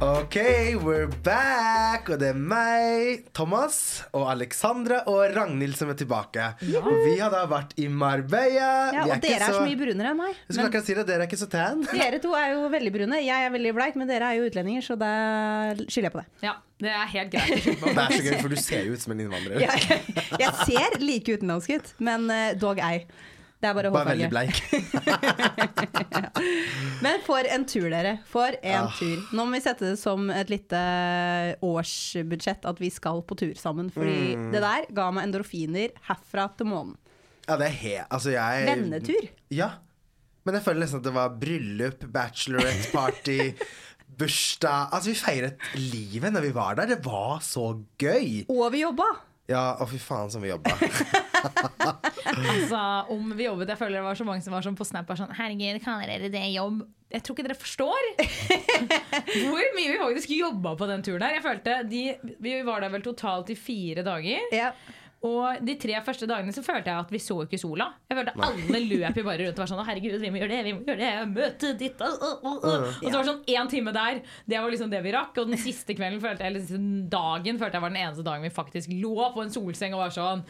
Ok, 0.00 0.36
we're 0.80 1.10
back! 1.24 2.06
Og 2.08 2.16
det 2.22 2.30
er 2.32 2.36
meg, 2.38 3.26
Thomas, 3.36 3.74
og 4.16 4.30
Alexandra 4.32 5.02
og 5.12 5.34
Ragnhild 5.36 5.76
som 5.76 5.90
er 5.92 5.98
tilbake. 6.00 6.46
Og 6.80 6.88
vi 7.04 7.18
har 7.20 7.28
da 7.34 7.42
vært 7.50 7.74
i 7.76 7.84
Marbella. 7.92 8.70
Ja, 8.96 9.02
og 9.04 9.12
og 9.12 9.20
dere 9.26 9.44
er 9.50 9.56
så 9.58 9.60
mye 9.66 9.76
brunere 9.76 10.14
enn 10.14 10.20
meg. 10.22 10.38
Jeg 10.46 10.56
skulle 10.56 10.70
akkurat 10.70 10.88
si 10.88 10.96
det, 10.96 11.04
dere 11.10 11.26
er 11.26 11.28
ikke 11.28 11.40
så 11.42 11.50
tan. 11.52 11.84
Dere 11.92 12.20
to 12.24 12.32
er 12.38 12.54
jo 12.54 12.70
veldig 12.72 12.92
brune. 12.96 13.20
Jeg 13.26 13.44
er 13.50 13.52
veldig 13.52 13.72
bleik, 13.76 13.98
men 14.00 14.08
dere 14.08 14.30
er 14.32 14.40
jo 14.40 14.48
utlendinger, 14.48 14.86
så 14.88 14.96
da 15.00 15.10
skylder 15.84 16.08
jeg 16.08 16.14
på 16.16 16.22
det. 16.22 16.28
Ja, 16.48 16.54
det 16.80 16.94
er 16.96 17.10
helt 17.18 17.34
greit. 17.36 17.68
Det 17.90 18.06
er 18.06 18.14
så 18.16 18.22
gøy, 18.24 18.38
for 18.40 18.48
du 18.48 18.60
ser 18.62 18.86
jo 18.88 18.96
ut 18.96 19.04
som 19.04 19.12
en 19.16 19.20
innvandrer. 19.26 19.60
Jeg, 19.66 20.00
jeg 20.46 20.56
ser 20.64 20.96
like 21.04 21.36
utenlandsk 21.36 21.76
ut, 21.76 21.92
men 22.08 22.24
eh, 22.32 22.54
dog 22.56 22.80
ei. 22.80 23.02
Det 23.60 23.68
er 23.68 23.74
bare 23.76 23.90
Bare 23.92 24.14
veldig 24.14 24.30
hårfarge. 24.32 24.48
bleik. 24.48 25.99
Men 27.02 27.20
for 27.24 27.46
en 27.48 27.64
tur, 27.68 27.88
dere. 27.92 28.18
For 28.28 28.56
en 28.62 28.86
Ah. 28.86 28.94
tur. 28.98 29.22
Nå 29.32 29.44
må 29.46 29.52
vi 29.56 29.60
sette 29.64 29.80
det 29.90 29.98
som 29.98 30.28
et 30.30 30.50
lite 30.52 30.80
årsbudsjett 31.64 32.66
at 32.68 32.80
vi 32.82 32.90
skal 32.92 33.22
på 33.22 33.36
tur 33.38 33.54
sammen. 33.58 33.90
Fordi 33.92 34.36
Mm. 34.36 34.50
det 34.52 34.60
der 34.62 34.86
ga 34.94 35.10
meg 35.10 35.24
endorfiner 35.28 35.90
herfra 36.08 36.48
til 36.56 36.66
månen. 36.66 36.96
Ja, 37.48 37.56
det 37.56 37.66
er 37.66 37.76
he... 37.80 37.94
Altså, 38.10 38.30
jeg 38.32 38.66
Vennetur. 38.66 39.28
Ja. 39.50 39.70
Men 40.44 40.54
jeg 40.54 40.62
føler 40.64 40.80
nesten 40.84 40.98
at 41.00 41.04
det 41.04 41.12
var 41.14 41.28
bryllup, 41.40 42.04
bachelorette 42.12 42.90
party, 42.92 43.52
bursdag 44.18 44.88
Altså, 44.92 45.10
vi 45.10 45.14
feiret 45.14 45.56
livet 45.76 46.32
når 46.32 46.40
vi 46.42 46.50
var 46.54 46.74
der. 46.76 46.86
Det 46.86 47.04
var 47.04 47.40
så 47.40 47.82
gøy. 47.98 48.44
Og 48.48 48.70
vi 48.72 48.82
jobba! 48.84 49.04
Ja, 49.50 49.74
å 49.82 49.86
fy 49.90 49.98
faen 49.98 50.30
som 50.32 50.44
vi 50.44 50.52
jobba. 50.52 50.76
Altså, 52.30 52.78
om 53.14 53.30
vi 53.32 53.46
jobbet, 53.46 53.70
jeg 53.72 53.80
føler 53.80 53.96
det 53.96 54.04
var 54.04 54.18
så 54.18 54.24
mange 54.28 54.44
som 54.44 54.52
var 54.54 54.64
sånn 54.64 54.76
på 54.76 54.84
Snap 54.86 55.08
sånn 55.16 55.32
Herregud, 55.38 55.78
kaller 55.82 56.10
dere 56.10 56.28
det 56.32 56.42
jobb? 56.52 56.82
Jeg 57.10 57.24
tror 57.24 57.34
ikke 57.36 57.46
dere 57.46 57.56
forstår 57.58 58.10
hvor 59.48 59.70
mye 59.74 59.88
vi 59.88 59.96
faktisk 59.98 60.34
jobba 60.36 60.74
på 60.78 60.88
den 60.90 61.02
turen 61.06 61.24
her. 61.24 61.38
Jeg 61.38 61.44
følte 61.46 61.78
de, 61.90 62.02
Vi 62.44 62.52
var 62.66 62.84
der 62.84 62.92
vel 62.92 63.02
totalt 63.02 63.50
i 63.50 63.56
fire 63.58 64.04
dager. 64.06 64.44
Ja. 64.54 64.70
Og 65.28 65.60
de 65.66 65.74
tre 65.76 65.98
første 66.04 66.24
dagene 66.24 66.52
så 66.56 66.62
følte 66.64 66.88
jeg 66.88 67.04
at 67.04 67.10
vi 67.12 67.18
så 67.20 67.34
ikke 67.44 67.58
sola. 67.60 67.90
Jeg 68.08 68.16
følte 68.16 68.32
Alle 68.40 68.78
løp 68.88 69.18
jo 69.20 69.24
bare 69.26 69.44
rundt 69.44 69.58
og 69.58 69.62
var 69.64 69.68
sånn 69.68 69.82
Herregud, 69.84 70.14
vi 70.22 70.30
må 70.32 70.40
gjøre 70.40 70.52
det, 70.54 70.60
vi 70.64 70.72
må 70.72 70.80
gjøre 70.86 71.00
det, 71.00 71.24
møte 71.34 71.72
ditt 71.76 72.00
øh, 72.00 72.14
øh, 72.14 72.38
øh, 72.40 72.54
øh». 72.70 72.86
Og 73.02 73.04
så 73.04 73.12
var 73.12 73.26
det 73.26 73.28
sånn 73.28 73.42
én 73.52 73.68
time 73.68 73.92
der. 73.92 74.20
Det 74.48 74.56
var 74.62 74.72
liksom 74.72 74.92
det 74.92 75.02
vi 75.04 75.12
rakk. 75.12 75.36
Og 75.42 75.50
den 75.52 75.60
siste 75.60 75.96
kvelden 75.98 76.22
følte 76.24 76.46
jeg, 76.46 76.54
eller 76.54 76.86
dagen 77.12 77.60
følte 77.60 77.76
jeg 77.76 77.84
var 77.84 77.92
den 77.92 78.00
eneste 78.00 78.24
dagen 78.24 78.46
vi 78.48 78.52
faktisk 78.56 78.94
lå 78.96 79.28
på 79.36 79.44
en 79.44 79.52
solseng 79.52 79.96
og 79.96 80.06
var 80.06 80.14
sånn 80.16 80.44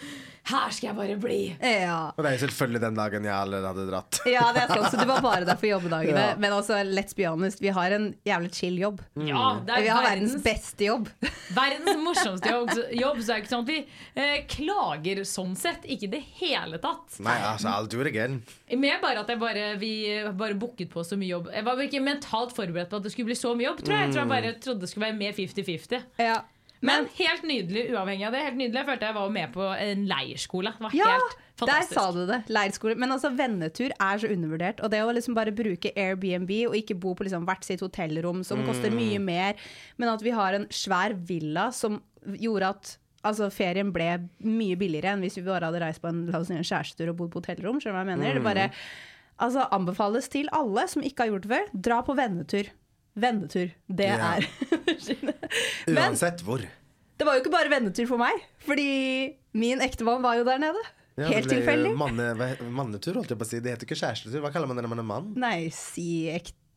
Her 0.51 0.71
skal 0.73 0.89
jeg 0.93 0.97
bare 1.01 1.17
bli. 1.21 1.41
ja. 1.61 1.99
Og 2.15 2.23
det 2.23 2.31
er 2.31 2.37
jo 2.39 2.43
selvfølgelig 2.47 2.81
den 2.87 2.97
dagen 3.03 3.27
jeg 3.29 3.35
allerede 3.35 3.73
hadde 3.75 3.89
dratt. 3.91 4.23
Ja, 4.31 4.47
det 4.55 4.63
er 4.63 4.71
sant, 4.71 4.95
så 4.95 5.03
du 5.03 5.07
var 5.11 5.21
bare 5.25 5.45
der 5.49 5.59
for 5.59 5.67
jobbedagene. 5.69 6.23
Ja. 6.31 6.39
Men 6.41 6.55
også, 6.55 6.79
let's 6.87 7.17
be 7.19 7.27
honest, 7.27 7.61
vi 7.61 7.75
har 7.75 7.91
en 7.97 8.13
jævlig 8.27 8.55
chill 8.55 8.79
jobb. 8.79 9.03
Ja, 9.19 9.59
det 9.67 9.75
er 9.75 9.85
Vi 9.89 9.91
har 9.91 10.07
verdens 10.07 10.37
verdens, 10.39 10.47
beste 10.47 10.87
jobb. 10.87 11.11
verdens 11.59 12.01
morsomste 12.05 12.55
jobb. 12.55 12.71
jobb. 12.95 13.21
Så 13.21 13.27
det 13.27 13.35
er 13.37 13.43
ikke 13.43 13.53
sånn 13.53 13.67
at 13.67 13.73
vi 13.75 13.79
eh, 14.15 14.39
klager 14.61 15.23
sånn 15.27 15.57
sett. 15.59 15.85
Ikke 15.91 16.07
i 16.07 16.13
det 16.15 16.23
hele 16.39 16.79
tatt. 16.83 17.17
Nei, 17.25 17.39
altså, 17.51 17.73
I'll 17.73 17.89
do 17.91 18.01
it 18.05 18.13
again. 18.13 18.43
Mer 18.77 19.01
bare 19.03 19.25
at 19.25 19.33
jeg 19.33 19.41
bare, 19.41 19.67
vi 19.81 19.93
bare 20.37 20.55
booket 20.61 20.93
på 20.93 21.05
så 21.07 21.17
mye 21.19 21.33
jobb. 21.33 21.51
Jeg 21.57 21.65
var 21.67 21.81
ikke 21.89 22.05
mentalt 22.05 22.55
forberedt 22.57 22.93
på 22.93 23.01
at 23.01 23.09
det 23.09 23.13
skulle 23.17 23.33
bli 23.33 23.39
så 23.41 23.57
mye 23.57 23.71
jobb. 23.71 23.83
tror 23.85 23.97
Jeg 23.97 24.07
Jeg 24.11 24.15
tror 24.15 24.25
jeg 24.27 24.33
bare 24.37 24.55
trodde 24.61 24.81
det 24.87 24.89
skulle 24.93 25.09
være 25.11 25.19
mer 25.21 25.33
50-50. 25.37 26.09
Ja. 26.21 26.41
Men 26.83 27.05
helt 27.19 27.43
nydelig 27.45 27.91
uavhengig 27.93 28.25
av 28.25 28.33
det. 28.33 28.41
Helt 28.47 28.57
nydelig. 28.57 28.79
Jeg 28.81 28.87
følte 28.89 29.09
jeg 29.11 29.15
var 29.19 29.33
med 29.35 29.51
på 29.53 29.65
en 29.77 30.07
leirskole. 30.09 30.71
Det 30.79 30.81
var 30.87 30.95
Ja, 30.97 31.09
helt 31.13 31.35
fantastisk. 31.61 31.91
der 31.91 32.01
sa 32.01 32.13
du 32.17 32.21
det. 32.31 32.39
Leirskole. 32.49 32.95
Men 32.97 33.13
altså, 33.13 33.29
vennetur 33.37 33.91
er 34.01 34.23
så 34.23 34.31
undervurdert. 34.33 34.81
Og 34.81 34.91
det 34.95 35.03
å 35.05 35.13
liksom 35.13 35.35
bare 35.37 35.53
bruke 35.53 35.93
Airbnb 35.95 36.49
og 36.71 36.79
ikke 36.81 36.97
bo 36.99 37.13
på 37.15 37.27
liksom 37.29 37.45
hvert 37.45 37.69
sitt 37.69 37.85
hotellrom, 37.85 38.41
som 38.49 38.65
koster 38.65 38.91
mye 38.97 39.21
mer, 39.21 39.61
men 40.01 40.09
at 40.09 40.25
vi 40.25 40.31
har 40.33 40.57
en 40.57 40.65
svær 40.73 41.13
villa 41.29 41.69
som 41.71 42.01
gjorde 42.25 42.73
at 42.73 42.97
Altså, 43.23 43.51
ferien 43.53 43.91
ble 43.93 44.07
mye 44.49 44.77
billigere 44.81 45.13
enn 45.13 45.21
hvis 45.25 45.37
vi 45.37 45.43
bare 45.45 45.69
hadde 45.69 45.81
reist 45.83 46.01
på 46.01 46.09
en, 46.09 46.23
si, 46.47 46.55
en 46.57 46.65
kjærestetur 46.65 47.11
og 47.13 47.17
bodd 47.19 47.33
på 47.35 47.43
hotellrom. 47.43 47.81
Skjønner 47.83 48.01
du 48.01 48.09
hva 48.09 48.15
jeg 48.15 48.19
mener? 48.19 48.39
Det 48.39 48.45
bare 48.47 48.69
altså, 49.45 49.67
anbefales 49.77 50.29
til 50.33 50.49
alle 50.57 50.87
som 50.89 51.05
ikke 51.05 51.27
har 51.27 51.35
gjort 51.35 51.45
det 51.49 51.53
før. 51.53 51.67
Dra 51.89 51.99
på 52.07 52.17
vennetur. 52.17 52.71
Vennetur. 53.21 53.75
Det 53.91 54.07
Ja. 54.09 54.37
er 54.39 54.47
Men 55.91 56.03
Uansett 56.13 56.41
hvor. 56.47 56.63
det 56.65 57.27
var 57.29 57.37
jo 57.37 57.43
ikke 57.45 57.53
bare 57.53 57.69
vennetur 57.73 58.07
for 58.09 58.21
meg, 58.23 58.41
fordi 58.65 58.87
min 59.53 59.83
ektemann 59.85 60.23
var 60.25 60.39
jo 60.41 60.45
der 60.49 60.59
nede. 60.63 60.81
Ja, 61.21 61.27
Helt 61.35 61.51
tilfeldig. 61.53 61.91
Manne, 62.01 62.31
mannetur, 62.73 63.19
holdt 63.19 63.29
jeg 63.35 63.37
på 63.41 63.45
å 63.45 63.49
si. 63.51 63.59
Det 63.61 63.75
heter 63.75 63.85
ikke 63.85 63.99
kjærestetur. 63.99 64.41
Hva 64.41 64.53
kaller 64.55 64.71
man 64.71 64.79
det 64.79 64.85
når 64.87 64.93
man 64.95 65.03
er 65.03 65.09
mann? 65.11 65.27
Nei, 65.37 65.67
si 65.75 66.31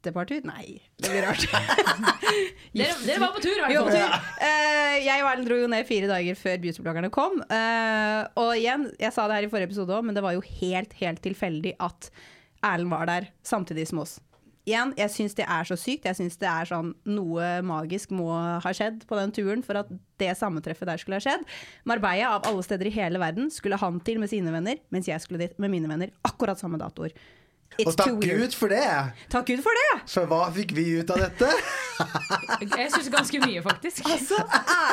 ektepartur? 0.03 0.43
Nei, 0.45 0.81
det 0.99 1.13
blir 1.13 1.23
rart. 1.23 1.47
Dere, 2.73 2.97
dere 3.05 3.21
var 3.21 3.33
på 3.35 3.43
tur, 3.43 3.55
i 3.55 3.61
hvert 3.61 3.93
fall. 3.93 4.27
Eh, 4.43 4.97
jeg 5.05 5.23
og 5.23 5.29
Erlend 5.29 5.47
dro 5.47 5.59
jo 5.61 5.69
ned 5.71 5.87
fire 5.87 6.09
dager 6.09 6.37
før 6.39 6.59
beautybloggerne 6.63 7.11
kom. 7.13 7.39
Uh, 7.47 8.21
og 8.41 8.51
igjen, 8.57 8.87
jeg 8.99 9.13
sa 9.15 9.27
det 9.29 9.39
her 9.39 9.47
i 9.47 9.51
forrige 9.51 9.69
episode 9.71 9.93
òg, 9.95 10.05
men 10.07 10.17
det 10.17 10.23
var 10.25 10.35
jo 10.35 10.43
helt, 10.59 10.93
helt 10.99 11.23
tilfeldig 11.23 11.75
at 11.83 12.09
Erlend 12.63 12.93
var 12.93 13.09
der 13.09 13.29
samtidig 13.45 13.87
som 13.91 14.01
oss. 14.03 14.17
Igjen, 14.63 14.93
jeg 14.95 15.11
syns 15.11 15.35
det 15.35 15.43
er 15.51 15.67
så 15.67 15.75
sykt. 15.75 16.05
Jeg 16.07 16.15
syns 16.15 16.39
det 16.39 16.47
er 16.47 16.67
sånn 16.69 16.93
Noe 17.09 17.47
magisk 17.67 18.13
må 18.15 18.29
ha 18.33 18.71
skjedd 18.71 19.01
på 19.09 19.17
den 19.19 19.33
turen 19.35 19.63
for 19.65 19.81
at 19.81 19.89
det 20.21 20.31
sammentreffet 20.39 20.87
der 20.87 21.01
skulle 21.01 21.19
ha 21.19 21.25
skjedd. 21.25 21.43
Marbella, 21.89 22.37
av 22.37 22.47
alle 22.47 22.63
steder 22.63 22.87
i 22.87 22.95
hele 22.95 23.19
verden, 23.19 23.51
skulle 23.51 23.79
han 23.81 23.99
til 24.07 24.23
med 24.23 24.31
sine 24.31 24.55
venner, 24.55 24.79
mens 24.95 25.11
jeg 25.11 25.19
skulle 25.19 25.43
dit 25.43 25.59
med 25.59 25.73
mine 25.73 25.91
venner 25.91 26.15
akkurat 26.23 26.61
samme 26.61 26.79
datoer. 26.79 27.11
It's 27.77 27.89
Og 27.89 27.95
takk. 27.97 28.19
Gud 28.21 28.53
for 28.57 28.69
det! 28.69 28.83
Takk 29.33 29.47
Gud 29.49 29.61
for 29.65 29.73
det! 29.79 30.01
Så 30.09 30.23
hva 30.29 30.43
fikk 30.53 30.73
vi 30.77 30.83
ut 30.99 31.09
av 31.13 31.21
dette? 31.23 31.49
Jeg 32.77 32.91
syns 32.93 33.09
ganske 33.13 33.39
mye, 33.43 33.63
faktisk. 33.65 34.03
Altså, 34.09 34.37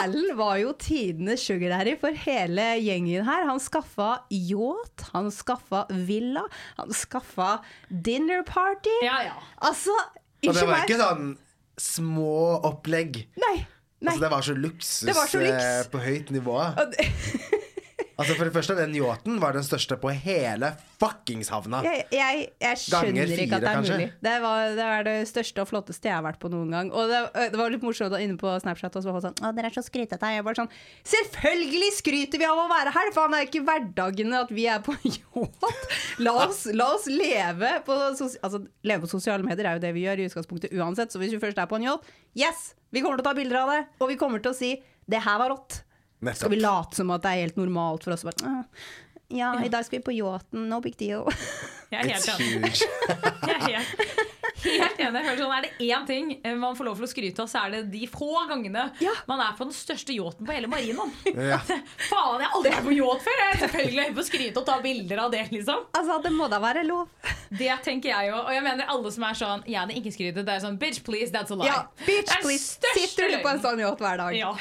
Erlend 0.00 0.32
var 0.38 0.56
jo 0.62 0.72
tidenes 0.80 1.44
sugardaddy 1.44 1.96
for 2.00 2.16
hele 2.24 2.66
gjengen 2.80 3.26
her. 3.28 3.44
Han 3.50 3.60
skaffa 3.60 4.10
yacht, 4.32 5.06
han 5.14 5.28
skaffa 5.34 5.84
villa, 6.08 6.46
han 6.80 6.94
skaffa 6.96 7.58
dinner 7.90 8.42
party. 8.48 8.96
Ja, 9.04 9.20
ja. 9.28 9.36
Altså, 9.68 9.92
Og 10.46 10.54
det 10.56 10.64
var 10.68 10.86
ikke 10.86 11.00
sånn 11.02 11.34
små 11.80 12.32
opplegg. 12.68 13.22
Nei. 13.40 13.56
Nei. 14.00 14.14
Altså, 14.14 14.20
det 14.24 14.30
var 14.32 14.44
så 14.46 14.54
luksus, 14.56 15.00
Det 15.08 15.14
var 15.16 15.28
så 15.28 15.40
luks. 15.44 15.64
eh, 15.64 15.88
på 15.92 16.00
høyt 16.00 16.30
nivå. 16.32 16.56
Altså 18.20 18.34
For 18.36 18.48
det 18.48 18.52
første, 18.52 18.74
den 18.76 18.92
yachten 18.98 19.38
var 19.40 19.54
den 19.56 19.64
største 19.64 19.96
på 20.00 20.12
hele 20.12 20.74
fuckings 21.00 21.48
havna. 21.48 21.80
Jeg, 21.86 22.04
jeg, 22.12 22.42
jeg 22.60 22.80
skjønner 22.82 23.30
fire, 23.30 23.44
ikke 23.46 23.56
at 23.56 23.64
det 23.64 23.70
er 23.70 23.78
kanskje? 23.78 23.96
mulig. 23.96 24.08
Det, 24.26 24.34
var, 24.44 24.64
det 24.76 24.88
er 24.96 25.06
det 25.06 25.14
største 25.30 25.64
og 25.64 25.70
flotteste 25.70 26.10
jeg 26.10 26.16
har 26.18 26.26
vært 26.26 26.40
på 26.42 26.50
noen 26.52 26.74
gang. 26.74 26.90
Og 26.92 27.08
det, 27.08 27.20
det 27.54 27.60
var 27.60 27.72
litt 27.72 27.86
morsomt 27.86 28.16
inne 28.20 28.36
på 28.40 28.52
Snapchat. 28.60 28.98
Og 29.00 29.06
så 29.06 29.14
var 29.14 29.22
det 29.22 29.30
sånn, 29.30 29.40
å, 29.48 29.52
dere 29.56 29.70
er 29.70 29.76
så 29.78 29.84
skrytete. 29.86 30.32
Jeg 30.34 30.44
bare 30.46 30.60
sånn, 30.60 30.70
Selvfølgelig 31.14 31.90
skryter 31.96 32.42
vi 32.42 32.48
av 32.50 32.60
å 32.60 32.68
være 32.70 32.94
her! 32.98 33.12
Faen, 33.16 33.32
det 33.32 33.40
er 33.40 33.48
ikke 33.48 33.64
hverdagene 33.66 34.44
at 34.44 34.52
vi 34.54 34.68
er 34.68 34.84
på 34.84 34.94
yacht. 35.08 35.68
La 36.20 36.36
oss, 36.44 36.66
la 36.76 36.90
oss 36.98 37.08
leve 37.08 37.72
på 37.86 37.96
altså, 37.96 38.60
leve 38.84 39.06
på 39.06 39.12
sosiale 39.14 39.46
medier 39.46 39.70
er 39.70 39.78
jo 39.78 39.84
det 39.86 39.94
vi 39.96 40.04
gjør 40.04 40.20
i 40.20 40.28
utgangspunktet 40.28 40.76
uansett. 40.76 41.14
Så 41.14 41.22
hvis 41.22 41.32
vi 41.32 41.40
først 41.40 41.58
er 41.62 41.70
på 41.70 41.80
en 41.80 41.88
yacht, 41.88 42.12
yes! 42.36 42.74
Vi 42.90 43.00
kommer 43.00 43.20
til 43.20 43.24
å 43.24 43.30
ta 43.30 43.38
bilder 43.38 43.62
av 43.62 43.70
det. 43.72 43.84
Og 44.02 44.10
vi 44.10 44.18
kommer 44.20 44.42
til 44.42 44.52
å 44.52 44.56
si 44.56 44.74
det 45.10 45.22
her 45.24 45.40
var 45.40 45.54
rått. 45.54 45.80
Nettopp. 46.20 46.36
Skal 46.44 46.50
vi 46.54 46.60
late 46.60 46.96
som 47.00 47.10
at 47.16 47.22
det 47.24 47.30
er 47.36 47.44
helt 47.46 47.56
normalt 47.60 48.04
for 48.04 48.12
oss? 48.16 48.24
Bare, 48.28 48.44
«Åh, 48.44 48.86
ja, 49.30 49.52
i 49.64 49.68
dag 49.70 49.84
skal 49.86 50.00
vi 50.00 50.04
på 50.08 50.12
yachten. 50.16 50.64
No 50.68 50.80
big 50.82 50.96
deal. 50.98 51.28
Jeg 51.90 52.00
er 52.02 52.08
helt 52.10 52.26
It's 52.26 52.40
enig. 52.40 52.70
huge. 52.70 52.80
Jeg 53.50 53.54
er 53.54 53.60
helt, 53.70 54.66
helt 54.66 54.98
enig. 55.00 55.20
Sånn, 55.38 55.52
Er 55.56 55.62
det 55.64 55.70
én 55.86 56.02
ting 56.06 56.32
eh, 56.44 56.56
man 56.58 56.74
får 56.76 56.84
lov 56.90 56.98
til 56.98 57.06
å 57.06 57.08
skryte 57.08 57.40
av, 57.44 57.48
så 57.48 57.62
er 57.64 57.70
det 57.76 57.80
de 57.94 58.02
få 58.10 58.28
gangene 58.50 58.82
Ja. 59.00 59.14
man 59.30 59.40
er 59.40 59.54
på 59.56 59.64
den 59.64 59.72
største 59.72 60.12
yachten 60.12 60.44
på 60.46 60.52
hele 60.52 60.68
marinen. 60.68 61.14
Ja. 61.50 61.56
Faen, 62.10 62.42
jeg 62.42 62.50
har 62.50 62.58
aldri 62.58 62.74
vært 62.74 62.84
på 62.90 62.96
yacht 62.98 63.24
før! 63.24 63.38
Jeg 63.40 63.54
er 63.54 63.62
selvfølgelig 63.64 64.04
høy 64.04 64.12
på 64.18 64.24
å 64.24 64.26
skryte 64.28 64.60
og 64.60 64.66
ta 64.68 64.76
bilder 64.84 65.22
av 65.24 65.32
det, 65.32 65.46
liksom. 65.54 65.86
Altså, 65.96 66.18
det 66.26 66.34
må 66.36 66.50
da 66.52 66.60
være 66.66 66.84
lov. 66.90 67.08
Det 67.62 67.72
tenker 67.86 68.12
jeg 68.12 68.28
jo. 68.34 68.42
Og 68.44 68.52
jeg 68.58 68.66
mener 68.66 68.90
alle 68.92 69.14
som 69.14 69.24
er 69.30 69.38
sånn 69.40 69.64
Jeg 69.70 69.80
er 69.80 69.96
ikke 70.02 70.12
skrytet. 70.18 70.44
Det 70.46 70.58
er 70.58 70.66
sånn 70.66 70.76
Bitch, 70.82 71.00
please, 71.06 71.32
that's 71.32 71.54
a 71.54 71.56
lie. 71.58 71.70
Ja, 71.70 71.80
bitch, 72.04 72.36
please. 72.44 72.76
Sitter 72.98 73.30
du 73.32 73.40
på 73.46 73.54
en 73.54 73.62
sånn 73.64 73.80
yacht 73.86 74.02
hver 74.04 74.20
dag? 74.26 74.36
Ja. 74.36 74.52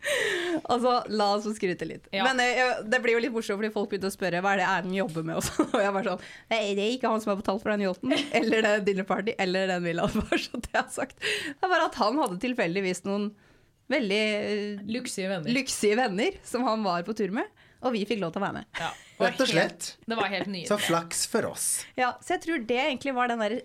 Altså, 0.70 0.96
la 1.08 1.26
oss 1.36 1.46
få 1.46 1.52
skryte 1.56 1.86
litt. 1.88 2.08
Ja. 2.14 2.24
Men 2.26 2.40
eh, 2.42 2.80
det 2.90 3.00
blir 3.02 3.16
jo 3.16 3.22
litt 3.22 3.34
morsomt, 3.34 3.58
fordi 3.60 3.72
folk 3.74 3.90
begynte 3.92 4.10
å 4.10 4.14
spørre 4.14 4.42
hva 4.44 4.54
er 4.54 4.62
det 4.62 4.68
Erlend 4.68 4.96
jobber 4.96 5.26
med. 5.26 5.36
Og, 5.40 5.46
sånn. 5.46 5.68
og 5.70 5.82
jeg 5.82 5.94
bare 5.96 6.14
sånn 6.14 6.24
Nei, 6.52 6.60
det 6.78 6.84
er 6.84 6.96
ikke 6.96 7.12
han 7.12 7.22
som 7.22 7.32
har 7.32 7.40
betalt 7.40 7.62
for 7.64 7.74
den 7.74 7.84
yachten, 7.86 8.16
eller 8.40 8.66
det 8.66 8.74
dinner 8.88 9.06
party, 9.08 9.36
eller 9.40 9.70
den 9.74 9.86
villaen. 9.86 10.16
Bare 10.24 10.40
så 10.42 10.60
det 10.60 10.72
jeg 10.72 10.80
har 10.80 10.90
sagt. 10.94 11.20
Det 11.20 11.68
er 11.68 11.72
bare 11.72 11.88
at 11.90 12.00
han 12.00 12.18
hadde 12.22 12.40
tilfeldigvis 12.44 13.04
noen 13.08 13.30
veldig 13.90 14.22
uh, 14.22 14.82
Luksige 14.98 15.30
venner. 15.32 15.54
Luksige 15.54 15.98
venner 15.98 16.40
som 16.46 16.66
han 16.68 16.84
var 16.86 17.06
på 17.06 17.16
tur 17.18 17.32
med, 17.34 17.48
og 17.82 17.96
vi 17.96 18.04
fikk 18.08 18.20
lov 18.22 18.34
til 18.34 18.42
å 18.42 18.46
være 18.46 18.60
med. 18.60 18.68
Ja. 18.78 18.92
Det 19.20 19.26
var 19.26 19.32
Rett 19.34 19.40
og 19.44 19.50
slett. 19.50 19.86
Helt, 19.90 20.08
det 20.08 20.16
var 20.16 20.30
helt 20.32 20.68
Så 20.68 20.78
flaks 20.80 21.26
for 21.28 21.46
oss. 21.50 21.66
Ja, 21.98 22.14
så 22.24 22.34
jeg 22.38 22.42
tror 22.46 22.62
det 22.70 22.78
egentlig 22.80 23.12
var 23.14 23.28
den 23.28 23.42
der 23.44 23.58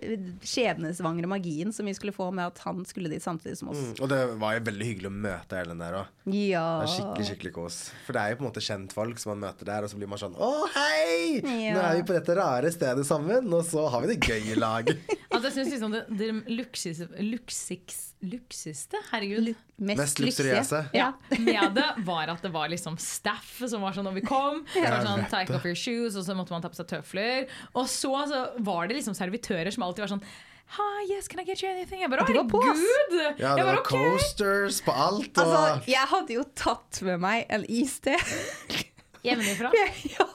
skjebnesvangre 0.44 1.30
magien 1.30 1.72
som 1.72 1.88
vi 1.88 1.94
skulle 1.96 2.12
få 2.12 2.28
med 2.34 2.50
at 2.52 2.60
han 2.66 2.84
skulle 2.88 3.08
dit 3.08 3.24
samtidig 3.24 3.56
som 3.56 3.70
oss. 3.72 3.80
Mm, 3.80 3.94
Og 4.04 4.10
det 4.12 4.20
var 4.42 4.58
jo 4.58 4.64
veldig 4.68 4.88
hyggelig 4.90 5.08
å 5.08 5.14
møte 5.16 5.60
Ellen 5.62 5.80
der 5.80 5.96
òg. 6.02 6.12
Ja. 6.34 6.66
Det 6.82 6.92
skikkelig 6.92 7.28
skikkelig 7.30 7.54
kos. 7.56 7.78
For 8.04 8.16
det 8.16 8.22
er 8.22 8.34
jo 8.34 8.40
på 8.40 8.44
en 8.44 8.50
måte 8.50 8.64
kjentfolk 8.68 9.22
som 9.22 9.32
man 9.34 9.46
møter 9.48 9.70
der, 9.70 9.86
og 9.86 9.92
så 9.92 10.00
blir 10.00 10.10
man 10.10 10.20
sånn 10.20 10.36
Å, 10.36 10.50
hei! 10.76 11.40
Nå 11.46 11.80
er 11.80 12.00
vi 12.00 12.04
på 12.08 12.16
dette 12.16 12.36
rare 12.36 12.72
stedet 12.74 13.06
sammen, 13.08 13.48
og 13.56 13.64
så 13.68 13.86
har 13.92 14.04
vi 14.04 14.12
det 14.12 14.20
gøy 14.28 14.52
i 14.52 14.58
lag. 14.60 14.92
altså, 15.32 15.48
jeg 15.48 15.56
synes 15.56 15.72
liksom 15.76 15.96
det, 15.96 16.04
det 16.20 16.30
luksus, 16.52 17.00
luksus, 17.22 18.02
luksuste, 18.26 19.00
Herregud. 19.12 19.54
Mest 19.76 20.20
luksuriøse. 20.22 20.86
Ja. 20.96 21.10
Med 21.36 21.74
det 21.76 21.86
var 22.06 22.30
at 22.32 22.42
det 22.42 22.50
var 22.54 22.70
liksom 22.72 22.96
staff 23.00 23.58
som 23.68 23.82
var 23.84 23.92
sånn 23.96 24.06
når 24.08 24.14
vi 24.20 24.24
kom. 24.26 24.62
Det 24.72 24.84
var 24.86 25.04
sånn, 25.04 25.26
Take 25.46 25.60
off 25.60 25.68
your 25.68 25.78
shoes, 25.78 26.18
og 26.18 26.26
så 26.26 26.36
måtte 26.38 26.54
man 26.54 26.64
ta 26.64 26.70
på 26.72 26.78
seg 26.78 26.90
tøfler. 26.90 27.46
Og 27.74 27.88
så, 27.90 28.12
så 28.30 28.42
var 28.66 28.90
det 28.90 28.98
liksom 28.98 29.16
servitører 29.16 29.72
som 29.74 29.86
alltid 29.86 30.06
var 30.06 30.14
sånn 30.16 30.26
Hi, 30.74 31.06
yes, 31.06 31.28
can 31.30 31.38
I 31.38 31.44
get 31.46 31.62
you 31.62 31.70
anything? 31.70 32.00
Jeg 32.02 32.10
bare, 32.10 32.24
herregud! 32.26 33.12
Ja, 33.38 33.52
det 33.54 33.62
var 33.68 33.78
okay. 33.78 34.02
coasters 34.02 34.80
på 34.82 34.90
alt, 34.90 35.30
og 35.38 35.44
Altså, 35.44 35.90
jeg 35.92 36.10
hadde 36.10 36.34
jo 36.34 36.42
tatt 36.58 36.98
med 37.06 37.22
meg 37.22 37.46
en 37.54 37.62
iste. 37.70 38.16
Hjemmefra. 39.26 39.70
ja. 40.16 40.26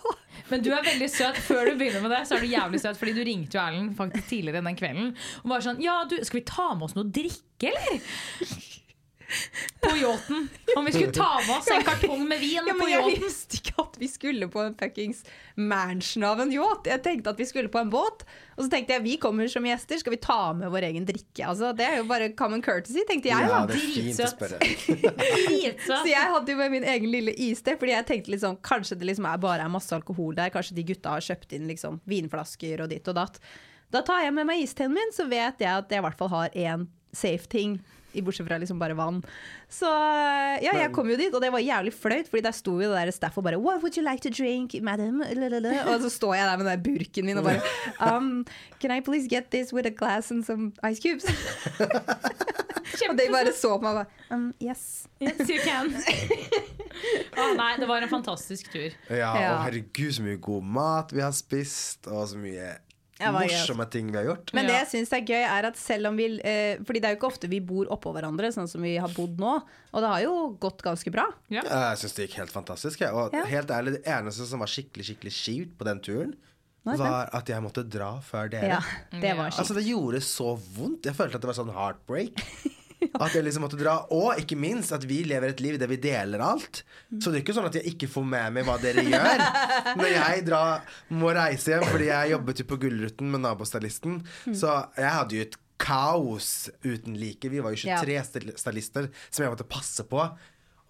Men 0.51 0.63
du 0.63 0.71
er 0.75 0.83
veldig 0.83 1.07
søt. 1.11 1.39
Før 1.45 1.69
du 1.69 1.77
begynner 1.79 2.03
med 2.03 2.11
det, 2.11 2.25
så 2.27 2.35
er 2.35 2.43
du 2.43 2.51
jævlig 2.51 2.81
søt. 2.83 2.99
Fordi 2.99 3.13
du 3.15 3.21
ringte 3.27 3.57
jo 3.57 3.63
Erlend 3.63 3.93
faktisk 3.97 4.27
tidligere 4.33 4.63
den 4.65 4.79
kvelden 4.79 5.13
og 5.43 5.53
var 5.53 5.63
sånn 5.63 5.79
Ja, 5.83 6.01
du, 6.09 6.17
skal 6.27 6.41
vi 6.41 6.45
ta 6.49 6.71
med 6.75 6.89
oss 6.89 6.97
noe 6.97 7.07
drikke, 7.07 7.71
eller? 7.71 8.01
På 9.81 9.91
yachten. 9.97 10.47
Om 10.77 10.85
vi 10.85 10.91
skulle 10.95 11.11
ta 11.15 11.29
med 11.47 11.55
oss 11.57 11.67
en 11.71 11.83
kartong 11.87 12.23
med 12.27 12.39
vin 12.41 12.67
Ja, 12.67 12.73
på 12.77 12.87
yachten. 12.89 13.09
jeg 13.15 13.21
visste 13.23 13.57
ikke 13.59 13.75
at 13.85 13.95
vi 14.01 14.07
skulle 14.11 14.47
på 14.51 14.61
en 14.63 14.75
fuckings 14.79 15.23
mansion 15.55 16.23
av 16.27 16.41
en 16.43 16.51
yacht. 16.53 16.87
Jeg 16.91 17.01
tenkte 17.05 17.33
at 17.33 17.39
vi 17.41 17.47
skulle 17.49 17.71
på 17.71 17.79
en 17.81 17.89
båt. 17.93 18.25
Og 18.57 18.65
så 18.65 18.69
tenkte 18.73 18.93
jeg 18.97 19.03
vi 19.05 19.15
kommer 19.21 19.47
som 19.49 19.65
gjester, 19.65 19.97
skal 20.01 20.13
vi 20.13 20.19
ta 20.21 20.39
med 20.53 20.69
vår 20.73 20.85
egen 20.91 21.05
drikke? 21.07 21.45
Altså, 21.47 21.71
det 21.77 21.87
er 21.87 21.97
jo 22.01 22.05
bare 22.09 22.29
common 22.37 22.61
courtesy, 22.61 23.01
tenkte 23.09 23.31
jeg. 23.31 23.47
ja, 23.49 23.61
det 23.65 23.77
er 23.79 23.85
fint 23.95 24.21
å 24.21 24.29
spørre. 24.29 24.59
Dritsøt. 24.61 25.87
Så 25.87 26.05
jeg 26.11 26.27
hadde 26.35 26.53
jo 26.53 26.59
med 26.59 26.71
min 26.75 26.85
egen 26.87 27.09
lille 27.11 27.33
iste, 27.47 27.75
fordi 27.79 27.95
jeg 27.95 28.07
tenkte 28.09 28.33
liksom, 28.35 28.59
kanskje 28.65 28.99
det 29.01 29.09
liksom 29.11 29.27
er 29.31 29.41
bare 29.41 29.65
er 29.65 29.71
masse 29.73 29.95
alkohol 29.95 30.35
der. 30.37 30.51
Kanskje 30.53 30.77
de 30.77 30.85
gutta 30.91 31.15
har 31.15 31.25
kjøpt 31.25 31.55
inn 31.57 31.67
liksom 31.71 31.99
vinflasker 32.09 32.83
og 32.85 32.91
ditt 32.93 33.07
og 33.11 33.17
datt. 33.17 33.39
Da 33.91 34.03
tar 34.07 34.21
jeg 34.23 34.35
med 34.35 34.47
meg 34.47 34.61
isteen 34.63 34.93
min, 34.95 35.09
så 35.15 35.25
vet 35.27 35.59
jeg 35.63 35.71
at 35.71 35.89
jeg 35.91 35.99
i 35.99 36.05
hvert 36.05 36.19
fall 36.19 36.31
har 36.31 36.53
én 36.55 36.85
safe 37.15 37.49
ting. 37.51 37.79
I 38.13 38.21
Bortsett 38.21 38.47
fra 38.47 38.57
liksom 38.61 38.79
bare 38.81 38.95
vann. 38.97 39.21
Så 39.71 39.87
ja, 40.61 40.73
jeg 40.81 40.91
kom 40.95 41.07
jo 41.09 41.15
dit, 41.19 41.33
og 41.33 41.41
det 41.43 41.51
var 41.53 41.59
jævlig 41.63 41.93
flaut, 41.95 42.27
Fordi 42.27 42.41
der 42.43 42.51
sto 42.55 42.73
jo 42.81 42.89
det 42.91 43.05
der 43.05 43.11
staff 43.15 43.37
og 43.39 43.45
bare 43.47 43.59
What 43.61 43.81
would 43.83 43.95
you 43.97 44.03
like 44.03 44.21
to 44.25 44.29
drink, 44.29 44.75
madam? 44.83 45.21
Og 45.21 46.01
så 46.03 46.09
står 46.11 46.35
jeg 46.35 46.47
der 46.49 46.57
med 46.63 46.67
den 46.71 46.83
burken 46.83 47.25
min 47.25 47.37
og 47.37 47.43
bare 47.47 47.61
um, 48.17 48.45
Can 48.81 48.91
I 48.91 48.99
please 49.01 49.27
get 49.31 49.51
this 49.51 49.71
with 49.73 49.87
a 49.87 49.93
glass 49.95 50.31
and 50.31 50.43
some 50.45 50.73
ice 50.83 50.99
cubes? 50.99 51.25
og 53.09 53.17
de 53.17 53.25
bare 53.31 53.53
så 53.55 53.75
på 53.77 53.81
meg 53.85 53.91
og 53.91 54.01
bare 54.03 54.35
um, 54.35 54.49
Yes. 54.61 55.07
Yes, 55.21 55.39
you 55.49 55.57
can. 55.63 55.93
Å, 57.41 57.45
nei, 57.57 57.71
det 57.79 57.87
var 57.89 58.03
en 58.03 58.11
fantastisk 58.11 58.71
tur. 58.73 58.91
Ja, 59.09 59.31
Ja. 59.39 59.51
og 59.55 59.63
herregud, 59.65 60.11
så 60.13 60.23
mye 60.25 60.37
god 60.43 60.63
mat 60.75 61.13
vi 61.15 61.21
har 61.23 61.31
spist, 61.35 62.07
og 62.11 62.27
så 62.31 62.37
mye 62.41 62.73
Morsomme 63.29 63.85
ting 63.93 64.09
vi 64.11 64.17
har 64.17 64.25
gjort. 64.31 64.53
Men 64.57 64.65
det 64.69 64.73
jeg 64.79 64.87
syns 64.93 65.11
er 65.13 65.21
gøy, 65.27 65.41
er 65.45 65.67
at 65.69 65.77
selv 65.77 66.09
om 66.09 66.17
vi 66.17 66.25
eh, 66.41 66.77
Fordi 66.87 66.99
det 67.03 67.09
er 67.09 67.15
jo 67.15 67.19
ikke 67.21 67.29
ofte 67.29 67.49
vi 67.51 67.59
bor 67.61 67.85
oppå 67.93 68.13
hverandre, 68.15 68.49
sånn 68.55 68.67
som 68.71 68.81
vi 68.81 68.95
har 68.97 69.11
bodd 69.15 69.37
nå. 69.41 69.53
Og 69.93 70.01
det 70.01 70.09
har 70.13 70.21
jo 70.25 70.35
gått 70.61 70.81
ganske 70.81 71.11
bra. 71.13 71.27
Ja. 71.53 71.61
Jeg 71.67 72.01
syns 72.01 72.17
det 72.17 72.27
gikk 72.29 72.39
helt 72.41 72.51
fantastisk. 72.55 73.01
jeg. 73.05 73.13
Og 73.13 73.33
Ja. 73.37 73.45
helt 73.45 73.69
ærlig, 73.69 73.97
det 73.99 74.03
eneste 74.09 74.47
som 74.49 74.59
var 74.63 74.67
skikkelig 74.71 75.05
skikkelig 75.11 75.31
kjipt 75.37 75.77
på 75.77 75.85
den 75.85 75.99
turen, 76.01 76.33
var 76.83 77.29
at 77.33 77.45
jeg 77.45 77.61
måtte 77.61 77.83
dra 77.87 78.15
før 78.25 78.49
dere. 78.49 78.79
Ja, 78.79 78.81
det 79.21 79.35
var 79.37 79.51
Altså, 79.51 79.75
det 79.77 79.85
gjorde 79.85 80.21
så 80.25 80.55
vondt. 80.57 81.05
Jeg 81.05 81.13
følte 81.13 81.35
at 81.37 81.41
det 81.41 81.51
var 81.51 81.59
sånn 81.59 81.73
heartbreak. 81.75 82.41
At 83.23 83.33
jeg 83.33 83.43
liksom 83.47 83.63
måtte 83.65 83.79
dra. 83.79 83.95
Og 84.13 84.37
ikke 84.41 84.57
minst 84.59 84.91
at 84.93 85.03
vi 85.09 85.21
lever 85.25 85.53
et 85.55 85.61
liv 85.63 85.77
der 85.81 85.89
vi 85.89 85.97
deler 86.03 86.43
alt. 86.45 86.83
Så 87.17 87.31
det 87.31 87.39
er 87.39 87.43
ikke 87.43 87.55
sånn 87.57 87.67
at 87.69 87.77
jeg 87.79 87.93
ikke 87.95 88.07
får 88.13 88.27
med 88.29 88.53
meg 88.59 88.67
hva 88.67 88.75
dere 88.81 89.03
gjør. 89.07 89.41
Når 89.97 90.11
jeg 90.13 90.45
drar, 90.47 90.85
må 91.17 91.33
reise 91.35 91.73
hjem 91.73 91.87
fordi 91.89 92.07
jeg 92.11 92.31
jobbet 92.35 92.61
jo 92.61 92.67
på 92.69 92.77
Gullruten 92.85 93.31
med 93.33 93.43
nabostylisten, 93.47 94.21
så 94.53 94.77
jeg 94.99 95.11
hadde 95.17 95.37
jo 95.39 95.45
et 95.47 95.57
kaos 95.81 96.49
uten 96.85 97.15
like. 97.17 97.49
Vi 97.49 97.59
var 97.65 97.73
jo 97.73 97.81
23 97.81 98.21
styl- 98.29 98.55
stylister 98.61 99.09
som 99.29 99.43
jeg 99.47 99.53
måtte 99.55 99.65
passe 99.67 100.05
på. 100.07 100.21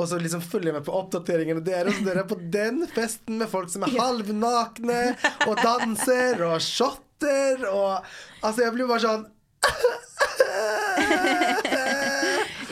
Og 0.02 0.08
så 0.10 0.18
liksom 0.20 0.42
følger 0.42 0.72
jeg 0.72 0.80
med 0.80 0.86
på 0.88 0.96
oppdateringene 0.98 1.62
deres. 1.64 2.00
Og 2.02 2.08
dere 2.08 2.24
er 2.26 2.30
på 2.30 2.38
den 2.52 2.84
festen 2.92 3.38
med 3.40 3.48
folk 3.52 3.70
som 3.72 3.86
er 3.88 3.96
halvnakne 4.04 5.02
og 5.48 5.60
danser 5.62 6.42
og 6.48 6.58
shotter 6.66 7.68
og 7.70 8.04
Altså, 8.42 8.64
jeg 8.66 8.74
blir 8.74 8.88
bare 8.90 9.04
sånn 9.04 9.28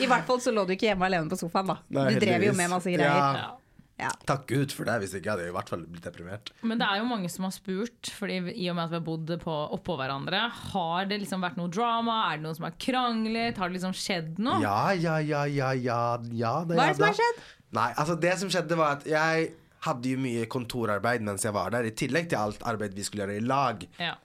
I 0.00 0.06
hvert 0.08 0.26
fall 0.28 0.40
så 0.40 0.52
lå 0.54 0.64
du 0.66 0.72
ikke 0.74 0.90
hjemme 0.90 1.08
alene 1.08 1.28
på 1.30 1.38
sofaen, 1.38 1.74
da. 1.74 1.76
Nei, 1.92 2.06
du 2.14 2.22
drev 2.22 2.46
jo 2.48 2.54
med 2.56 2.72
masse 2.72 2.92
greier. 2.92 3.10
Ja. 3.10 3.60
Ja. 4.00 4.08
Takk 4.24 4.46
Gud 4.48 4.72
for 4.72 4.88
det, 4.88 4.94
hvis 5.02 5.12
ikke 5.18 5.34
hadde 5.34 5.44
jeg 5.44 5.52
i 5.52 5.54
hvert 5.54 5.70
fall 5.70 5.82
blitt 5.84 6.06
deprimert. 6.06 6.50
Men 6.64 6.80
det 6.80 6.86
er 6.88 7.02
jo 7.02 7.08
mange 7.08 7.28
som 7.32 7.44
har 7.44 7.52
spurt, 7.52 8.12
Fordi 8.16 8.38
i 8.54 8.68
og 8.72 8.78
med 8.78 8.86
at 8.86 8.94
vi 8.94 8.96
har 8.96 9.04
bodd 9.04 9.32
på, 9.42 9.56
oppå 9.76 9.96
hverandre, 10.00 10.40
har 10.72 11.10
det 11.10 11.20
liksom 11.20 11.44
vært 11.44 11.58
noe 11.60 11.68
drama? 11.72 12.16
Er 12.30 12.40
det 12.40 12.46
noen 12.46 12.56
som 12.56 12.68
har 12.70 12.76
kranglet? 12.80 13.60
Har 13.60 13.68
det 13.68 13.76
liksom 13.76 13.96
skjedd 13.96 14.40
noe? 14.40 14.60
Ja, 14.64 14.92
ja, 14.96 15.18
ja, 15.20 15.44
ja, 15.44 15.74
ja, 15.76 16.02
ja 16.32 16.54
det 16.64 16.78
Hva 16.78 16.88
er 16.88 16.94
det 16.94 17.00
som 17.02 17.08
har 17.10 17.18
skjedd? 17.20 17.42
Nei, 17.76 17.90
altså 18.02 18.16
det 18.24 18.32
som 18.40 18.50
skjedde 18.50 18.78
var 18.80 18.96
at 18.98 19.04
jeg 19.06 19.50
hadde 19.84 20.10
jo 20.12 20.20
mye 20.20 20.48
kontorarbeid 20.50 21.22
mens 21.24 21.44
jeg 21.46 21.54
var 21.56 21.72
der, 21.72 21.86
i 21.88 21.94
tillegg 21.96 22.32
til 22.32 22.40
alt 22.40 22.64
arbeid 22.68 22.96
vi 22.96 23.04
skulle 23.06 23.26
gjøre 23.26 23.38
i 23.40 23.44
lag. 23.44 23.84
Ja. 24.00 24.16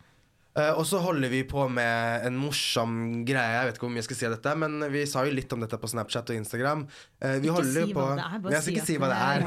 Eh, 0.56 0.72
og 0.72 0.86
så 0.88 1.02
holder 1.04 1.32
vi 1.34 1.42
på 1.48 1.66
med 1.68 2.26
en 2.28 2.38
morsom 2.40 2.94
greie. 3.28 3.58
Jeg 3.58 3.68
vet 3.68 3.78
ikke 3.78 3.88
hvor 3.88 3.92
mye 3.92 4.00
jeg 4.00 4.08
skal 4.08 4.20
si 4.22 4.28
av 4.30 4.36
dette, 4.38 4.54
men 4.62 4.86
vi 4.94 5.02
sa 5.12 5.26
jo 5.28 5.34
litt 5.36 5.52
om 5.52 5.66
dette 5.66 5.80
på 5.82 5.90
Snapchat 5.92 6.32
og 6.32 6.40
Instagram. 6.40 6.86
Uh, 7.20 7.34
vi 7.44 7.50
Ikke 7.50 7.58
holder 7.58 7.76
si 7.90 7.96
på 7.98 8.06
hva 8.06 8.14
det 8.16 8.28
er, 8.30 8.40
bare 8.46 8.56
Jeg 8.56 8.64
skal 8.64 8.78
ikke 8.78 8.88
si 8.88 8.98
hva 9.02 9.10
det 9.12 9.20
er. 9.26 9.46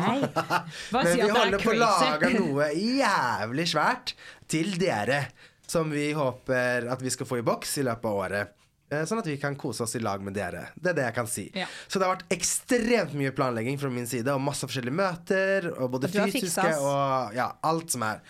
Men 0.92 1.08
si 1.08 1.16
vi 1.16 1.24
er 1.24 1.34
holder 1.38 1.64
på 1.64 1.72
å 1.72 1.78
lage 1.80 2.32
noe 2.36 2.68
jævlig 2.76 3.66
svært 3.72 4.14
til 4.52 4.76
dere. 4.80 5.22
Som 5.68 5.90
vi 5.92 6.10
håper 6.16 6.86
at 6.92 7.02
vi 7.04 7.10
skal 7.12 7.28
få 7.28 7.40
i 7.40 7.44
boks 7.44 7.74
i 7.80 7.84
løpet 7.88 8.08
av 8.08 8.20
året. 8.22 8.54
Eh, 8.88 9.04
Sånn 9.08 9.20
at 9.20 9.26
vi 9.28 9.36
kan 9.40 9.56
kose 9.60 9.84
oss 9.84 9.96
i 9.98 10.00
lag 10.00 10.22
med 10.24 10.36
dere. 10.36 10.70
Det 10.76 10.92
er 10.92 10.96
det 10.96 11.06
jeg 11.10 11.16
kan 11.18 11.28
si. 11.28 11.46
Ja. 11.56 11.66
Så 11.88 12.00
det 12.00 12.08
har 12.08 12.14
vært 12.16 12.36
ekstremt 12.36 13.16
mye 13.16 13.32
planlegging 13.36 13.80
fra 13.80 13.90
min 13.92 14.08
side, 14.08 14.32
og 14.32 14.44
masse 14.44 14.68
forskjellige 14.68 14.96
møter. 14.96 15.70
Og 15.76 15.92
både 15.96 16.08
Og 16.08 16.32
fysiske 16.32 16.70
og 16.80 17.36
ja, 17.36 17.50
alt 17.68 17.96
som 17.96 18.04
er. 18.08 18.22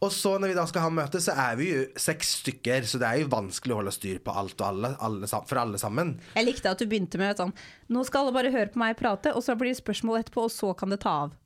Og 0.00 0.08
så 0.16 0.30
når 0.40 0.48
vi 0.48 0.56
da 0.56 0.62
skal 0.64 0.86
ha 0.86 0.90
møte, 0.96 1.20
så 1.20 1.34
er 1.36 1.58
vi 1.60 1.66
jo 1.68 1.80
seks 2.00 2.30
stykker, 2.40 2.86
så 2.88 2.96
det 3.02 3.08
er 3.08 3.18
jo 3.20 3.26
vanskelig 3.34 3.74
å 3.74 3.80
holde 3.82 3.92
styr 3.92 4.22
på 4.24 4.32
alt 4.32 4.56
og 4.62 4.66
alle, 4.70 4.90
alle 5.04 5.28
for 5.28 5.60
alle 5.60 5.80
sammen. 5.80 6.14
Jeg 6.38 6.46
likte 6.46 6.72
at 6.72 6.80
du 6.80 6.86
begynte 6.88 7.20
med 7.20 7.36
sånn 7.36 7.52
Nå 7.92 8.06
skal 8.08 8.24
alle 8.24 8.32
bare 8.38 8.52
høre 8.54 8.72
på 8.72 8.80
meg 8.80 8.96
prate, 8.96 9.34
og 9.36 9.44
så 9.44 9.58
blir 9.60 9.74
det 9.74 9.80
spørsmål 9.82 10.22
etterpå, 10.22 10.46
og 10.48 10.54
så 10.54 10.72
kan 10.78 10.94
det 10.94 11.02
ta 11.04 11.16
av. 11.26 11.36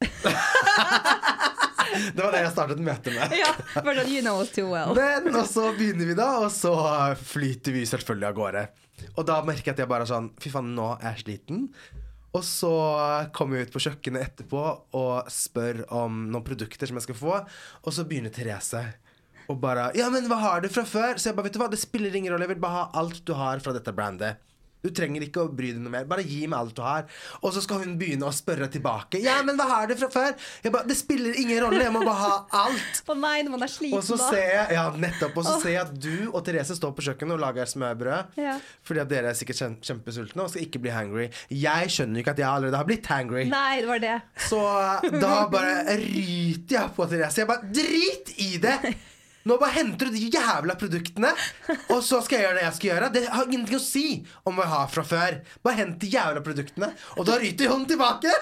Det 1.95 2.19
var 2.19 2.33
det 2.35 2.41
jeg 2.41 2.51
startet 2.51 2.81
møtet 2.83 3.15
med. 3.15 3.35
ja, 3.39 3.51
bare 3.77 4.01
sånn, 4.01 4.09
you 4.11 4.23
know 4.25 4.41
us 4.43 4.51
too 4.51 4.67
well. 4.73 4.95
Men, 4.99 5.29
og 5.37 5.45
så 5.47 5.69
begynner 5.77 6.09
vi 6.09 6.17
da, 6.19 6.31
og 6.43 6.49
så 6.51 6.73
flyter 7.21 7.77
vi 7.77 7.85
selvfølgelig 7.87 8.27
av 8.31 8.39
gårde. 8.39 8.65
Og 9.15 9.29
da 9.29 9.37
merker 9.47 9.71
jeg 9.71 9.77
at 9.77 9.85
jeg 9.85 9.91
bare 9.91 10.07
sånn 10.09 10.31
Fy 10.43 10.51
faen, 10.51 10.73
nå 10.75 10.89
er 10.97 11.13
jeg 11.13 11.23
sliten. 11.25 11.69
Og 12.35 12.43
så 12.43 12.73
kommer 13.37 13.61
jeg 13.61 13.69
ut 13.69 13.76
på 13.76 13.83
kjøkkenet 13.85 14.26
etterpå 14.26 14.62
og 14.99 15.31
spør 15.31 15.85
om 15.95 16.25
noen 16.33 16.47
produkter 16.47 16.91
som 16.91 16.99
jeg 16.99 17.07
skal 17.07 17.19
få. 17.21 17.37
Og 17.85 17.95
så 17.95 18.07
begynner 18.09 18.35
Therese 18.35 18.83
og 19.53 19.61
bare 19.61 19.91
Ja, 19.99 20.09
men 20.11 20.26
hva 20.31 20.41
har 20.41 20.64
du 20.64 20.71
fra 20.73 20.87
før? 20.88 21.21
Så 21.21 21.31
jeg 21.31 21.37
bare, 21.37 21.49
vet 21.50 21.57
du 21.57 21.61
hva, 21.62 21.71
det 21.71 21.81
spiller 21.83 22.17
ingen 22.17 22.33
rolle. 22.33 22.47
Jeg 22.49 22.55
vil 22.57 22.64
bare 22.64 22.81
ha 22.81 23.03
alt 23.03 23.23
du 23.29 23.35
har 23.38 23.62
fra 23.62 23.75
dette 23.76 23.93
brandet. 23.95 24.41
Du 24.85 24.91
trenger 24.93 25.25
ikke 25.25 25.41
å 25.47 25.49
bry 25.49 25.71
deg 25.73 25.81
noe 25.81 25.93
mer. 25.95 26.05
Bare 26.09 26.23
gi 26.29 26.43
meg 26.45 26.59
alt 26.59 26.75
du 26.76 26.83
har. 26.85 27.07
Og 27.41 27.55
så 27.57 27.62
skal 27.64 27.81
hun 27.87 27.95
begynne 28.00 28.29
å 28.29 28.33
spørre 28.37 28.67
tilbake. 28.73 29.21
Ja, 29.25 29.38
men 29.47 29.57
hva 29.57 29.64
har 29.71 29.88
du 29.88 29.95
fra 29.97 30.11
før? 30.12 30.35
Jeg 30.64 30.75
bare, 30.75 30.85
Det 30.91 30.97
spiller 30.99 31.38
ingen 31.41 31.62
rolle. 31.64 31.81
Jeg 31.87 31.95
må 31.95 32.03
bare 32.05 32.21
ha 32.21 32.64
alt. 32.67 33.00
Å 33.09 33.17
nei, 33.17 33.38
når 33.47 33.55
man 33.55 33.64
er 33.64 33.73
sliten, 33.73 33.97
Og 33.97 34.05
så 34.05 34.19
da. 34.21 34.29
ser 34.29 34.50
jeg 34.53 34.76
Ja, 34.76 34.85
nettopp 35.07 35.38
Og 35.41 35.47
så 35.49 35.55
ser 35.62 35.73
jeg 35.75 35.81
at 35.87 35.95
du 36.05 36.29
og 36.35 36.45
Therese 36.45 36.76
står 36.76 36.93
på 36.99 37.07
kjøkkenet 37.09 37.37
og 37.38 37.41
lager 37.47 37.71
smørbrød. 37.73 38.37
Ja. 38.45 38.59
Fordi 38.85 39.00
at 39.07 39.09
dere 39.14 39.33
er 39.33 39.38
sikkert 39.41 39.81
kjempesultne 39.88 40.45
og 40.45 40.53
skal 40.53 40.67
ikke 40.67 40.83
bli 40.85 40.93
hangry. 40.93 41.31
Jeg 41.49 41.88
skjønner 41.97 42.21
jo 42.21 42.26
ikke 42.26 42.37
at 42.37 42.45
jeg 42.45 42.49
allerede 42.50 42.76
har 42.83 42.88
blitt 42.93 43.09
hangry. 43.09 43.47
Nei, 43.49 43.81
det 43.81 43.88
var 43.88 44.05
det. 44.05 44.14
Så 44.50 44.61
da 45.17 45.35
bare 45.49 45.97
ryter 45.97 46.76
jeg 46.79 46.95
på 47.00 47.09
Therese. 47.09 47.41
Jeg 47.41 47.49
bare 47.49 47.73
Drit 47.75 48.35
i 48.45 48.53
det! 48.61 48.79
Nå 49.45 49.59
bare 49.61 49.75
henter 49.77 50.09
du 50.09 50.17
de 50.17 50.31
jævla 50.33 50.77
produktene, 50.81 51.35
og 51.93 52.01
så 52.05 52.23
skal 52.25 52.39
jeg 52.39 52.47
gjøre 52.47 52.57
det 52.59 52.65
jeg 52.65 52.77
skal 52.79 52.91
gjøre. 52.91 53.11
Det 53.13 53.23
har 53.29 53.51
ingenting 53.51 53.77
å 53.77 53.83
si 53.85 54.05
om 54.49 54.57
hva 54.57 54.65
jeg 54.65 54.73
har 54.73 54.89
fra 54.95 55.05
før. 55.09 55.37
Bare 55.67 55.81
hent 55.83 55.99
de 56.01 56.11
jævla 56.15 56.41
produktene. 56.47 56.89
Og 57.19 57.29
da 57.29 57.37
ryter 57.43 57.73
hun 57.73 57.85
tilbake! 57.91 58.33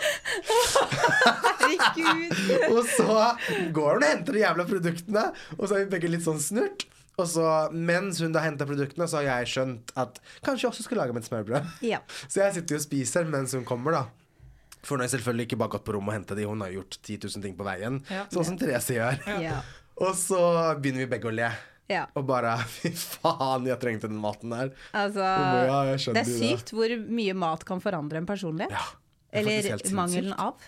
Herregud. 1.62 2.38
Og 2.72 2.80
så 2.94 3.18
går 3.74 3.98
hun 3.98 4.06
og 4.06 4.08
henter 4.08 4.38
de 4.38 4.44
jævla 4.44 4.66
produktene, 4.68 5.28
og 5.58 5.66
så 5.66 5.76
er 5.76 5.84
vi 5.84 5.92
begge 5.96 6.10
litt 6.12 6.24
sånn 6.24 6.40
snurt. 6.42 6.86
Og 7.20 7.26
så, 7.28 7.44
mens 7.74 8.22
hun 8.24 8.32
da 8.32 8.40
henter 8.46 8.68
produktene, 8.68 9.06
så 9.10 9.20
har 9.20 9.42
jeg 9.42 9.50
skjønt 9.52 9.92
at 10.00 10.18
kanskje 10.46 10.64
jeg 10.64 10.70
også 10.72 10.86
skal 10.86 11.02
lage 11.02 11.14
meg 11.14 11.24
et 11.24 11.28
smørbrød. 11.28 11.68
Ja. 11.84 12.00
Så 12.24 12.40
jeg 12.40 12.56
sitter 12.56 12.78
jo 12.78 12.80
og 12.80 12.86
spiser 12.86 13.28
mens 13.28 13.52
hun 13.58 13.66
kommer, 13.68 13.98
da. 13.98 14.04
For 14.82 14.96
hun 14.96 15.04
har 15.04 15.12
selvfølgelig 15.12 15.46
ikke 15.50 15.58
bare 15.60 15.74
gått 15.76 15.84
på 15.86 15.94
rommet 15.94 16.14
og 16.14 16.16
henta 16.16 16.38
de, 16.38 16.46
hun 16.48 16.64
har 16.64 16.72
gjort 16.74 16.96
10 17.02 17.20
000 17.28 17.44
ting 17.44 17.54
på 17.58 17.66
veien. 17.66 18.00
Ja. 18.10 18.24
Sånn 18.32 18.48
som 18.48 18.58
Therese 18.58 18.96
gjør. 18.96 19.20
Ja. 19.44 19.60
Og 20.00 20.14
så 20.18 20.40
begynner 20.80 21.04
vi 21.04 21.10
begge 21.12 21.28
å 21.30 21.34
le. 21.34 21.50
Ja. 21.90 22.06
Og 22.16 22.24
bare 22.28 22.54
Fy 22.78 22.92
faen, 22.96 23.66
jeg 23.68 23.78
trengte 23.82 24.08
den 24.10 24.20
maten 24.22 24.54
der. 24.54 24.72
Altså, 24.96 25.20
ja, 25.24 25.80
det 26.14 26.22
er 26.22 26.30
sykt 26.30 26.70
det. 26.70 26.76
hvor 26.78 26.94
mye 27.18 27.34
mat 27.36 27.66
kan 27.68 27.82
forandre 27.84 28.22
en 28.22 28.28
personlighet. 28.28 28.72
Ja, 28.72 28.86
er 29.32 29.48
Eller 29.52 29.94
mangelen 29.96 30.34
av. 30.36 30.60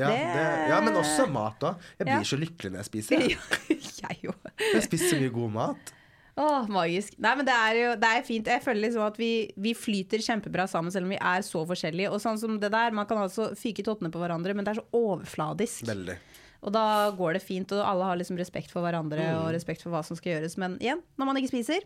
Ja, 0.00 0.08
Det- 0.08 0.68
ja, 0.70 0.80
men 0.80 0.94
også 0.96 1.26
mat 1.28 1.60
òg. 1.60 1.88
Jeg 1.98 2.06
blir 2.08 2.28
så 2.28 2.38
lykkelig 2.40 2.72
når 2.72 2.80
jeg 2.80 2.88
spiser. 2.88 3.20
Jeg, 3.20 3.38
jeg 4.00 4.34
jeg 4.74 4.84
spiser 4.86 5.10
så 5.16 5.20
mye 5.20 5.32
god 5.34 5.52
mat. 5.52 5.92
Åh, 6.40 6.68
magisk. 6.72 7.18
Nei, 7.20 7.34
men 7.36 7.44
det 7.44 7.52
er 7.52 7.74
jo 7.76 7.88
det 8.00 8.10
er 8.16 8.22
fint. 8.24 8.46
Jeg 8.48 8.62
føler 8.64 8.86
liksom 8.86 9.02
at 9.04 9.18
vi, 9.20 9.50
vi 9.60 9.74
flyter 9.76 10.22
kjempebra 10.24 10.64
sammen, 10.70 10.92
selv 10.94 11.08
om 11.08 11.12
vi 11.12 11.18
er 11.20 11.44
så 11.44 11.64
forskjellige. 11.68 12.12
Og 12.14 12.22
sånn 12.22 12.38
som 12.40 12.56
det 12.62 12.70
der, 12.72 12.94
Man 12.96 13.08
kan 13.10 13.18
altså 13.20 13.50
fyke 13.58 13.84
tottene 13.84 14.12
på 14.14 14.22
hverandre, 14.22 14.54
men 14.56 14.64
det 14.64 14.72
er 14.72 14.80
så 14.80 14.86
overfladisk. 14.96 15.84
Veldig. 15.90 16.16
Og 16.62 16.72
da 16.74 17.10
går 17.16 17.38
det 17.38 17.42
fint, 17.42 17.70
og 17.72 17.80
alle 17.88 18.04
har 18.04 18.18
liksom 18.20 18.36
respekt 18.40 18.70
for 18.72 18.84
hverandre 18.84 19.20
Mm. 19.30 19.38
og 19.44 19.52
respekt 19.54 19.82
for 19.82 19.90
hva 19.94 20.02
som 20.04 20.16
skal 20.18 20.34
gjøres. 20.34 20.58
Men 20.60 20.74
igjen, 20.78 21.00
når 21.16 21.26
man 21.30 21.36
ikke 21.40 21.52
spiser, 21.54 21.80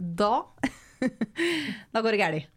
da 0.00 0.44
Da 1.94 2.00
går 2.02 2.12
det 2.16 2.20
galt. 2.20 2.50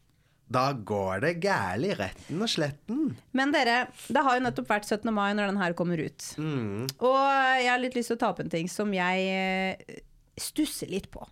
Da 0.49 0.71
går 0.71 1.19
det 1.25 1.31
gærlig, 1.43 1.89
retten 1.99 2.39
og 2.41 2.47
sletten. 2.47 3.15
Men 3.35 3.51
dere, 3.51 3.87
det 4.07 4.21
har 4.23 4.37
jo 4.37 4.43
nettopp 4.45 4.69
vært 4.71 4.85
17. 4.87 5.11
mai 5.13 5.33
når 5.35 5.49
den 5.51 5.57
her 5.59 5.73
kommer 5.75 5.99
ut. 5.99 6.23
Mm. 6.39 6.85
Og 7.03 7.17
jeg 7.59 7.67
har 7.67 7.81
litt 7.83 7.97
lyst 7.99 8.07
til 8.13 8.15
å 8.15 8.21
ta 8.21 8.29
opp 8.31 8.39
en 8.39 8.49
ting 8.53 8.69
som 8.71 8.93
jeg 8.95 9.25
eh, 9.27 9.99
stusser 10.39 10.87
litt 10.87 11.09
på. 11.11 11.25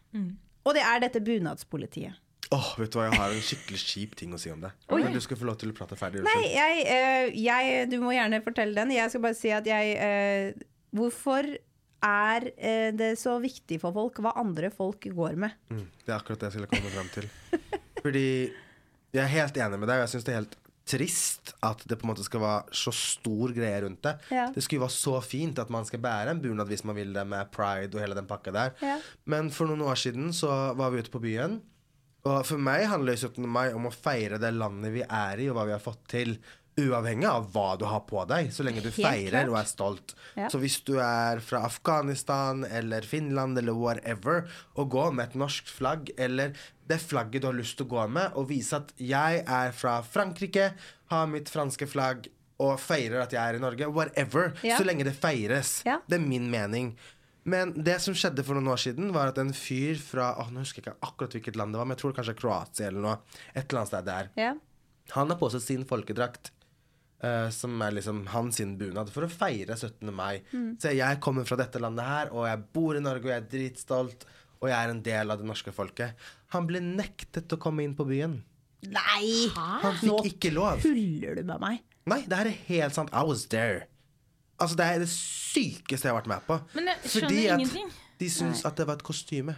Og 0.66 0.74
det 0.76 0.84
er 0.84 1.00
dette 1.06 1.22
bunadspolitiet. 1.24 2.18
Åh, 2.56 2.72
vet 2.80 2.94
du 2.94 3.00
hva, 3.00 3.08
jeg 3.10 3.20
har 3.20 3.36
en 3.36 3.46
skikkelig 3.50 3.82
kjip 3.82 4.18
ting 4.20 4.34
å 4.36 4.40
si 4.40 4.52
om 4.54 4.64
det. 4.64 4.72
Men 4.92 5.16
du 5.16 5.22
skal 5.24 5.40
få 5.40 5.48
lov 5.50 5.60
til 5.62 5.74
å 5.74 5.78
prate 5.78 5.98
ferdig. 6.00 6.24
Nei, 6.26 6.42
jeg, 6.54 6.84
uh, 6.88 7.30
jeg 7.36 7.86
Du 7.92 7.98
må 8.04 8.16
gjerne 8.16 8.42
fortelle 8.46 8.78
den. 8.78 8.96
Jeg 8.96 9.12
skal 9.14 9.24
bare 9.26 9.38
si 9.38 9.54
at 9.56 9.68
jeg 9.70 9.96
uh, 10.00 10.66
Hvorfor 10.96 11.50
er 12.06 12.50
uh, 12.52 12.92
det 12.96 13.16
så 13.20 13.38
viktig 13.44 13.80
for 13.82 13.96
folk 13.96 14.22
hva 14.24 14.36
andre 14.40 14.72
folk 14.74 15.10
går 15.12 15.40
med? 15.42 15.58
Mm, 15.74 15.88
det 16.06 16.14
er 16.14 16.20
akkurat 16.20 16.44
det 16.44 16.52
jeg 16.52 16.60
skulle 16.60 16.72
komme 16.76 16.94
fram 16.94 17.10
til. 17.16 17.32
Fordi 18.06 18.28
jeg 19.16 19.24
er 19.24 19.32
helt 19.32 19.58
enig 19.58 19.82
med 19.82 19.90
deg, 19.90 20.00
og 20.00 20.06
jeg 20.06 20.14
syns 20.16 20.28
det 20.28 20.34
er 20.34 20.42
helt 20.44 20.58
trist 20.86 21.56
at 21.66 21.82
det 21.90 21.98
på 21.98 22.06
en 22.06 22.12
måte 22.12 22.24
skal 22.26 22.44
være 22.44 22.76
så 22.78 22.92
stor 22.94 23.54
greie 23.56 23.78
rundt 23.82 24.04
det. 24.06 24.14
Ja. 24.30 24.48
Det 24.54 24.62
skulle 24.62 24.84
jo 24.84 24.86
være 24.86 24.96
så 24.96 25.16
fint 25.26 25.60
at 25.62 25.72
man 25.74 25.88
skal 25.88 26.04
bære 26.04 26.36
en 26.36 26.42
bunad 26.44 26.70
hvis 26.70 26.86
man 26.86 26.98
vil 26.98 27.14
det, 27.16 27.26
med 27.28 27.50
pride 27.54 27.98
og 27.98 28.04
hele 28.04 28.18
den 28.18 28.30
pakka 28.30 28.54
der. 28.54 28.76
Ja. 28.86 29.00
Men 29.26 29.50
for 29.54 29.70
noen 29.70 29.82
år 29.88 29.98
siden 30.00 30.30
så 30.36 30.52
var 30.78 30.94
vi 30.94 31.02
ute 31.02 31.14
på 31.14 31.24
byen. 31.24 31.58
Og 32.26 32.42
for 32.48 32.58
meg 32.62 32.88
handler 32.90 33.16
17. 33.20 33.46
mai 33.48 33.68
om 33.78 33.86
å 33.90 33.94
feire 33.94 34.40
det 34.42 34.50
landet 34.56 34.94
vi 34.96 35.04
er 35.06 35.42
i, 35.44 35.50
og 35.52 35.58
hva 35.60 35.66
vi 35.70 35.76
har 35.76 35.84
fått 35.84 36.08
til. 36.10 36.38
Uavhengig 36.76 37.24
av 37.30 37.46
hva 37.54 37.78
du 37.80 37.86
har 37.88 38.02
på 38.04 38.26
deg, 38.28 38.50
så 38.52 38.66
lenge 38.68 38.82
du 38.84 38.90
Helt 38.90 38.98
feirer 38.98 39.46
klart. 39.46 39.52
og 39.54 39.58
er 39.62 39.70
stolt. 39.70 40.14
Ja. 40.36 40.50
Så 40.52 40.60
hvis 40.60 40.82
du 40.84 40.98
er 41.00 41.40
fra 41.40 41.62
Afghanistan 41.64 42.66
eller 42.68 43.06
Finland 43.08 43.58
eller 43.62 43.78
whatever, 43.80 44.42
og 44.76 44.90
går 44.92 45.14
med 45.16 45.30
et 45.30 45.38
norsk 45.40 45.72
flagg 45.72 46.12
eller 46.20 46.52
det 46.90 46.98
flagget 47.00 47.46
du 47.46 47.48
har 47.48 47.56
lyst 47.56 47.78
til 47.80 47.88
å 47.88 47.94
gå 47.94 48.04
med, 48.12 48.36
og 48.36 48.50
vise 48.52 48.76
at 48.82 48.92
jeg 49.00 49.46
er 49.48 49.72
fra 49.72 50.02
Frankrike, 50.04 50.74
har 51.14 51.32
mitt 51.32 51.48
franske 51.54 51.88
flagg 51.88 52.28
og 52.60 52.76
feirer 52.80 53.22
at 53.24 53.32
jeg 53.36 53.40
er 53.40 53.56
i 53.58 53.64
Norge, 53.64 53.88
whatever, 53.92 54.52
Ja. 54.64 54.76
så 54.78 54.84
lenge 54.84 55.04
det 55.08 55.16
feires. 55.16 55.82
Ja. 55.86 56.02
Det 56.08 56.20
er 56.20 56.28
min 56.28 56.50
mening. 56.52 56.98
Men 57.46 57.76
det 57.78 58.00
som 58.02 58.16
skjedde 58.18 58.44
for 58.46 58.58
noen 58.58 58.72
år 58.74 58.82
siden, 58.82 59.12
var 59.14 59.30
at 59.30 59.40
en 59.42 59.54
fyr 59.54 60.00
fra 60.02 60.32
åh, 60.42 60.50
nå 60.50 60.64
husker 60.64 60.82
jeg 60.82 60.88
ikke 60.88 61.10
akkurat 61.10 61.36
hvilket 61.38 61.60
land 61.60 61.76
det 61.76 61.82
var, 61.82 61.88
men 61.88 61.94
jeg 61.94 62.02
tror 62.02 62.16
kanskje 62.18 62.38
Kroatia 62.40 62.88
eller 62.90 63.04
noe. 63.06 63.18
Et 63.54 63.62
eller 63.62 63.82
annet 63.82 63.92
sted 63.92 64.08
der. 64.10 64.32
Ja. 64.42 64.54
Han 65.14 65.30
har 65.30 65.38
på 65.38 65.50
seg 65.54 65.62
sin 65.62 65.84
folkedrakt, 65.86 66.50
uh, 67.22 67.52
som 67.54 67.78
er 67.86 67.94
liksom 68.00 68.24
hans 68.34 68.58
sin 68.58 68.74
bunad, 68.80 69.14
for 69.14 69.28
å 69.28 69.30
feire 69.30 69.78
17. 69.78 70.10
mai. 70.10 70.42
Så 70.82 70.96
jeg 70.98 71.22
kommer 71.22 71.46
fra 71.46 71.60
dette 71.62 71.82
landet 71.84 72.10
her, 72.10 72.34
og 72.34 72.50
jeg 72.50 72.66
bor 72.74 72.98
i 72.98 73.06
Norge, 73.06 73.28
og 73.30 73.36
jeg 73.36 73.44
er 73.44 73.52
dritstolt, 73.54 74.26
og 74.64 74.72
jeg 74.72 74.78
er 74.80 74.96
en 74.96 75.06
del 75.06 75.30
av 75.30 75.42
det 75.42 75.46
norske 75.46 75.74
folket. 75.76 76.28
Han 76.56 76.66
ble 76.66 76.82
nektet 76.82 77.54
å 77.54 77.62
komme 77.62 77.86
inn 77.86 77.94
på 77.98 78.08
byen. 78.10 78.40
Nei! 78.90 79.52
Han 79.54 80.00
Nå 80.02 80.22
fikk 80.26 80.40
ikke 80.40 80.56
lov. 80.58 80.80
Nå 80.82 80.90
tuller 80.90 81.38
du 81.38 81.46
med 81.46 81.62
meg? 81.62 81.84
Nei, 82.10 82.24
det 82.30 82.38
her 82.38 82.50
er 82.50 82.64
helt 82.72 82.98
sant. 82.98 83.14
I 83.14 83.22
was 83.26 83.46
there. 83.54 83.86
Altså, 84.60 84.78
det 84.80 84.86
er 84.86 85.00
det 85.04 85.10
sykeste 85.12 86.08
jeg 86.08 86.14
har 86.14 86.20
vært 86.22 86.32
med 86.32 86.44
på. 86.48 86.58
Men 86.78 86.92
jeg 86.94 86.98
skjønner 87.04 87.28
Fordi 87.28 87.46
at 87.46 87.60
ingenting. 87.60 87.94
de 88.22 88.30
syns 88.32 88.64
at 88.68 88.78
det 88.80 88.88
var 88.88 89.00
et 89.00 89.04
kostyme. 89.04 89.56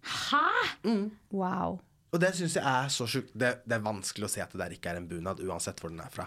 Hæ? 0.00 0.44
Wow. 1.30 1.80
Og 2.10 2.20
det 2.22 2.32
syns 2.38 2.56
jeg 2.56 2.64
er 2.66 2.88
så 2.92 3.06
sjukt. 3.06 3.32
Det, 3.36 3.50
det 3.68 3.76
er 3.76 3.84
vanskelig 3.84 4.26
å 4.26 4.32
se 4.32 4.42
at 4.42 4.54
det 4.54 4.62
der 4.62 4.76
ikke 4.76 4.94
er 4.94 5.00
en 5.00 5.08
bunad, 5.10 5.42
uansett 5.46 5.80
hvor 5.82 5.92
den 5.92 6.00
er 6.02 6.12
fra. 6.14 6.26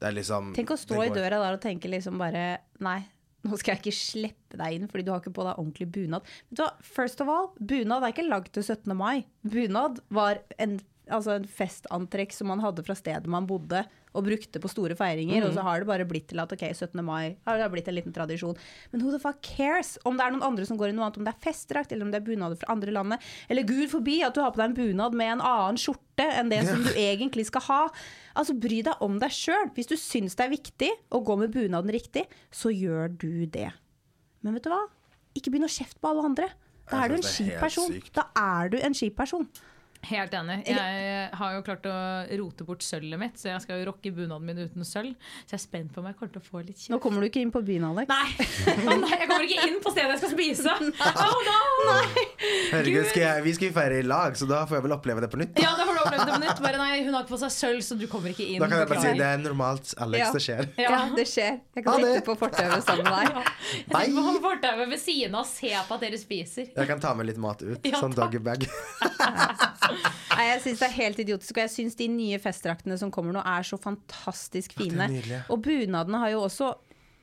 Det 0.00 0.08
er 0.08 0.16
liksom 0.16 0.54
Tenk 0.56 0.72
å 0.74 0.78
stå 0.80 1.02
i 1.04 1.12
døra 1.14 1.38
der 1.40 1.56
og 1.56 1.62
tenke 1.62 1.88
liksom 1.88 2.18
bare 2.20 2.40
Nei, 2.84 2.98
nå 3.46 3.56
skal 3.60 3.76
jeg 3.76 3.84
ikke 3.84 3.94
slippe 3.96 4.58
deg 4.58 4.74
inn 4.76 4.88
fordi 4.90 5.04
du 5.06 5.12
har 5.12 5.22
ikke 5.22 5.34
på 5.36 5.44
deg 5.46 5.60
ordentlig 5.60 5.86
bunad. 5.94 6.26
Vet 6.48 6.58
du 6.58 6.64
hva, 6.64 6.72
First 6.96 7.22
of 7.24 7.30
all, 7.30 7.52
bunad 7.60 8.02
er 8.04 8.14
ikke 8.14 8.26
lagd 8.26 8.50
til 8.56 8.64
17. 8.66 8.90
mai. 8.98 9.22
Bunad 9.46 10.00
var 10.14 10.40
en, 10.58 10.78
altså 11.12 11.34
en 11.36 11.44
festantrekk 11.48 12.32
som 12.32 12.48
man 12.48 12.62
hadde 12.64 12.84
fra 12.86 12.94
stedet 12.96 13.28
man 13.30 13.46
bodde 13.48 13.82
og 14.14 14.24
brukte 14.28 14.60
på 14.62 14.70
store 14.70 14.94
feiringer, 14.94 15.42
og 15.42 15.56
så 15.56 15.64
har 15.66 15.82
det 15.82 15.88
bare 15.88 16.06
blitt 16.06 16.28
til 16.30 16.38
at 16.38 16.52
ok, 16.54 16.62
17. 16.70 17.00
mai 17.04 17.34
har 17.48 17.58
det 17.58 17.66
blitt 17.72 17.88
en 17.90 17.96
liten 17.96 18.14
tradisjon. 18.14 18.54
Men 18.92 19.02
who 19.02 19.10
the 19.10 19.18
fuck 19.18 19.40
cares 19.42 19.96
om 20.06 20.14
det 20.16 20.22
er 20.24 20.34
noen 20.36 20.46
andre 20.46 20.66
som 20.68 20.78
går 20.78 20.92
i 20.92 20.94
noe 20.94 21.08
annet, 21.08 21.18
om 21.18 21.26
det 21.26 21.32
er 21.34 21.42
festdrakt 21.42 21.92
eller 21.92 22.06
om 22.06 22.12
det 22.14 22.20
er 22.20 22.26
bunader 22.28 22.60
fra 22.60 22.70
andre 22.76 22.94
landet, 22.94 23.26
eller 23.50 23.66
gud 23.66 23.88
forbi 23.90 24.20
at 24.22 24.36
du 24.36 24.40
har 24.44 24.54
på 24.54 24.62
deg 24.62 24.70
en 24.70 24.78
bunad 24.78 25.18
med 25.18 25.32
en 25.34 25.44
annen 25.50 25.80
skjorte 25.82 26.28
enn 26.38 26.52
det 26.54 26.62
som 26.70 26.86
du 26.86 26.92
egentlig 27.10 27.48
skal 27.50 27.66
ha. 27.66 27.80
Altså, 28.38 28.54
Bry 28.54 28.80
deg 28.86 29.02
om 29.04 29.18
deg 29.18 29.34
sjøl. 29.34 29.72
Hvis 29.74 29.90
du 29.90 29.96
syns 29.98 30.38
det 30.38 30.46
er 30.46 30.54
viktig 30.54 30.92
å 31.10 31.24
gå 31.26 31.40
med 31.42 31.50
bunaden 31.54 31.90
riktig, 31.94 32.28
så 32.54 32.70
gjør 32.70 33.10
du 33.18 33.46
det. 33.50 33.72
Men 34.46 34.54
vet 34.54 34.68
du 34.68 34.70
hva? 34.70 34.84
Ikke 35.34 35.50
begynn 35.50 35.66
å 35.66 35.74
kjefte 35.74 35.98
på 35.98 36.14
alle 36.14 36.28
andre. 36.30 36.52
Da 36.90 37.02
er 37.02 37.10
du 37.10 37.18
en 37.18 37.26
kjip 37.26 37.56
person. 37.58 37.94
Da 38.14 38.28
er 38.38 38.70
du 38.70 38.78
en 38.78 38.94
kjip 38.94 39.16
person. 39.18 39.48
Helt 40.04 40.34
enig. 40.36 40.58
Jeg 40.68 41.28
har 41.38 41.54
jo 41.56 41.62
klart 41.66 41.86
å 41.88 41.94
rote 42.40 42.66
bort 42.68 42.84
sølvet 42.84 43.20
mitt, 43.20 43.38
så 43.40 43.50
jeg 43.52 43.62
skal 43.64 43.80
jo 43.80 43.86
rocke 43.90 44.10
bunaden 44.14 44.44
min 44.48 44.58
uten 44.64 44.84
sølv. 44.86 45.14
Så 45.46 45.54
jeg 45.54 45.60
er 45.60 45.62
spent 45.64 45.92
på 45.94 46.02
om 46.02 46.08
jeg 46.10 46.18
kommer 46.18 46.34
til 46.34 46.42
å 46.42 46.46
få 46.48 46.62
litt 46.64 46.82
Nå 46.92 46.98
kommer 47.02 47.24
du 47.24 47.28
ikke 47.30 47.40
inn 47.44 47.52
på 47.54 47.62
byen, 47.64 47.86
Alex. 47.88 48.10
Nei. 48.10 48.48
Oh, 48.74 48.90
nei, 49.00 49.12
jeg 49.16 49.28
kommer 49.30 49.46
ikke 49.46 49.68
inn 49.68 49.78
på 49.84 49.92
stedet 49.94 50.14
jeg 50.14 50.20
skal 50.22 50.32
spise! 50.34 50.74
Oh, 51.24 51.38
no. 51.48 51.58
Herregud, 52.74 53.06
skal 53.10 53.22
jeg, 53.24 53.44
vi 53.46 53.54
skal 53.56 53.68
jo 53.70 53.74
feire 53.76 53.98
i 54.02 54.04
lag, 54.06 54.36
så 54.38 54.48
da 54.50 54.62
får 54.68 54.78
jeg 54.78 54.84
vel 54.88 54.94
oppleve 54.96 55.24
det 55.24 55.30
på 55.32 55.40
nytt. 55.40 55.54
Da, 55.56 55.64
Ja, 55.64 55.72
da 55.78 55.86
får 55.88 55.96
du 55.96 56.02
oppleve 56.04 56.24
det 56.28 56.34
på 56.34 56.40
nytt. 56.44 56.62
Bare 56.64 56.80
nei, 56.80 56.98
hun 57.06 57.16
har 57.16 57.24
ikke 57.24 57.34
på 57.34 57.40
seg 57.44 57.54
sølv, 57.54 57.82
så 57.86 57.98
du 58.00 58.04
kommer 58.10 58.34
ikke 58.34 58.46
inn. 58.46 58.60
da 58.62 58.68
kan 58.70 58.82
jeg 58.82 58.90
bare 58.92 59.04
si 59.06 59.14
det 59.20 59.28
er 59.30 59.42
normalt, 59.44 59.94
Alex. 60.04 60.20
Ja. 60.24 60.30
Det 60.34 60.42
skjer. 60.44 60.68
Ja, 60.84 61.00
det 61.14 61.26
skjer. 61.30 61.58
Jeg 61.78 61.86
kan 61.86 62.04
sitte 62.04 62.24
på 62.28 62.36
fortauet 62.40 62.84
sammen 62.86 63.08
med 63.08 63.14
deg. 63.14 63.52
Jeg 63.74 63.88
tenker 63.94 64.28
på 64.28 64.44
fortauet 64.48 64.92
ved 64.92 65.00
siden 65.02 65.38
av 65.38 65.44
og 65.44 65.50
se 65.50 65.72
på 65.88 65.96
at 65.98 66.04
dere 66.06 66.20
spiser. 66.20 66.70
Jeg 66.74 66.90
kan 66.90 67.02
ta 67.02 67.14
med 67.16 67.28
litt 67.30 67.40
mat 67.40 67.62
ut. 67.64 67.88
Ja, 67.88 68.00
sånn 68.02 68.14
doggybag. 68.16 68.66
Nei, 70.34 70.46
jeg 70.48 70.62
syns 70.64 70.80
det 70.82 70.88
er 70.88 70.96
helt 70.96 71.20
idiotisk, 71.24 71.54
og 71.56 71.62
jeg 71.64 71.72
syns 71.74 71.98
de 71.98 72.08
nye 72.10 72.40
festdraktene 72.42 72.98
som 73.00 73.12
kommer 73.14 73.36
nå, 73.36 73.44
er 73.44 73.66
så 73.66 73.78
fantastisk 73.80 74.76
fine. 74.78 75.10
Ja, 75.24 75.44
og 75.52 75.62
bunadene 75.64 76.22
har 76.24 76.34
jo 76.34 76.44
også 76.46 76.72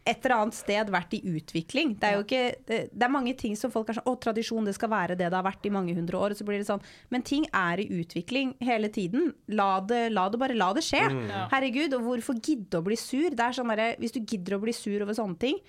et 0.02 0.24
eller 0.26 0.36
annet 0.40 0.58
sted 0.58 0.90
vært 0.94 1.14
i 1.14 1.20
utvikling. 1.30 1.94
Det 2.00 2.08
er 2.08 2.16
jo 2.18 2.24
ikke 2.26 2.44
det, 2.68 2.80
det 2.90 3.06
er 3.06 3.14
mange 3.14 3.34
ting 3.38 3.54
som 3.60 3.74
folk 3.74 3.92
er 3.92 4.00
sånn 4.00 4.08
Å, 4.10 4.16
tradisjon, 4.24 4.66
det 4.66 4.74
skal 4.78 4.90
være 4.92 5.18
det 5.20 5.28
det 5.28 5.38
har 5.38 5.46
vært 5.46 5.68
i 5.68 5.74
mange 5.74 5.94
hundre 5.98 6.18
år. 6.18 6.34
Og 6.34 6.40
så 6.40 6.48
blir 6.48 6.62
det 6.62 6.70
sånn 6.70 6.82
Men 7.14 7.26
ting 7.28 7.46
er 7.54 7.84
i 7.84 7.88
utvikling 8.02 8.56
hele 8.66 8.90
tiden. 8.94 9.30
La 9.54 9.76
det, 9.86 10.08
la 10.14 10.28
det 10.32 10.42
bare 10.42 10.58
la 10.58 10.72
det 10.78 10.86
skje. 10.88 11.04
Mm. 11.06 11.30
Herregud, 11.54 11.98
og 11.98 12.08
hvorfor 12.08 12.42
gidde 12.42 12.82
å 12.82 12.86
bli 12.86 12.98
sur? 13.00 13.30
Det 13.30 13.46
er 13.46 13.60
sånn 13.60 13.74
der, 13.76 14.00
Hvis 14.02 14.18
du 14.18 14.24
gidder 14.24 14.58
å 14.58 14.64
bli 14.64 14.74
sur 14.76 15.06
over 15.06 15.18
sånne 15.18 15.38
ting, 15.42 15.62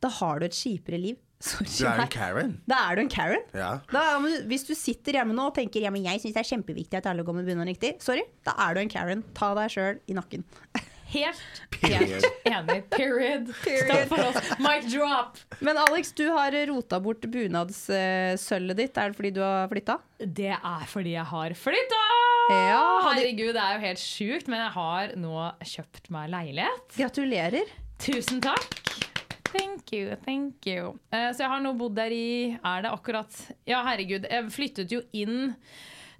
da 0.00 0.10
har 0.20 0.40
du 0.40 0.48
et 0.48 0.56
kjipere 0.56 1.00
liv. 1.00 1.20
Sorry. 1.42 1.66
Du 1.68 1.84
er 1.88 2.00
en 2.06 2.12
Karen. 2.12 2.52
Da 2.70 2.78
er 2.88 2.96
du 2.96 3.04
en 3.04 3.10
Karen. 3.12 3.42
Ja. 3.56 3.72
Da, 3.92 4.04
hvis 4.48 4.64
du 4.68 4.72
sitter 4.78 5.18
hjemme 5.18 5.36
nå 5.36 5.50
og 5.50 5.56
tenker 5.58 5.84
ja, 5.84 5.92
men 5.92 6.06
jeg 6.06 6.22
syns 6.22 6.36
det 6.36 6.44
er 6.44 6.50
kjempeviktig 6.54 7.00
at 7.00 7.10
alle 7.10 7.26
går 7.26 7.36
med 7.40 7.48
bunad 7.50 7.68
riktig, 7.68 7.96
sorry, 8.04 8.24
da 8.46 8.56
er 8.66 8.76
du 8.76 8.84
en 8.84 8.92
Karen. 8.92 9.24
Ta 9.36 9.52
deg 9.58 9.72
sjøl 9.74 10.00
i 10.08 10.16
nakken. 10.16 10.46
Helt, 11.14 11.42
helt 11.84 12.24
enig. 12.48 12.80
Period. 12.90 13.50
Period. 13.62 13.84
Stopp 13.86 14.08
for 14.10 14.22
oss. 14.24 14.48
Mic 14.58 14.88
drop. 14.90 15.36
Men 15.62 15.78
Alex, 15.78 16.10
du 16.16 16.24
har 16.32 16.56
rota 16.66 16.98
bort 16.98 17.22
bunadssølvet 17.30 18.80
ditt. 18.80 18.98
Er 18.98 19.12
det 19.12 19.18
fordi 19.20 19.30
du 19.36 19.38
har 19.44 19.68
flytta? 19.70 19.98
Det 20.18 20.50
er 20.56 20.88
fordi 20.90 21.14
jeg 21.14 21.26
har 21.30 21.54
flytta! 21.60 22.02
Ja, 22.50 22.82
Herregud, 23.06 23.54
det 23.54 23.62
er 23.62 23.78
jo 23.78 23.84
helt 23.86 24.02
sjukt, 24.02 24.50
men 24.50 24.64
jeg 24.64 24.74
har 24.74 25.14
nå 25.20 25.46
kjøpt 25.76 26.10
meg 26.12 26.32
leilighet. 26.34 26.96
Gratulerer. 26.98 27.70
Tusen 28.02 28.42
takk. 28.44 28.74
Thank 29.54 29.92
you, 29.94 30.16
thank 30.24 30.66
you. 30.66 30.96
Eh, 31.14 31.30
så 31.30 31.44
jeg 31.44 31.50
har 31.52 31.60
nå 31.62 31.74
bodd 31.78 31.94
der 31.94 32.10
i 32.14 32.56
Er 32.58 32.82
det 32.82 32.90
akkurat 32.90 33.36
Ja, 33.68 33.84
herregud. 33.86 34.26
Jeg 34.30 34.50
flyttet 34.54 34.94
jo 34.94 35.02
inn 35.14 35.54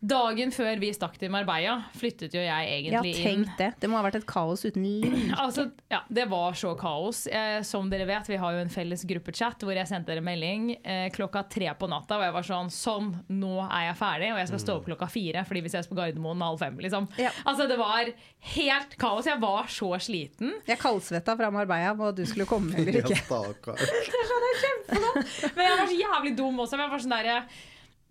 Dagen 0.05 0.51
før 0.53 0.77
vi 0.83 0.91
stakk 0.93 1.15
til 1.17 1.31
Marbella, 1.33 1.79
flyttet 1.97 2.35
jo 2.37 2.41
jeg 2.43 2.67
Jeg 2.69 2.83
egentlig 2.91 3.13
inn. 3.15 3.45
tenkt 3.45 3.59
det. 3.61 3.69
Det 3.81 3.89
må 3.89 3.97
ha 3.97 4.03
vært 4.05 4.19
et 4.19 4.27
kaos 4.29 4.65
uten 4.67 4.85
like. 4.85 5.11
Altså, 5.45 5.65
ja, 5.91 6.03
det 6.13 6.27
var 6.29 6.53
så 6.61 6.75
kaos. 6.77 7.23
Eh, 7.27 7.63
som 7.65 7.89
dere 7.89 8.05
vet, 8.09 8.29
vi 8.29 8.37
har 8.41 8.53
jo 8.53 8.61
en 8.65 8.73
felles 8.73 9.05
gruppechat 9.09 9.65
hvor 9.65 9.73
jeg 9.79 9.89
sendte 9.89 10.13
dere 10.13 10.25
melding 10.25 10.75
eh, 10.83 11.07
klokka 11.15 11.45
tre 11.49 11.71
på 11.81 11.89
natta. 11.89 12.19
Og 12.21 12.27
jeg 12.27 12.35
var 12.37 12.49
sånn 12.51 12.71
Sånn, 12.75 13.11
nå 13.33 13.55
er 13.65 13.89
jeg 13.89 13.97
ferdig, 14.03 14.29
og 14.35 14.39
jeg 14.43 14.51
skal 14.53 14.63
stå 14.67 14.77
opp 14.81 14.89
klokka 14.91 15.09
fire 15.09 15.45
fordi 15.49 15.63
vi 15.65 15.73
ses 15.73 15.89
på 15.89 15.97
Gardermoen 15.99 16.43
halv 16.45 16.61
fem. 16.61 16.77
Liksom. 16.85 17.09
Ja. 17.21 17.31
Altså, 17.49 17.67
det 17.71 17.79
var 17.81 18.11
helt 18.55 18.97
kaos. 19.01 19.29
Jeg 19.31 19.41
var 19.43 19.71
så 19.73 19.93
sliten. 20.05 20.53
Jeg 20.69 20.81
kaldsvetta 20.83 21.37
fra 21.41 21.49
Marbella 21.55 21.95
på 21.97 22.11
at 22.13 22.19
du 22.21 22.25
skulle 22.29 22.47
komme 22.51 22.75
eller 22.77 23.01
Ja, 23.01 23.07
ikke. 23.09 23.77
kjempegodt. 24.65 25.55
Men 25.57 25.67
jeg 25.69 25.79
var 25.79 25.87
så 25.89 25.99
jævlig 26.01 26.35
dum 26.39 26.61
også. 26.65 26.77
men 26.77 26.85
Jeg 26.87 26.93
var 26.95 27.05
sånn 27.05 27.17
der, 27.17 27.63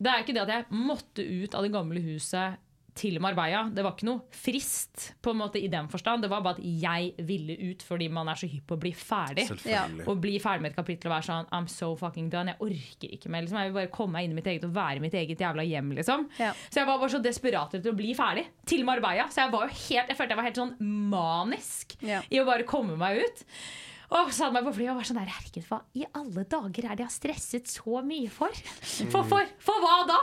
det 0.03 0.11
er 0.11 0.21
ikke 0.25 0.35
det 0.35 0.43
at 0.45 0.53
jeg 0.57 0.83
måtte 0.83 1.23
ut 1.25 1.55
av 1.55 1.65
det 1.65 1.73
gamle 1.73 2.03
huset 2.03 2.59
til 2.93 3.15
Marbella. 3.17 3.63
Det 3.73 3.81
var 3.81 3.95
ikke 3.95 4.05
noe 4.05 4.21
frist 4.37 5.07
på 5.25 5.31
en 5.33 5.39
måte 5.39 5.57
i 5.57 5.69
den 5.71 5.87
forstand. 5.89 6.21
Det 6.21 6.29
var 6.29 6.43
bare 6.45 6.59
at 6.59 6.65
jeg 6.83 7.25
ville 7.25 7.55
ut 7.71 7.81
fordi 7.81 8.05
man 8.13 8.29
er 8.29 8.37
så 8.37 8.45
hypp 8.51 8.67
på 8.69 8.75
å 8.77 8.81
bli 8.83 8.91
ferdig. 8.93 9.47
Å 10.05 10.13
bli 10.21 10.35
ferdig 10.43 10.61
med 10.61 10.69
et 10.73 10.77
kapittel 10.77 11.09
og 11.09 11.15
være 11.15 11.25
sånn 11.25 11.49
I'm 11.57 11.65
so 11.73 11.95
fucking 11.97 12.27
done. 12.29 12.53
Jeg 12.53 12.61
orker 12.67 13.15
ikke 13.17 13.31
mer. 13.33 13.47
Liksom. 13.47 13.57
Jeg 13.63 13.71
vil 13.71 13.79
bare 13.79 13.91
komme 13.95 14.19
meg 14.19 14.27
inn 14.27 14.35
i 14.35 14.37
mitt 14.37 14.49
eget 14.51 14.67
og 14.69 14.75
være 14.77 15.01
mitt 15.01 15.17
eget 15.17 15.41
jævla 15.41 15.65
hjem. 15.65 15.89
Liksom. 15.97 16.27
Ja. 16.37 16.51
Så 16.69 16.83
jeg 16.83 16.89
var 16.91 17.01
bare 17.01 17.15
så 17.15 17.23
desperat 17.25 17.73
etter 17.79 17.95
å 17.95 17.97
bli 17.97 18.13
ferdig 18.19 18.45
til 18.69 18.85
Marbella. 18.85 19.25
Så 19.33 19.41
jeg 19.41 19.55
var 19.55 19.65
jo 19.65 19.79
helt 19.87 20.13
Jeg 20.13 20.19
følte 20.19 20.35
jeg 20.35 20.41
var 20.43 20.49
helt 20.51 20.61
sånn 20.61 20.75
manisk 21.15 21.97
Ja. 22.05 22.21
i 22.29 22.43
å 22.43 22.45
bare 22.45 22.67
komme 22.69 22.93
meg 22.99 23.23
ut. 23.25 23.43
Og 24.13 24.29
meg 24.53 24.61
på 24.67 24.75
flyet 24.75 24.91
og 24.93 24.99
var 24.99 25.07
sånn 25.09 25.17
der, 25.17 25.31
Herregud, 25.33 25.65
hva 25.71 25.79
i 25.97 26.05
alle 26.13 26.43
dager 26.45 26.85
er 26.85 26.93
det 26.93 27.01
jeg 27.01 27.09
har 27.09 27.13
stresset 27.15 27.71
så 27.71 28.03
mye 28.05 28.29
for? 28.29 28.53
For, 29.11 29.25
for, 29.25 29.49
for 29.57 29.81
hva 29.81 30.03
da? 30.05 30.19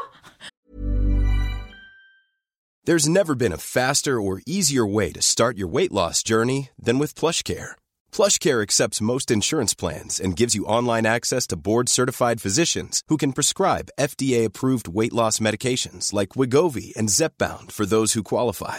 There's 2.84 3.08
never 3.08 3.34
been 3.34 3.52
a 3.52 3.58
faster 3.58 4.20
or 4.20 4.40
easier 4.46 4.86
way 4.86 5.12
to 5.12 5.20
start 5.20 5.58
your 5.58 5.68
weight 5.68 5.92
loss 5.92 6.22
journey 6.22 6.70
than 6.78 6.98
with 6.98 7.14
PlushCare. 7.14 7.72
PlushCare 8.10 8.62
accepts 8.62 9.02
most 9.02 9.30
insurance 9.30 9.74
plans 9.74 10.18
and 10.18 10.36
gives 10.36 10.54
you 10.54 10.64
online 10.64 11.04
access 11.04 11.46
to 11.48 11.56
board-certified 11.56 12.40
physicians 12.40 13.02
who 13.08 13.16
can 13.16 13.32
prescribe 13.32 13.90
FDA-approved 13.98 14.88
weight 14.88 15.12
loss 15.12 15.40
medications 15.40 16.12
like 16.12 16.30
Wigovi 16.30 16.96
and 16.96 17.10
Zepbound 17.10 17.70
for 17.70 17.84
those 17.84 18.14
who 18.14 18.22
qualify. 18.22 18.78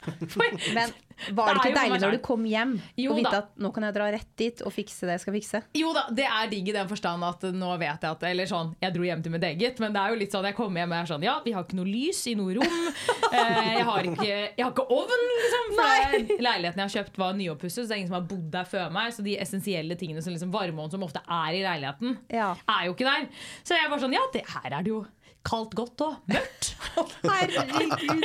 Men 0.76 0.92
var 1.36 1.50
det 1.50 1.60
Det 1.60 1.68
ikke 1.68 1.76
deilig 1.76 1.98
når 2.00 2.14
du 2.16 2.18
kom 2.24 2.44
hjem 2.48 2.70
Jo 2.96 3.10
og 3.12 3.18
vite 3.18 3.32
at 3.42 3.50
nå 3.60 3.68
kan 3.76 3.84
jeg 3.84 3.92
dra 3.92 4.06
rett 4.14 4.28
dit 4.40 4.62
og 4.64 4.72
fikse 4.72 5.04
det 5.04 5.18
jeg 5.18 5.22
skal 5.26 5.34
fikse? 5.36 5.60
Jo 5.76 5.90
da, 5.92 6.06
det 6.16 6.24
er 6.24 6.48
digg 6.48 6.70
i 6.72 6.74
den 6.74 6.88
forstand 6.88 7.26
at 7.26 7.44
nå 7.52 7.68
vet 7.82 8.06
jeg 8.06 8.14
at 8.16 8.24
Eller 8.30 8.48
sånn, 8.48 8.70
jeg 8.80 8.94
dro 8.94 9.04
hjem 9.04 9.20
til 9.26 9.34
mitt 9.34 9.44
eget, 9.44 9.82
men 9.84 9.92
det 9.92 10.00
er 10.00 10.14
jo 10.14 10.20
litt 10.22 10.32
sånn 10.32 10.48
jeg 10.48 10.56
kommer 10.56 10.80
hjem 10.80 10.94
og 10.94 10.98
er 11.02 11.10
sånn 11.10 11.26
Ja, 11.28 11.34
vi 11.44 11.52
har 11.52 11.66
ikke 11.68 11.76
noe 11.76 11.90
lys 11.90 12.22
i 12.32 12.36
noe 12.40 12.56
rom. 12.60 12.78
Eh, 13.30 13.66
jeg, 13.76 13.84
har 13.86 14.06
ikke, 14.10 14.24
jeg 14.26 14.64
har 14.64 14.72
ikke 14.72 14.84
ovn, 14.90 15.20
liksom. 15.30 15.68
For 15.76 16.40
leiligheten 16.42 16.80
jeg 16.80 16.88
har 16.88 16.94
kjøpt, 16.96 17.18
var 17.22 17.36
nyoppusset, 17.38 17.84
så 17.84 17.86
det 17.86 17.94
er 17.94 18.00
ingen 18.00 18.08
som 18.10 18.16
har 18.16 18.24
bodd 18.26 18.48
der 18.50 18.66
før 18.66 18.88
meg. 18.90 19.12
Så 19.14 19.22
de 19.22 19.36
essensielle 19.38 19.94
tingene 20.00 20.24
som 20.24 20.34
liksom 20.34 20.50
varmeovn, 20.50 20.90
som 20.90 21.04
ofte 21.06 21.22
er 21.22 21.54
i 21.54 21.60
leiligheten, 21.62 22.16
Ja. 22.34 22.48
er 22.74 22.88
jo 22.88 22.96
ikke 22.96 23.06
der. 23.06 23.28
Så 23.62 23.78
jeg 23.78 23.86
var 23.92 24.02
sånn 24.02 24.16
Ja, 24.18 24.24
det, 24.34 24.42
her 24.50 24.66
er 24.80 24.82
det 24.82 24.90
jo 24.90 25.04
kaldt, 25.46 25.74
godt 25.78 26.02
og 26.04 26.16
mørkt. 26.30 26.74
Herregud. 27.24 28.24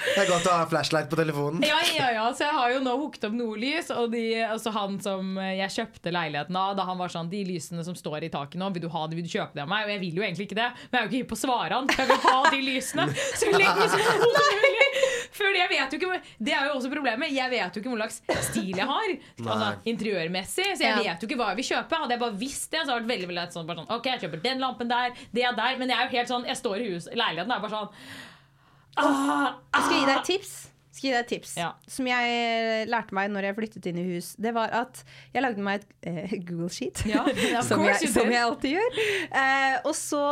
Det 0.00 0.22
er 0.22 0.28
godt 0.30 0.46
å 0.48 0.54
ha 0.56 0.64
flashlight 0.70 1.10
på 1.12 1.18
telefonen. 1.18 1.60
Ja, 1.66 1.76
ja, 1.94 2.06
ja, 2.16 2.22
så 2.34 2.46
jeg 2.46 2.54
har 2.56 2.70
jo 2.72 2.78
nå 2.82 2.94
hooket 3.02 3.26
opp 3.28 3.34
noe 3.36 3.58
lys 3.60 3.90
Og 3.92 4.08
de, 4.14 4.22
altså 4.46 4.72
han 4.74 4.96
som 5.04 5.34
jeg 5.42 5.68
kjøpte 5.74 6.12
leiligheten 6.14 6.56
av 6.56 6.72
Da 6.78 6.86
han 6.88 6.96
var 6.98 7.12
sånn, 7.12 7.28
de 7.30 7.42
lysene 7.46 7.84
som 7.86 7.94
står 7.98 8.24
i 8.26 8.30
taket 8.32 8.56
nå 8.60 8.70
Vil 8.74 8.86
du 8.86 8.88
ha 8.94 9.02
det, 9.10 9.18
vil 9.18 9.26
du 9.28 9.32
kjøpe 9.34 9.58
det 9.58 9.64
av 9.66 9.70
meg? 9.70 9.84
Og 9.86 9.92
jeg 9.92 10.00
vil 10.06 10.20
jo 10.22 10.24
egentlig 10.24 10.46
ikke 10.48 10.58
det 10.58 10.68
Men 10.88 10.96
jeg 10.96 11.00
er 11.00 11.04
jo 11.04 11.10
ikke 11.10 11.20
hypp 11.20 11.30
på 11.34 11.38
å 11.38 11.42
svare 11.42 11.76
han 11.76 11.92
Jeg 11.92 12.08
vil 12.10 12.22
ha 12.24 12.36
de 12.54 12.62
lysene 12.64 13.06
Så 13.42 13.50
lenge 13.52 13.88
som 13.92 14.06
mulig 14.08 14.88
For 15.40 15.54
jeg 15.60 15.68
vet 15.70 15.92
jo 15.94 16.00
ikke 16.00 16.16
Det 16.48 16.56
er 16.56 16.64
jo 16.70 16.78
også 16.80 16.90
problemet 16.92 17.36
Jeg 17.36 17.52
vet 17.52 17.76
jo 17.76 17.82
ikke 17.84 17.92
hvor 17.92 18.00
slags 18.02 18.48
stil 18.48 18.72
jeg 18.80 18.88
har 18.88 19.12
altså, 19.12 19.70
Interiørmessig 19.92 20.66
Så 20.72 20.86
jeg 20.86 20.90
Ja. 20.90 20.96
vet 21.12 21.22
jo 21.22 21.28
ikke 21.28 21.38
hva 21.42 21.52
jeg 21.52 21.60
vil 21.60 21.68
kjøpe 21.74 22.00
Hadde 22.02 22.16
jeg 22.16 22.22
bare 22.24 22.38
visst 22.40 22.72
det 22.72 22.82
Så 22.86 22.94
hadde 22.94 23.04
det 23.04 23.04
vært 23.04 23.12
veldig, 23.14 23.28
veldig 23.34 23.46
sånn, 23.54 23.68
bare 23.68 23.84
sånn 23.84 23.92
Ok, 23.98 24.08
jeg 24.14 24.24
kjøper 24.24 24.42
den 24.48 24.64
lampen 24.64 24.90
der 24.90 25.14
Det 25.36 25.44
er 25.46 25.54
der 25.60 25.78
Men 25.84 25.92
jeg 25.92 25.99
er 26.00 26.08
jo 26.08 26.16
helt 26.18 26.32
sånn 26.32 26.48
Jeg 26.48 26.58
står 26.60 26.82
i 26.82 26.90
hus, 26.94 27.08
leiligheten 27.12 27.54
er 27.54 27.62
bare 27.62 27.76
sånn 27.76 27.88
ah, 28.96 29.46
Jeg 29.76 29.84
skal 29.86 29.96
gi 29.96 30.04
deg 30.06 30.16
et 30.16 30.28
tips. 30.32 30.54
Skal 31.00 31.08
gi 31.08 31.14
deg 31.14 31.22
et 31.24 31.30
tips 31.32 31.54
Ja. 31.56 31.70
Som 31.88 32.08
jeg 32.10 32.88
lærte 32.90 33.16
meg 33.16 33.30
når 33.32 33.48
jeg 33.48 33.56
flyttet 33.56 33.86
inn 33.88 34.00
i 34.02 34.04
hus. 34.10 34.34
Det 34.40 34.52
var 34.56 34.72
at 34.76 35.00
jeg 35.32 35.44
lagde 35.44 35.64
meg 35.64 35.80
et 35.80 35.94
eh, 36.10 36.34
Google 36.46 36.68
Sheet. 36.72 37.00
Ja, 37.08 37.22
som, 37.68 37.80
jeg, 37.86 38.10
som 38.12 38.28
jeg 38.28 38.42
alltid 38.44 38.76
gjør. 38.76 38.98
Eh, 39.40 39.76
og 39.88 39.94
så 39.96 40.22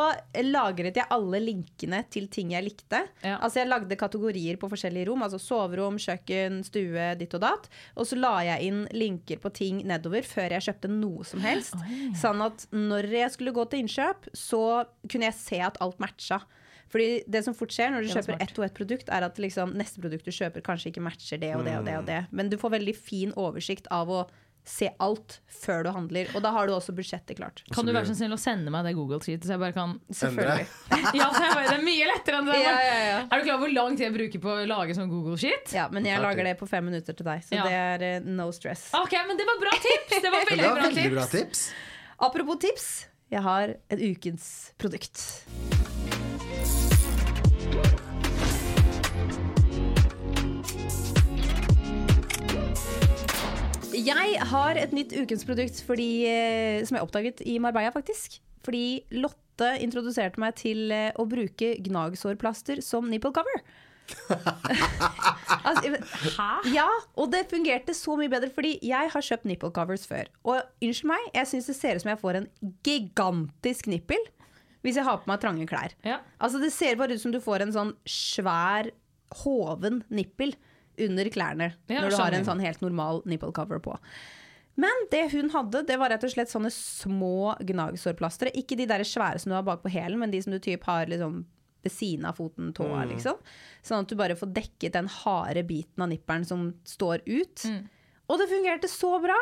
lagret 0.44 1.00
jeg 1.00 1.08
alle 1.14 1.40
linkene 1.40 2.02
til 2.12 2.28
ting 2.32 2.52
jeg 2.52 2.66
likte. 2.68 3.00
Ja. 3.24 3.38
Altså 3.38 3.62
Jeg 3.62 3.70
lagde 3.72 3.98
kategorier 4.00 4.60
på 4.60 4.68
forskjellige 4.68 5.08
rom. 5.08 5.24
Altså 5.24 5.40
soverom, 5.40 5.96
kjøkken, 6.02 6.60
stue, 6.68 7.08
ditt 7.20 7.36
og 7.38 7.44
datt. 7.46 7.70
Og 7.96 8.08
så 8.10 8.18
la 8.20 8.34
jeg 8.50 8.68
inn 8.68 8.84
linker 8.92 9.40
på 9.40 9.52
ting 9.56 9.80
nedover 9.88 10.26
før 10.26 10.58
jeg 10.58 10.68
kjøpte 10.68 10.92
noe 10.92 11.24
som 11.26 11.40
helst. 11.44 11.78
Sånn 12.20 12.44
at 12.44 12.68
når 12.74 13.08
jeg 13.22 13.34
skulle 13.38 13.56
gå 13.56 13.64
til 13.72 13.86
innkjøp, 13.86 14.30
så 14.36 14.62
kunne 15.08 15.30
jeg 15.30 15.38
se 15.40 15.62
at 15.64 15.80
alt 15.84 16.00
matcha. 16.02 16.42
Fordi 16.88 17.22
det 17.28 17.44
som 17.44 17.54
fort 17.54 17.72
skjer 17.74 17.90
når 17.92 18.06
du 18.06 18.12
kjøper 18.14 18.40
ett 18.40 18.58
og 18.58 18.64
ett 18.64 18.74
produkt, 18.76 19.08
er 19.12 19.26
at 19.28 19.38
liksom, 19.38 19.74
neste 19.76 20.00
produkt 20.00 20.24
du 20.24 20.32
kjøper, 20.32 20.64
kanskje 20.64 20.88
ikke 20.92 21.04
matcher 21.04 21.40
det 21.42 21.54
og 21.56 21.64
det 21.68 21.78
og 21.78 21.84
det. 21.88 21.96
og 22.00 22.06
det. 22.08 22.20
Men 22.32 22.48
du 22.48 22.56
får 22.60 22.78
veldig 22.78 22.96
fin 22.96 23.32
oversikt 23.36 23.86
av 23.92 24.08
å 24.08 24.22
se 24.68 24.90
alt 25.00 25.38
før 25.48 25.86
du 25.86 25.88
handler. 25.94 26.28
Og 26.36 26.42
da 26.44 26.50
har 26.52 26.68
du 26.68 26.74
også 26.74 26.92
budsjettet 26.92 27.38
klart. 27.38 27.62
Kan 27.72 27.86
du 27.88 27.92
være 27.94 28.04
så 28.10 28.16
snill 28.18 28.34
å 28.36 28.40
sende 28.40 28.68
meg 28.72 28.84
det 28.84 28.92
Google 28.98 29.16
Sheet, 29.24 29.46
så 29.46 29.54
jeg 29.54 29.62
bare 29.62 29.72
kan 29.72 29.94
Selvfølgelig. 30.12 30.66
Ja, 31.16 31.28
så 31.32 31.40
jeg 31.40 31.54
bare, 31.56 31.68
Det 31.70 31.76
er 31.78 31.84
mye 31.86 32.08
lettere 32.10 32.40
enn 32.42 32.50
det. 32.50 32.58
Ja, 32.60 32.74
ja, 32.84 32.98
ja. 33.06 33.18
Er 33.24 33.40
du 33.40 33.46
klar 33.46 33.54
over 33.56 33.64
hvor 33.64 33.72
lang 33.72 33.96
tid 33.96 34.08
jeg 34.10 34.16
bruker 34.18 34.42
på 34.44 34.52
å 34.58 34.66
lage 34.68 34.96
sånn 34.98 35.08
Google 35.08 35.38
Sheet? 35.40 35.72
Ja, 35.76 35.86
men 35.92 36.04
jeg 36.08 36.20
lager 36.20 36.44
det. 36.44 36.56
på 36.60 36.68
fem 36.68 36.84
minutter 36.84 37.16
til 37.16 37.28
deg, 37.30 37.44
så 37.48 37.56
Ja. 37.56 37.64
det 37.64 37.78
er 37.80 38.20
uh, 38.20 38.28
no 38.28 38.50
stress. 38.52 38.90
Ok, 38.98 39.16
men 39.28 39.40
Det 39.40 39.48
var 39.48 39.60
bra 39.64 39.72
tips! 39.88 40.20
Det 40.20 40.34
var 40.36 40.44
Det 40.44 40.52
veldig 40.56 40.74
bra 40.76 40.90
tips. 40.92 41.14
bra 41.16 41.26
tips. 41.32 41.64
Apropos 42.28 42.60
tips, 42.60 42.88
jeg 43.32 43.40
har 43.48 43.76
et 43.88 44.04
ukens 44.04 44.72
produkt. 44.76 45.24
Jeg 54.08 54.38
har 54.52 54.78
et 54.80 54.94
nytt 54.96 55.12
ukens 55.16 55.44
produkt 55.48 55.82
fordi, 55.86 56.10
eh, 56.28 56.84
som 56.88 56.96
jeg 56.96 57.04
oppdaget 57.04 57.42
i 57.44 57.58
Marbella, 57.62 57.92
faktisk. 57.94 58.38
Fordi 58.64 59.02
Lotte 59.20 59.74
introduserte 59.82 60.40
meg 60.40 60.56
til 60.60 60.92
eh, 60.94 61.10
å 61.18 61.26
bruke 61.28 61.74
gnagsårplaster 61.84 62.82
som 62.84 63.08
nipple 63.10 63.32
cover. 63.36 63.62
altså, 65.68 65.98
Hæ? 66.38 66.48
ja, 66.72 66.86
og 67.20 67.28
det 67.32 67.44
fungerte 67.50 67.92
så 67.96 68.16
mye 68.16 68.30
bedre, 68.32 68.48
fordi 68.54 68.78
jeg 68.86 69.12
har 69.12 69.24
kjøpt 69.24 69.48
nipple 69.50 69.70
covers 69.76 70.06
før. 70.08 70.30
Og 70.48 70.62
unnskyld 70.84 71.10
meg, 71.12 71.28
jeg 71.36 71.50
syns 71.52 71.68
det 71.68 71.76
ser 71.76 71.98
ut 71.98 72.04
som 72.04 72.12
jeg 72.14 72.22
får 72.22 72.40
en 72.40 72.50
gigantisk 72.86 73.90
nippel 73.92 74.24
hvis 74.86 74.96
jeg 75.00 75.08
har 75.08 75.18
på 75.20 75.28
meg 75.28 75.40
trange 75.42 75.66
klær. 75.68 75.92
Ja. 76.06 76.20
Altså 76.38 76.60
Det 76.62 76.70
ser 76.72 76.96
bare 76.96 77.16
ut 77.18 77.20
som 77.20 77.34
du 77.34 77.40
får 77.42 77.64
en 77.64 77.74
sånn 77.74 77.92
svær, 78.08 78.92
hoven 79.42 80.04
nippel 80.08 80.54
under 81.06 81.30
klærne 81.32 81.72
Ja, 81.88 82.02
når 82.02 82.10
du 82.10 82.16
har 82.20 82.36
en 82.36 82.46
sånn 82.46 82.62
helt 82.64 82.82
normal 82.84 83.22
nipple 83.28 83.52
cover 83.56 83.80
på. 83.82 83.96
Men 84.78 85.06
det 85.10 85.24
hun 85.32 85.50
hadde, 85.50 85.82
det 85.88 85.96
var 85.98 86.12
rett 86.12 86.22
og 86.22 86.30
slett 86.30 86.50
sånne 86.52 86.70
små 86.70 87.56
gnagsårplastre. 87.66 88.52
Ikke 88.54 88.76
de 88.78 88.86
der 88.86 89.02
svære 89.06 89.40
som 89.42 89.50
du 89.50 89.56
har 89.56 89.66
bak 89.66 89.82
på 89.82 89.90
hælen, 89.90 90.20
men 90.22 90.30
de 90.30 90.42
som 90.42 90.54
du 90.54 90.60
typ 90.62 90.84
har 90.86 91.10
liksom 91.10 91.40
ved 91.82 91.92
siden 91.94 92.26
av 92.26 92.34
foten, 92.38 92.72
tåa, 92.74 93.04
liksom. 93.10 93.36
Sånn 93.86 94.02
at 94.02 94.10
du 94.10 94.16
bare 94.18 94.34
får 94.38 94.50
dekket 94.54 94.94
den 94.94 95.06
harde 95.22 95.62
biten 95.66 96.02
av 96.02 96.08
nipperen 96.10 96.44
som 96.46 96.72
står 96.86 97.22
ut. 97.26 97.64
Og 98.28 98.38
det 98.38 98.48
fungerte 98.50 98.90
så 98.90 99.18
bra! 99.22 99.36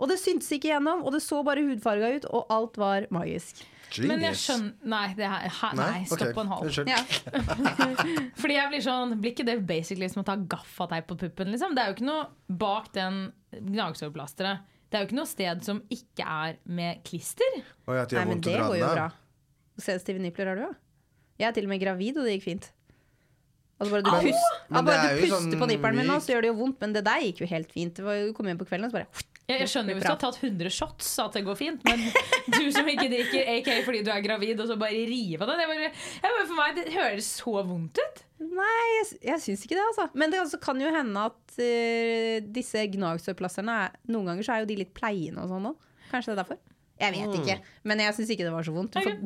Og 0.00 0.08
det 0.08 0.16
syntes 0.20 0.48
ikke 0.56 0.70
gjennom, 0.72 1.04
og 1.04 1.12
det 1.12 1.20
så 1.24 1.42
bare 1.44 1.64
hudfarga 1.66 2.14
ut, 2.16 2.26
og 2.32 2.50
alt 2.54 2.80
var 2.80 3.06
magisk. 3.12 3.60
Men 4.06 4.22
jeg 4.22 4.38
skjønner 4.38 4.90
Nei, 4.92 5.06
det 5.18 5.26
her, 5.26 5.46
ha, 5.50 5.68
nei 5.74 6.02
stopp 6.06 6.20
okay. 6.28 6.34
på 6.36 6.44
en 6.44 6.50
halv. 6.52 6.76
Ja. 6.86 7.00
Fordi 8.40 8.54
jeg 8.54 8.70
blir 8.70 8.84
sånn 8.84 9.16
Blir 9.18 9.34
ikke 9.34 9.46
det 9.48 9.56
basically 9.66 10.06
som 10.12 10.22
å 10.22 10.26
ta 10.28 10.36
gaffateip 10.38 11.08
på 11.10 11.16
puppen? 11.24 11.50
Liksom? 11.50 11.74
Det 11.74 11.82
er 11.82 11.90
jo 11.90 11.96
ikke 11.98 12.06
noe 12.06 12.28
bak 12.60 12.92
den 12.94 13.24
gnagsårplasteret. 13.50 14.68
Det 14.90 14.98
er 14.98 15.02
jo 15.02 15.10
ikke 15.10 15.18
noe 15.18 15.30
sted 15.30 15.66
som 15.66 15.82
ikke 15.90 16.26
er 16.26 16.60
med 16.70 17.02
klister. 17.06 17.58
Oi, 17.90 17.98
at 17.98 18.14
Nei, 18.14 18.26
men 18.30 18.44
det 18.46 18.56
går 18.58 18.78
jo 18.78 18.92
bra. 18.94 19.08
Sensitive 19.80 20.22
nipler 20.22 20.50
har 20.50 20.58
du, 20.58 20.64
ja. 20.68 20.72
Jeg 21.40 21.48
er 21.48 21.56
til 21.56 21.66
og 21.66 21.72
med 21.72 21.80
gravid, 21.80 22.18
og 22.20 22.26
det 22.26 22.36
gikk 22.36 22.46
fint. 22.46 22.66
Altså 23.80 23.94
bare 23.94 24.04
du, 24.04 24.10
pust, 24.12 24.56
ja, 24.68 24.80
bare 24.84 24.96
du 25.00 25.22
puster 25.22 25.30
sånn 25.32 25.54
på 25.62 25.68
nipperen 25.70 25.96
min 25.96 26.10
nå, 26.10 26.18
så 26.20 26.34
gjør 26.34 26.44
det 26.44 26.50
jo 26.50 26.56
vondt, 26.58 26.82
men 26.82 26.92
det 26.92 27.00
der 27.06 27.22
gikk 27.24 27.46
jo 27.46 27.48
helt 27.48 27.70
fint. 27.72 27.94
Det 27.96 28.04
var, 28.04 28.18
jo- 28.18 28.26
du 28.28 28.34
kom 28.36 28.50
hjem 28.50 28.60
på 28.60 28.66
kvelden 28.68 28.90
og 28.90 28.92
så 28.92 28.98
bare 28.98 29.29
Jeg, 29.50 29.64
jeg 29.64 29.70
skjønner 29.72 29.92
jo 29.92 29.98
hvis 29.98 30.06
du 30.06 30.12
har 30.12 30.20
tatt 30.22 30.38
100 30.40 30.72
shots 30.74 31.10
at 31.24 31.36
det 31.36 31.42
går 31.46 31.58
fint, 31.58 31.84
men 31.88 32.02
du 32.56 32.70
som 32.74 32.88
ikke 32.92 33.08
drikker 33.12 33.50
AK 33.56 33.70
fordi 33.86 34.02
du 34.06 34.10
er 34.14 34.24
gravid, 34.24 34.62
og 34.62 34.70
så 34.70 34.78
bare 34.80 35.04
rive 35.10 35.42
av 35.44 35.52
den 35.52 35.60
det, 35.62 35.68
bare, 35.70 35.90
jeg 35.90 36.24
bare, 36.24 36.46
For 36.46 36.56
meg 36.60 36.78
det 36.78 36.86
høres 36.94 37.30
så 37.40 37.54
vondt 37.66 38.00
ut. 38.00 38.22
Nei, 38.40 38.80
jeg, 38.96 39.20
jeg 39.28 39.44
syns 39.44 39.66
ikke 39.66 39.76
det, 39.76 39.84
altså. 39.90 40.08
Men 40.16 40.32
det 40.32 40.40
altså, 40.40 40.60
kan 40.62 40.80
jo 40.80 40.88
hende 40.94 41.26
at 41.28 41.56
uh, 41.60 42.48
disse 42.56 42.86
gnagsårplasterne 42.94 43.76
er- 43.84 43.98
Noen 44.10 44.30
ganger 44.32 44.46
så 44.46 44.54
er 44.56 44.64
jo 44.64 44.70
de 44.70 44.78
litt 44.80 44.94
pleiende 44.96 45.44
og 45.44 45.52
sånn 45.52 45.70
òg. 45.72 45.88
Kanskje 46.10 46.32
det 46.32 46.38
er 46.38 46.42
derfor. 46.44 46.62
Jeg 47.00 47.16
vet 47.16 47.38
ikke. 47.40 47.56
Men 47.88 48.02
jeg 48.04 48.16
syns 48.18 48.30
ikke 48.34 48.46
det 48.46 48.52
var 48.54 48.66
så 48.66 48.74
vondt. 48.76 48.98
Får 49.00 49.18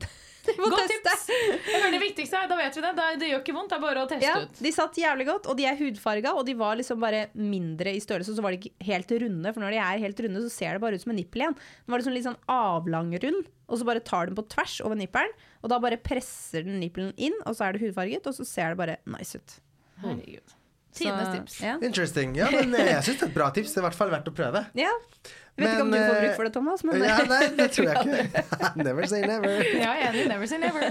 Godt 0.60 0.90
tips! 0.90 1.22
Jeg 1.32 1.80
hører 1.80 1.94
det 1.94 2.00
viktigste 2.02 2.36
er, 2.36 2.48
Da 2.50 2.56
vet 2.58 2.74
vi 2.76 2.82
det. 2.84 2.90
Det 3.20 3.28
gjør 3.30 3.40
ikke 3.40 3.54
vondt, 3.56 3.70
det 3.72 3.76
er 3.78 3.84
bare 3.84 4.02
å 4.04 4.08
teste 4.10 4.26
Ja, 4.28 4.34
ut. 4.44 4.58
de 4.66 4.72
satt 4.76 4.98
jævlig 5.00 5.24
godt, 5.30 5.46
og 5.48 5.56
de 5.56 5.64
er 5.70 5.78
hudfarga, 5.78 6.34
og 6.36 6.44
de 6.44 6.54
var 6.58 6.76
liksom 6.76 7.00
bare 7.00 7.22
mindre 7.32 7.94
i 7.96 8.02
størrelse. 8.04 8.34
Så 8.36 8.44
var 8.44 8.52
de 8.52 8.58
ikke 8.60 8.88
helt 8.90 9.14
runde, 9.24 9.54
for 9.54 9.64
når 9.64 9.72
de 9.76 9.80
er 9.86 10.02
helt 10.04 10.20
runde, 10.26 10.42
så 10.44 10.52
ser 10.52 10.76
det 10.76 10.82
bare 10.84 10.98
ut 11.00 11.04
som 11.06 11.14
en 11.14 11.18
nippel 11.22 11.46
igjen. 11.46 11.56
Den 11.56 11.94
var 11.94 12.02
liksom 12.02 12.16
litt 12.16 12.26
sånn 12.28 12.40
avlangrund, 12.52 13.48
og 13.64 13.80
så 13.80 13.88
bare 13.88 14.04
tar 14.04 14.28
den 14.28 14.36
på 14.36 14.44
tvers 14.52 14.76
over 14.84 15.00
nippelen, 15.00 15.32
og 15.64 15.72
da 15.72 15.80
bare 15.80 15.96
presser 16.10 16.66
den 16.68 16.76
nippelen 16.82 17.14
inn, 17.16 17.36
og 17.48 17.56
så 17.56 17.70
er 17.70 17.78
det 17.78 17.86
hudfarget, 17.86 18.28
og 18.28 18.36
så 18.36 18.44
ser 18.48 18.74
det 18.74 18.82
bare 18.82 18.98
nice 19.16 19.40
ut. 19.40 19.56
Herregud. 20.04 20.58
Tidenes 20.94 21.30
tips. 21.34 21.60
Ja. 21.64 21.78
Interesting. 21.82 22.36
Ja, 22.38 22.50
men 22.54 22.74
eh, 22.78 22.92
jeg 22.94 23.06
syns 23.08 23.18
det 23.22 23.26
er 23.26 23.32
et 23.32 23.38
bra 23.38 23.48
tips. 23.54 23.72
Det 23.74 23.80
er 23.80 23.84
i 23.84 23.88
hvert 23.88 23.98
fall 24.02 24.12
verdt 24.14 24.30
å 24.30 24.36
prøve. 24.36 24.66
ja. 24.78 24.92
Jeg 25.54 25.68
vet 25.68 25.72
ikke 25.76 25.82
om 25.84 25.90
du 25.92 25.96
får 26.00 26.16
eh, 26.16 26.22
bruk 26.24 26.32
for 26.34 26.46
det, 26.48 26.50
Thomas, 26.56 26.80
men 26.82 27.02
Ja, 27.06 27.16
nei, 27.30 27.44
det 27.54 27.66
tror 27.76 27.86
jeg 27.86 28.00
ikke. 28.02 28.40
never 28.88 29.06
say 29.06 29.20
never. 29.22 29.52
Ja, 29.84 29.92
jeg 30.00 30.08
er 30.08 30.16
enig. 30.16 30.24
Never 30.32 30.50
say 30.50 30.58
never. 30.58 30.86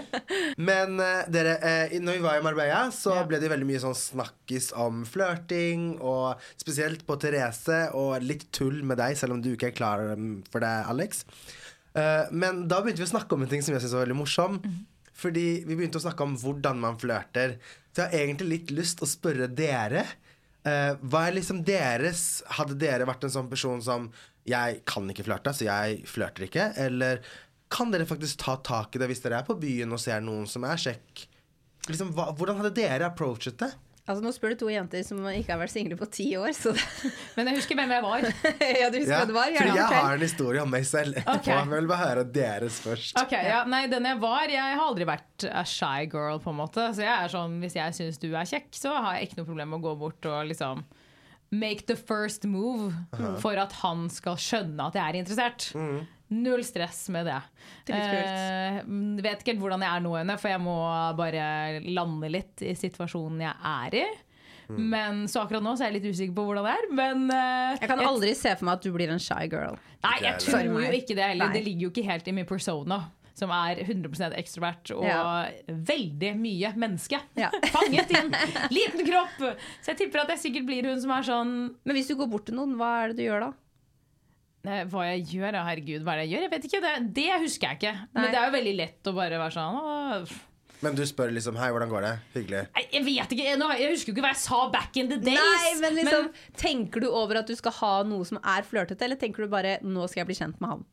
Men 0.55 0.93
uh, 1.03 1.25
dere, 1.35 1.57
uh, 1.59 1.95
når 1.99 2.15
vi 2.15 2.23
var 2.23 2.37
i 2.39 2.45
Marbella, 2.45 2.85
så 2.95 3.17
Ja. 3.17 3.25
ble 3.27 3.41
det 3.43 3.49
veldig 3.51 3.67
mye 3.67 3.81
sånn 3.83 3.97
snakkis 3.99 4.69
om 4.79 5.01
flørting, 5.03 5.97
og 5.99 6.39
spesielt 6.55 7.03
på 7.09 7.19
Therese, 7.19 7.81
og 7.91 8.23
litt 8.23 8.47
tull 8.55 8.79
med 8.87 9.01
deg, 9.03 9.19
selv 9.19 9.35
om 9.35 9.43
du 9.43 9.51
ikke 9.51 9.73
er 9.73 9.75
klar 9.75 10.05
mm, 10.15 10.45
for 10.53 10.63
det, 10.63 10.71
Alex. 10.95 11.25
Uh, 11.91 12.31
men 12.31 12.63
da 12.71 12.79
begynte 12.79 13.03
vi 13.03 13.09
å 13.09 13.13
snakke 13.17 13.35
om 13.35 13.43
en 13.43 13.51
ting 13.51 13.67
som 13.67 13.75
jeg 13.75 13.83
syns 13.83 13.97
var 13.99 14.07
veldig 14.07 14.21
morsom. 14.23 14.61
Fordi 15.13 15.63
vi 15.67 15.75
begynte 15.77 15.99
å 16.01 16.03
snakke 16.03 16.25
om 16.25 16.35
hvordan 16.41 16.81
man 16.81 16.99
flørter. 17.01 17.57
Så 17.93 18.03
jeg 18.03 18.09
har 18.09 18.25
egentlig 18.25 18.49
litt 18.49 18.73
lyst 18.73 19.03
å 19.03 19.09
spørre 19.09 19.49
dere. 19.51 20.05
Uh, 20.63 20.95
hva 21.11 21.25
er 21.27 21.35
liksom 21.35 21.57
deres 21.67 22.39
Hadde 22.55 22.77
dere 22.79 23.03
vært 23.03 23.25
en 23.27 23.33
sånn 23.33 23.49
person 23.51 23.81
som 23.83 24.05
Jeg 24.47 24.77
kan 24.87 25.09
ikke 25.11 25.25
flørte, 25.27 25.51
så 25.51 25.67
jeg 25.67 26.03
flørter 26.07 26.47
ikke. 26.47 26.69
Eller 26.85 27.21
kan 27.73 27.91
dere 27.93 28.07
faktisk 28.07 28.41
ta 28.43 28.57
tak 28.63 28.95
i 28.95 29.01
det 29.01 29.09
hvis 29.11 29.23
dere 29.23 29.41
er 29.41 29.47
på 29.47 29.57
byen 29.59 29.93
og 29.95 30.01
ser 30.01 30.23
noen 30.23 30.45
som 30.49 30.65
er 30.67 30.79
kjekk? 30.79 31.25
Liksom, 31.89 32.13
hva, 32.15 32.29
hvordan 32.37 32.61
hadde 32.61 32.75
dere 32.77 33.09
approachet 33.09 33.57
det? 33.59 33.71
Altså, 34.03 34.19
nå 34.19 34.33
spør 34.35 34.51
du 34.51 34.57
to 34.65 34.67
jenter 34.67 35.03
som 35.07 35.21
ikke 35.31 35.53
har 35.53 35.59
vært 35.61 35.71
single 35.71 35.95
på 35.95 36.07
ti 36.11 36.25
år, 36.35 36.49
så 36.57 36.73
Men 37.37 37.47
jeg 37.47 37.61
husker 37.61 37.77
hvem 37.79 37.93
jeg 37.95 38.03
var. 38.03 38.25
Ja, 38.81 38.89
du 38.91 38.97
husker 38.99 39.13
hva 39.15 39.27
det 39.29 39.35
var? 39.37 39.51
Gjerne 39.53 39.77
jeg 39.77 39.85
har 39.95 40.17
en 40.17 40.25
historie 40.25 40.63
om 40.63 40.73
meg 40.73 40.87
selv 40.89 41.21
Okay. 41.23 41.53
Jeg 41.53 41.69
vil 41.71 41.87
bare 41.87 42.07
høre 42.09 42.25
deres 42.35 42.79
først. 42.83 43.15
Ok, 43.21 43.31
ja, 43.31 43.61
nei, 43.69 43.85
den 43.91 44.09
jeg 44.09 44.19
var 44.19 44.51
Jeg 44.51 44.59
har 44.75 44.83
aldri 44.83 45.07
vært 45.07 45.45
a 45.47 45.63
shy 45.67 46.03
girl, 46.11 46.41
på 46.43 46.51
en 46.51 46.59
måte. 46.59 46.89
Så 46.97 47.05
jeg 47.05 47.13
er 47.13 47.31
sånn, 47.31 47.55
Hvis 47.63 47.77
jeg 47.79 47.95
syns 47.95 48.19
du 48.19 48.27
er 48.33 48.49
kjekk, 48.49 48.67
så 48.75 48.91
har 48.97 49.17
jeg 49.17 49.29
ikke 49.29 49.39
noe 49.39 49.47
problem 49.53 49.71
med 49.71 49.79
å 49.79 49.85
gå 49.87 49.95
bort 50.03 50.29
og 50.31 50.51
liksom 50.51 50.83
Make 51.53 51.85
the 51.85 51.95
first 51.95 52.47
move 52.49 52.91
for 53.43 53.59
at 53.61 53.75
han 53.83 54.07
skal 54.09 54.39
skjønne 54.41 54.87
at 54.89 54.95
jeg 54.97 55.03
er 55.05 55.19
interessert. 55.19 55.67
Null 56.33 56.63
stress 56.65 57.05
med 57.13 57.27
det. 57.29 57.39
Eh, 57.93 58.81
vet 59.23 59.41
ikke 59.43 59.53
helt 59.53 59.61
hvordan 59.63 59.83
jeg 59.85 59.93
er 59.99 60.03
nå 60.05 60.13
ennå, 60.21 60.35
for 60.41 60.53
jeg 60.53 60.61
må 60.63 60.75
bare 61.19 61.47
lande 61.85 62.29
litt 62.33 62.63
i 62.65 62.73
situasjonen 62.77 63.43
jeg 63.45 63.55
er 63.73 63.99
i. 64.01 64.05
Men 64.73 65.25
Så 65.27 65.41
akkurat 65.43 65.63
nå 65.63 65.73
så 65.77 65.83
er 65.85 65.91
jeg 65.91 65.99
litt 66.01 66.13
usikker 66.15 66.35
på 66.37 66.45
hvordan 66.47 66.65
det 66.65 66.75
er. 66.77 66.85
Men 66.95 67.25
eh, 67.35 67.73
Jeg 67.81 67.89
kan 67.91 67.99
aldri 68.07 68.31
se 68.39 68.53
for 68.55 68.65
meg 68.69 68.79
at 68.79 68.85
du 68.87 68.93
blir 68.95 69.11
en 69.13 69.21
shy 69.21 69.43
girl. 69.51 69.75
Nei, 70.05 70.15
jeg 70.23 70.39
tror 70.45 70.63
jo 70.69 70.79
ikke 70.99 71.17
det 71.19 71.27
heller. 71.33 71.49
Nei. 71.51 71.57
Det 71.59 71.65
ligger 71.67 71.87
jo 71.89 71.91
ikke 71.93 72.07
helt 72.09 72.31
i 72.31 72.35
min 72.39 72.47
persona. 72.49 73.03
Som 73.33 73.49
er 73.49 73.79
100 73.81 74.35
ekstrovert 74.37 74.91
og 74.93 75.07
Ja. 75.07 75.47
veldig 75.67 76.35
mye 76.37 76.69
menneske. 76.77 77.17
Ja. 77.35 77.49
Fanget 77.75 78.11
i 78.13 78.19
en 78.19 78.29
liten 78.69 79.01
kropp! 79.07 79.39
Så 79.81 79.89
jeg 79.91 80.03
tipper 80.03 80.21
at 80.21 80.35
jeg 80.35 80.43
sikkert 80.45 80.67
blir 80.69 80.85
hun 80.85 81.01
som 81.01 81.11
er 81.15 81.25
sånn 81.25 81.53
Men 81.83 81.97
hvis 81.97 82.11
du 82.11 82.15
går 82.19 82.29
bort 82.29 82.45
til 82.45 82.55
noen, 82.59 82.75
hva 82.77 82.91
er 83.03 83.11
det 83.11 83.17
du 83.17 83.25
gjør 83.25 83.47
da? 83.47 83.51
Eh, 84.67 84.85
Hva 84.89 85.05
jeg 85.11 85.27
gjør, 85.33 85.59
herregud, 85.67 86.05
hva 86.05 86.15
er 86.15 86.21
det 86.21 86.25
jeg 86.25 86.33
gjør? 86.33 86.45
Jeg 86.47 86.53
vet 86.53 86.65
ikke, 86.69 86.81
Det, 86.85 86.95
det 87.19 87.27
husker 87.43 87.69
jeg 87.69 87.79
ikke. 87.81 87.93
Nei. 87.99 88.21
Men 88.21 88.27
det 88.31 88.39
er 88.41 88.47
jo 88.49 88.55
veldig 88.57 88.73
lett 88.79 89.11
å 89.11 89.15
bare 89.17 89.39
være 89.41 89.55
sånn 89.57 89.79
«Åh, 89.81 90.33
Men 90.85 90.97
du 90.99 91.03
spør 91.07 91.35
liksom 91.35 91.59
Hei, 91.59 91.69
hvordan 91.75 91.91
går 91.91 92.07
det? 92.07 92.13
Hyggelig. 92.37 92.63
Nei, 92.77 92.85
Jeg 92.95 93.05
vet 93.09 93.35
ikke, 93.35 93.49
jeg 93.49 93.91
husker 93.93 94.11
jo 94.11 94.15
ikke 94.15 94.25
hva 94.27 94.33
jeg 94.33 94.43
sa 94.45 94.63
back 94.73 94.97
in 95.01 95.11
the 95.11 95.19
days. 95.19 95.39
Nei, 95.39 95.75
men 95.83 95.99
liksom, 96.01 96.31
Tenker 96.59 97.03
du 97.05 97.09
over 97.11 97.41
at 97.43 97.51
du 97.51 97.55
skal 97.59 97.75
ha 97.81 97.93
noe 98.07 98.27
som 98.27 98.41
er 98.41 98.67
flørtete, 98.67 99.07
eller 99.07 99.19
tenker 99.19 99.45
du 99.45 99.51
bare 99.51 99.79
'nå 99.83 100.07
skal 100.09 100.23
jeg 100.23 100.31
bli 100.31 100.39
kjent 100.41 100.59
med 100.63 100.75
han'? 100.75 100.85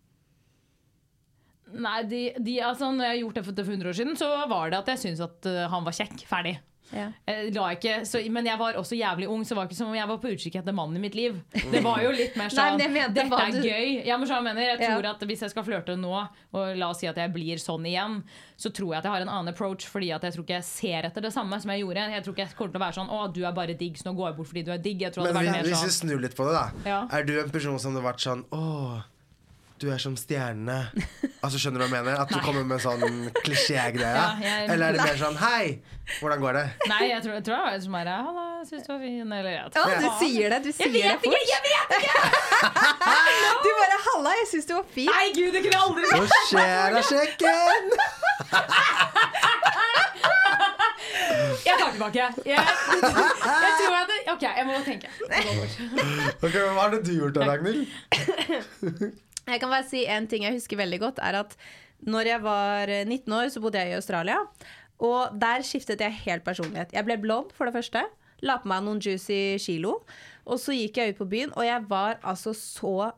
Nei, 1.71 2.03
de, 2.11 2.23
de, 2.39 2.57
altså, 2.67 2.91
Når 2.91 3.05
jeg 3.07 3.15
har 3.15 3.21
gjort 3.23 3.39
det 3.39 3.45
for 3.47 3.55
for 3.55 3.77
100 3.77 3.89
år 3.91 3.97
siden, 4.01 4.17
så 4.19 4.31
var 4.51 4.71
det 4.71 4.79
at 4.81 4.89
jeg 4.95 5.03
syntes 5.05 5.23
at 5.23 5.47
uh, 5.47 5.69
han 5.71 5.87
var 5.87 5.95
kjekk. 5.95 6.27
Ferdig. 6.27 6.57
Ja. 6.93 7.09
La 7.55 7.69
ikke, 7.77 8.01
så, 8.09 8.19
men 8.31 8.47
jeg 8.47 8.59
var 8.59 8.75
også 8.81 8.97
jævlig 8.99 9.29
ung, 9.31 9.45
så 9.45 9.55
det 9.55 9.57
var 9.61 9.69
ikke 9.69 9.77
som 9.79 9.89
om 9.93 9.95
jeg 9.95 10.09
var 10.11 10.19
på 10.19 10.31
utkikk 10.35 10.57
etter 10.61 10.75
mannen 10.75 10.97
i 10.99 11.03
mitt 11.05 11.15
liv. 11.15 11.37
Det 11.71 11.83
var 11.85 12.01
jo 12.03 12.11
litt 12.11 12.35
mer 12.37 12.51
Nei, 12.51 12.55
sånn 12.57 12.79
men 12.81 12.97
jeg 12.97 13.15
Dette 13.15 13.39
er 13.41 13.51
du- 13.55 13.69
gøy. 13.69 14.07
Ja, 14.07 14.17
men 14.19 14.29
mener, 14.45 14.61
jeg 14.63 14.81
Ja. 14.81 14.97
tror 14.97 15.07
at 15.11 15.21
Hvis 15.21 15.41
jeg 15.41 15.51
skal 15.51 15.63
flørte 15.65 15.97
nå, 15.97 16.29
og 16.53 16.77
la 16.77 16.89
oss 16.91 16.99
si 17.01 17.07
at 17.07 17.17
jeg 17.17 17.33
blir 17.33 17.57
sånn 17.63 17.87
igjen, 17.87 18.23
så 18.59 18.73
tror 18.73 18.91
jeg 18.95 18.99
at 18.99 19.05
jeg 19.05 19.13
har 19.13 19.21
en 19.23 19.29
annen 19.29 19.49
approach. 19.55 19.87
Fordi 19.87 20.11
at 20.15 20.23
jeg 20.23 20.33
tror 20.35 20.45
ikke 20.45 20.59
jeg 20.59 20.65
ser 20.65 21.03
etter 21.07 21.21
det 21.23 21.33
samme 21.33 21.61
som 21.61 21.71
jeg 21.71 21.85
gjorde. 21.85 22.11
Jeg 22.11 22.25
tror 22.25 22.35
ikke 22.35 22.47
jeg 22.49 22.57
kommer 22.57 22.73
til 22.73 22.81
å 22.81 22.85
være 22.87 22.99
sånn 22.99 23.11
Å, 23.11 23.33
du 23.33 23.45
er 23.47 23.53
bare 23.53 23.75
digg, 23.79 23.95
så 23.97 24.11
nå 24.11 24.17
går 24.17 24.29
jeg 24.31 24.37
bort 24.37 24.49
fordi 24.49 24.65
du 24.65 24.73
er 24.73 24.79
digg. 24.79 25.01
Jeg 25.01 25.13
tror 25.13 25.25
Men 25.25 25.33
det 25.35 25.37
hadde 25.37 25.47
hvis, 25.47 25.57
mer 25.57 25.63
hvis 25.71 25.85
vi 25.85 25.91
sånn 25.91 26.09
snur 26.11 26.21
litt 26.21 26.37
på 26.37 26.45
det, 26.51 26.55
da. 26.59 26.67
Ja. 26.91 27.07
Er 27.19 27.23
du 27.25 27.39
en 27.41 27.51
person 27.51 27.79
som 27.79 27.95
det 27.95 28.03
har 28.03 28.13
vært 28.13 28.21
sånn 28.27 28.45
Å, 28.51 29.05
du 29.81 29.89
er 29.93 29.99
som 30.03 30.13
stjernene. 30.19 30.91
Altså, 31.41 31.57
skjønner 31.57 31.81
du 31.81 31.87
hva 31.87 31.97
jeg 32.01 32.05
mener? 32.05 32.19
At 32.21 32.29
du 32.29 32.37
kommer 32.45 32.65
med 32.69 32.81
sånn 32.85 33.31
klisjégreie. 33.45 34.13
Ja, 34.13 34.37
jeg- 34.45 34.69
Eller 34.75 34.87
er 34.87 34.93
det 34.93 35.01
mer 35.07 35.17
sånn 35.17 35.37
Hei, 35.41 35.81
hvordan 36.21 36.39
går 36.43 36.53
det? 36.59 36.65
Nei, 36.91 37.05
jeg 37.09 37.23
tror, 37.25 37.33
jeg 37.39 37.45
tror 37.47 37.55
jeg 37.57 37.75
er 37.75 37.81
som 37.87 37.95
er 37.95 38.07
Halla, 38.11 38.45
syns 38.69 38.85
du 38.87 38.93
var 38.93 38.99
fin, 39.01 39.33
eller 39.33 39.51
jeg 39.51 39.65
Ja, 39.75 39.85
du 40.05 40.09
sier 40.21 40.49
det. 40.51 40.59
Du 40.65 40.73
sier 40.73 40.93
Jeg 40.93 41.17
vet 41.17 41.25
ikke! 41.25 41.41
Jeg 41.49 41.61
vet 41.65 41.93
ikke! 41.97 42.15
Du 43.65 43.69
bare 43.81 43.97
'halla, 44.05 44.31
jeg 44.41 44.47
syns 44.53 44.67
du 44.69 44.75
var 44.75 44.85
fin'. 44.95 45.09
Nei, 45.09 45.27
gud, 45.39 45.51
det 45.55 45.61
kunne 45.65 45.77
jeg 45.77 45.85
aldri 45.89 46.03
Hva 46.11 46.19
skjer 46.51 46.89
da, 46.93 47.01
sjekken? 47.09 47.85
Jeg 51.65 51.75
tar 51.79 51.91
tilbake. 51.93 52.19
Jeg, 52.19 52.31
jeg 52.45 53.73
tror 53.79 53.95
jeg 53.97 54.07
det 54.11 54.19
Ok, 54.33 54.43
jeg 54.43 54.67
må 54.67 54.73
tenke. 54.85 55.09
Hva 56.41 56.81
har 56.81 56.89
du 56.95 57.13
gjort 57.17 57.35
da, 57.35 57.41
Ragnhild? 57.49 57.87
Jeg 59.51 59.63
kan 59.63 59.73
bare 59.73 59.89
si 59.89 60.05
en 60.07 60.29
ting 60.31 60.47
jeg 60.47 60.57
husker 60.57 60.81
veldig 60.81 61.01
godt, 61.03 61.23
er 61.23 61.41
at 61.43 61.57
når 62.01 62.31
jeg 62.33 62.43
var 62.45 62.89
eh, 62.89 63.05
19 63.05 63.35
år, 63.37 63.51
så 63.53 63.61
bodde 63.61 63.81
jeg 63.81 63.93
i 63.93 63.99
Australia. 63.99 64.39
Og 65.01 65.37
der 65.41 65.65
skiftet 65.65 66.01
jeg 66.01 66.17
helt 66.25 66.45
personlighet. 66.45 66.93
Jeg 66.93 67.07
ble 67.07 67.17
blond, 67.21 67.53
for 67.57 67.69
det 67.69 67.77
første. 67.77 68.05
La 68.45 68.57
på 68.61 68.69
meg 68.73 68.85
noen 68.85 69.01
juicy 69.05 69.59
kilo. 69.61 70.01
Og 70.49 70.61
så 70.61 70.77
gikk 70.77 71.01
jeg 71.01 71.13
ut 71.15 71.21
på 71.21 71.29
byen, 71.29 71.53
og 71.57 71.67
jeg 71.67 71.85
var 71.91 72.21
altså 72.23 72.55
så 72.57 73.13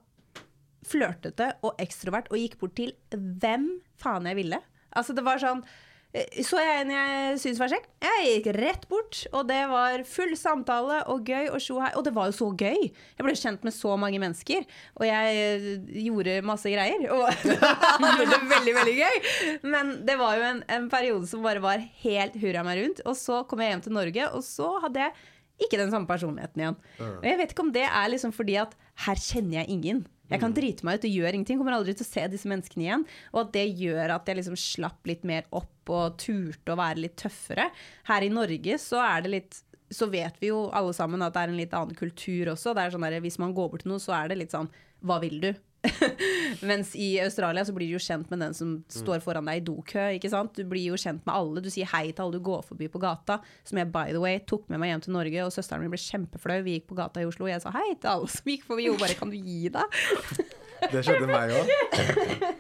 flørtete 0.86 1.52
og 1.62 1.78
ekstrovert 1.82 2.26
og 2.32 2.40
gikk 2.40 2.58
bort 2.58 2.74
til 2.78 2.92
hvem 3.12 3.68
faen 4.02 4.26
jeg 4.26 4.38
ville. 4.40 4.58
Altså 4.98 5.14
det 5.14 5.24
var 5.24 5.40
sånn 5.42 5.62
eh, 5.62 5.70
Så 6.12 6.60
jeg 6.60 6.80
en 6.82 6.90
jeg 6.92 7.36
syntes 7.40 7.60
var 7.62 7.70
kjekk? 7.72 7.86
Jeg 8.04 8.24
gikk 8.26 8.48
rett 8.58 8.82
bort, 8.90 9.22
og 9.32 9.46
det 9.48 9.60
var 9.70 10.02
full 10.04 10.34
samtale 10.36 10.98
og 11.08 11.24
gøy 11.24 11.48
og 11.48 11.56
tjo 11.64 11.78
hei. 11.80 11.88
Og 11.96 12.04
det 12.04 12.12
var 12.12 12.28
jo 12.28 12.36
så 12.36 12.50
gøy! 12.52 12.90
Jeg 12.92 13.24
ble 13.24 13.34
kjent 13.38 13.64
med 13.64 13.72
så 13.72 13.94
mange 14.00 14.20
mennesker, 14.20 14.66
og 15.00 15.06
jeg 15.08 15.40
eh, 15.40 15.66
gjorde 16.04 16.36
masse 16.44 16.68
greier. 16.68 17.06
Og 17.16 17.24
hadde 18.04 18.28
det 18.28 18.40
veldig, 18.52 18.76
veldig 18.76 18.96
gøy! 18.98 19.18
Men 19.72 19.94
det 20.04 20.18
var 20.20 20.36
jo 20.36 20.48
en, 20.50 20.64
en 20.76 20.88
periode 20.92 21.30
som 21.30 21.44
bare 21.46 21.64
var 21.64 21.80
helt 22.04 22.36
hurra 22.44 22.66
meg 22.68 22.82
rundt. 22.82 23.04
Og 23.08 23.16
så 23.16 23.40
kom 23.48 23.64
jeg 23.64 23.72
hjem 23.72 23.86
til 23.88 23.96
Norge, 23.96 24.28
og 24.36 24.44
så 24.44 24.68
hadde 24.84 25.06
jeg 25.06 25.16
ikke 25.64 25.80
den 25.80 25.92
samme 25.94 26.08
personligheten 26.10 26.60
igjen. 26.60 26.80
Og 27.22 27.24
jeg 27.28 27.40
vet 27.40 27.52
ikke 27.54 27.64
om 27.64 27.72
det 27.72 27.86
er 27.88 28.12
liksom 28.12 28.36
fordi 28.36 28.60
at 28.60 28.76
her 29.06 29.20
kjenner 29.30 29.62
jeg 29.62 29.78
ingen. 29.78 30.04
Jeg 30.32 30.42
kan 30.42 30.54
drite 30.56 30.86
meg 30.88 30.98
ut 30.98 31.08
og 31.08 31.16
gjøre 31.18 31.34
ingenting, 31.36 31.60
kommer 31.60 31.76
aldri 31.76 31.94
til 31.96 32.06
å 32.06 32.10
se 32.10 32.24
disse 32.32 32.48
menneskene 32.50 32.86
igjen. 32.86 33.04
Og 33.34 33.42
at 33.44 33.52
det 33.56 33.66
gjør 33.80 34.16
at 34.16 34.30
jeg 34.30 34.40
liksom 34.40 34.58
slapp 34.60 35.10
litt 35.10 35.26
mer 35.28 35.44
opp 35.52 35.92
og 35.92 36.16
turte 36.22 36.72
å 36.72 36.78
være 36.78 37.04
litt 37.04 37.18
tøffere. 37.20 37.68
Her 38.08 38.24
i 38.24 38.32
Norge 38.32 38.78
så 38.80 39.02
er 39.04 39.26
det 39.26 39.36
litt 39.36 39.60
så 39.92 40.06
vet 40.08 40.38
vi 40.40 40.48
jo 40.48 40.70
alle 40.72 40.94
sammen 40.96 41.20
at 41.20 41.34
det 41.34 41.42
er 41.42 41.50
en 41.52 41.58
litt 41.58 41.74
annen 41.76 41.96
kultur 41.96 42.54
også. 42.54 42.72
Det 42.72 42.86
er 42.86 42.94
sånn 42.94 43.04
der, 43.04 43.18
Hvis 43.20 43.36
man 43.42 43.52
går 43.52 43.68
bort 43.68 43.84
til 43.84 43.92
noe, 43.92 44.00
så 44.00 44.14
er 44.16 44.32
det 44.32 44.38
litt 44.40 44.54
sånn 44.54 44.70
Hva 45.04 45.18
vil 45.20 45.36
du? 45.42 45.50
Mens 46.68 46.92
i 46.96 47.20
Australia 47.20 47.64
så 47.64 47.74
blir 47.74 47.90
du 47.90 47.96
jo 47.96 48.02
kjent 48.02 48.30
med 48.30 48.42
den 48.44 48.54
som 48.54 48.76
står 48.92 49.22
foran 49.24 49.48
deg 49.50 49.62
i 49.62 49.64
dokø. 49.66 50.06
ikke 50.16 50.30
sant? 50.32 50.54
Du 50.56 50.68
blir 50.68 50.92
jo 50.92 50.98
kjent 51.00 51.24
med 51.26 51.34
alle. 51.34 51.62
Du 51.64 51.70
sier 51.72 51.90
hei 51.92 52.08
til 52.12 52.24
alle 52.24 52.38
du 52.38 52.44
går 52.44 52.62
forbi 52.68 52.88
på 52.92 53.02
gata. 53.02 53.40
Som 53.68 53.82
jeg 53.82 53.90
by 53.94 54.14
the 54.14 54.22
way 54.22 54.40
tok 54.46 54.68
med 54.70 54.82
meg 54.82 54.92
hjem 54.92 55.06
til 55.08 55.16
Norge, 55.18 55.44
og 55.46 55.54
søsteren 55.54 55.84
min 55.84 55.92
ble 55.92 56.00
kjempeflau. 56.02 56.60
Vi 56.66 56.78
gikk 56.78 56.90
på 56.92 56.98
gata 56.98 57.22
i 57.22 57.28
Oslo, 57.28 57.48
og 57.48 57.54
jeg 57.54 57.64
sa 57.64 57.74
hei 57.74 57.92
til 57.94 58.12
alle 58.14 58.30
som 58.30 58.52
gikk 58.54 58.66
forbi. 58.70 58.90
Hun 58.92 59.00
bare 59.02 59.18
kan 59.18 59.32
du 59.32 59.38
gi 59.38 59.72
deg? 59.72 60.02
Det 60.90 61.02
skjedde 61.06 61.28
meg 61.30 61.52
òg. 61.54 61.68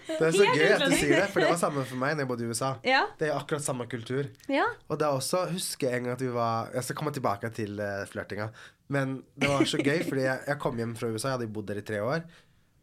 Det 0.06 0.26
er 0.28 0.34
så 0.36 0.44
gøy 0.46 0.68
at 0.76 0.84
du 0.84 0.94
sier 0.94 1.16
det, 1.16 1.24
for 1.32 1.42
det 1.42 1.48
var 1.50 1.58
samme 1.58 1.82
for 1.88 1.98
meg 1.98 2.14
når 2.14 2.24
jeg 2.24 2.30
bodde 2.30 2.44
i 2.44 2.52
USA. 2.52 2.68
Ja. 2.86 3.00
Det 3.18 3.28
er 3.28 3.34
akkurat 3.34 3.64
samme 3.64 3.88
kultur. 3.90 4.28
Ja. 4.52 4.68
Og 4.86 5.00
det 5.00 5.08
er 5.08 5.16
også, 5.16 5.46
husker 5.50 5.88
jeg 5.88 6.02
en 6.02 6.06
gang 6.06 6.14
at 6.18 6.22
vi 6.22 6.30
var 6.34 6.70
Jeg 6.76 6.86
skal 6.86 6.98
komme 7.00 7.14
tilbake 7.14 7.50
til 7.56 7.82
uh, 7.82 8.04
flørtinga. 8.10 8.50
Men 8.92 9.18
det 9.38 9.48
var 9.48 9.64
så 9.68 9.80
gøy, 9.80 10.02
fordi 10.04 10.26
jeg, 10.26 10.38
jeg 10.46 10.58
kom 10.60 10.78
hjem 10.78 10.94
fra 10.98 11.08
USA, 11.08 11.32
jeg 11.32 11.38
hadde 11.38 11.52
bodd 11.54 11.70
der 11.70 11.80
i 11.80 11.84
tre 11.86 12.02
år. 12.04 12.24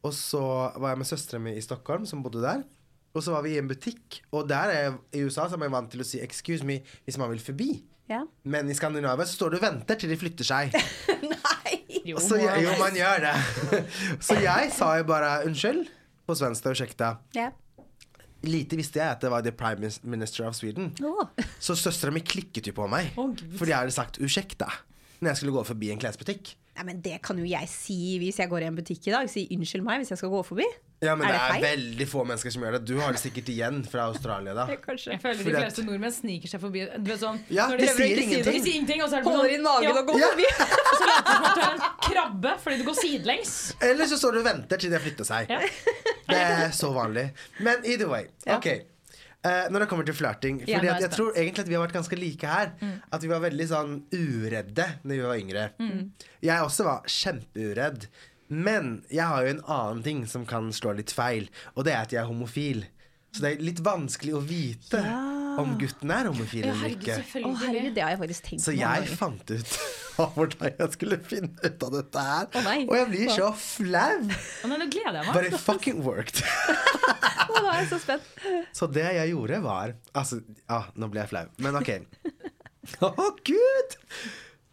Og 0.06 0.14
så 0.16 0.42
var 0.80 0.94
jeg 0.94 1.02
med 1.02 1.10
søstera 1.10 1.42
mi 1.44 1.56
i 1.58 1.64
Stockholm, 1.64 2.06
som 2.08 2.24
bodde 2.24 2.42
der. 2.44 2.64
Og 3.14 3.24
så 3.26 3.34
var 3.34 3.44
vi 3.44 3.56
i 3.56 3.60
en 3.60 3.68
butikk, 3.68 4.22
og 4.32 4.46
der 4.50 4.72
er, 4.72 4.98
i 5.16 5.24
USA 5.26 5.48
så 5.50 5.58
er 5.58 5.64
man 5.64 5.74
vant 5.74 5.90
til 5.92 6.04
å 6.04 6.06
si 6.06 6.20
'excuse 6.22 6.64
me' 6.64 6.84
hvis 7.06 7.18
man 7.18 7.32
vil 7.32 7.40
forbi. 7.42 7.84
Ja. 8.10 8.24
Men 8.44 8.70
i 8.70 8.74
Skandinavia 8.74 9.26
så 9.26 9.34
står 9.34 9.50
du 9.50 9.58
og 9.58 9.64
venter 9.64 9.96
til 9.96 10.10
de 10.10 10.18
flytter 10.18 10.46
seg. 10.46 10.74
Nei! 11.34 12.02
Jo, 12.06 12.18
Så 12.18 12.40
jeg, 12.42 12.64
jo, 12.64 12.70
man 12.80 12.96
gjør 12.96 13.26
det. 13.26 13.34
Så 14.28 14.38
jeg 14.42 14.72
sa 14.74 14.96
jo 14.98 15.04
bare 15.10 15.46
unnskyld 15.46 15.88
på 16.26 16.36
svensk 16.38 16.66
og 16.66 16.78
ursäkta. 16.78 17.16
Ja. 17.36 17.50
Lite 18.44 18.78
visste 18.80 19.02
jeg 19.02 19.18
at 19.18 19.22
det 19.22 19.30
var 19.34 19.42
the 19.42 19.52
prime 19.52 19.92
minister 20.04 20.48
of 20.48 20.56
Sweden. 20.56 20.94
Oh. 21.04 21.28
Så 21.60 21.76
søstera 21.76 22.14
mi 22.14 22.22
klikket 22.24 22.68
jo 22.68 22.74
på 22.74 22.88
meg. 22.88 23.12
oh, 23.18 23.34
fordi 23.58 23.72
jeg 23.72 23.78
hadde 23.78 23.92
sagt 23.92 24.18
'ursäkta' 24.18 24.72
når 25.20 25.30
jeg 25.34 25.38
skulle 25.38 25.54
gå 25.54 25.64
forbi 25.68 25.92
en 25.92 26.00
klesbutikk. 26.00 26.54
Nei, 26.80 26.86
men 26.88 27.02
Det 27.04 27.18
kan 27.26 27.36
jo 27.36 27.44
jeg 27.44 27.68
si 27.68 27.96
hvis 28.22 28.38
jeg 28.40 28.48
går 28.48 28.64
i 28.64 28.68
en 28.70 28.76
butikk 28.78 29.10
i 29.10 29.12
dag. 29.12 29.28
Si 29.28 29.42
unnskyld 29.52 29.84
meg 29.84 30.00
hvis 30.00 30.14
jeg 30.14 30.20
skal 30.22 30.30
gå 30.32 30.40
forbi. 30.48 30.64
Ja, 31.04 31.14
men 31.16 31.28
Er 31.28 31.32
det, 31.32 31.40
det 31.40 31.44
er 31.44 31.52
feil? 31.54 31.64
veldig 31.64 32.06
få 32.12 32.22
mennesker 32.28 32.52
som 32.52 32.64
gjør 32.64 32.74
det. 32.76 32.80
Du 32.88 32.94
har 33.00 33.12
det 33.16 33.20
sikkert 33.22 33.50
igjen 33.52 33.78
fra 33.88 34.06
Australia, 34.12 34.54
da. 34.56 34.66
Kanskje. 34.88 35.12
Jeg 35.14 35.22
føler 35.24 35.44
de 35.44 35.54
fleste 35.56 35.84
nordmenn 35.88 36.12
sniker 36.16 36.52
seg 36.52 36.60
forbi. 36.64 36.86
Du 37.00 37.12
vet 37.12 37.22
sånn, 37.22 37.40
Ja, 37.52 37.68
når 37.72 37.80
de 37.84 37.86
de, 37.88 37.94
sier 37.96 38.08
ikke 38.08 38.16
si 38.16 38.16
det, 38.16 38.26
ingenting. 38.28 38.58
De 38.58 38.64
sier 38.66 38.76
ingenting, 38.80 39.04
og 39.04 39.10
så 39.12 39.20
er 39.20 39.24
det 39.24 39.28
bare 39.30 39.38
Holder 39.40 39.50
sånn, 39.50 39.56
inn 39.60 39.68
magen 39.68 39.90
ja, 39.90 39.96
og 40.00 40.12
går 40.12 40.20
Ja. 40.20 40.32
forbi. 40.34 40.48
Så 41.00 41.08
later 41.08 41.24
du 41.24 41.36
som 41.36 41.48
at 41.50 41.56
du 41.56 41.62
er 41.64 41.74
en 41.74 41.84
krabbe 42.10 42.54
fordi 42.64 42.78
du 42.82 42.86
går 42.90 42.98
sidelengs. 43.00 43.54
Eller 43.92 44.10
så 44.12 44.18
står 44.20 44.32
du 44.36 44.40
og 44.42 44.48
venter 44.50 44.82
til 44.84 44.92
de 44.92 44.98
har 45.00 45.04
flytta 45.08 45.28
seg. 45.28 45.52
Ja. 45.52 45.60
Det 46.30 46.40
er 46.40 46.72
så 46.76 46.92
vanlig. 46.96 47.30
Men 47.64 47.84
either 47.88 48.08
way. 48.12 48.26
Ja. 48.48 48.58
Ok. 48.60 48.68
Eh, 49.40 49.70
når 49.72 49.86
det 49.86 49.88
kommer 49.88 50.04
til 50.04 50.18
flørting 50.18 50.58
Fordi 50.66 50.90
at 50.92 51.00
jeg 51.00 51.12
tror 51.14 51.30
egentlig 51.32 51.64
at 51.64 51.70
vi 51.70 51.76
har 51.78 51.84
vært 51.86 51.96
ganske 51.96 52.18
like 52.20 52.48
her. 52.48 52.74
Mm. 52.82 52.96
At 53.16 53.24
vi 53.24 53.30
var 53.32 53.44
veldig 53.46 53.68
sånn 53.70 53.94
uredde 54.12 54.88
Når 55.06 55.14
vi 55.14 55.22
var 55.24 55.40
yngre. 55.40 55.64
Jeg 56.44 56.66
også 56.66 56.88
var 56.90 57.08
kjempeuredd. 57.08 58.10
Men 58.50 59.04
jeg 59.14 59.30
har 59.30 59.46
jo 59.46 59.54
en 59.54 59.66
annen 59.70 60.04
ting 60.04 60.24
som 60.28 60.46
kan 60.50 60.72
slå 60.74 60.96
litt 60.98 61.14
feil, 61.14 61.52
og 61.78 61.86
det 61.86 61.94
er 61.94 62.02
at 62.02 62.16
jeg 62.16 62.24
er 62.24 62.32
homofil. 62.32 62.82
Så 63.30 63.44
det 63.44 63.52
er 63.52 63.62
litt 63.62 63.82
vanskelig 63.86 64.34
å 64.34 64.42
vite 64.42 65.04
om 65.64 65.76
gutten 65.80 66.12
er 66.16 66.30
homofil 66.30 66.68
eller 66.70 66.94
ikke. 66.94 67.18
Å, 67.42 67.52
herregud, 67.64 67.94
det 67.96 68.04
har 68.04 68.14
jeg 68.14 68.22
faktisk 68.24 68.48
tenkt 68.50 68.64
Så 68.64 68.74
på 68.74 68.80
jeg 68.80 69.18
fant 69.20 69.54
ut 69.54 69.76
av 70.24 70.34
hvordan 70.36 70.74
jeg 70.82 70.96
skulle 70.96 71.20
finne 71.30 71.52
ut 71.64 71.86
av 71.88 71.94
dette 71.96 72.26
her. 72.30 72.50
Oh, 72.50 72.66
nei. 72.66 72.78
og 72.86 72.96
jeg 72.98 73.10
blir 73.14 73.34
så 73.36 73.52
flau. 73.60 74.18
Oh, 74.30 74.72
nei, 74.72 74.80
nå 74.82 74.90
gleder 74.92 75.20
jeg 75.22 75.30
meg. 75.30 75.34
But 75.36 75.50
it 75.50 75.60
fucking 75.64 76.02
worked. 76.06 76.42
Å, 77.50 77.54
da 77.56 77.76
er 77.76 77.80
jeg 77.84 77.92
så 77.94 78.02
spent. 78.04 78.34
Så 78.80 78.90
det 78.94 79.06
jeg 79.16 79.32
gjorde, 79.32 79.62
var 79.64 79.96
Altså, 80.18 80.42
ja, 80.66 80.84
nå 81.00 81.10
ble 81.12 81.24
jeg 81.24 81.32
flau. 81.32 81.46
Men 81.64 81.80
OK. 81.80 81.96
Å, 83.06 83.14
gud! 83.48 83.96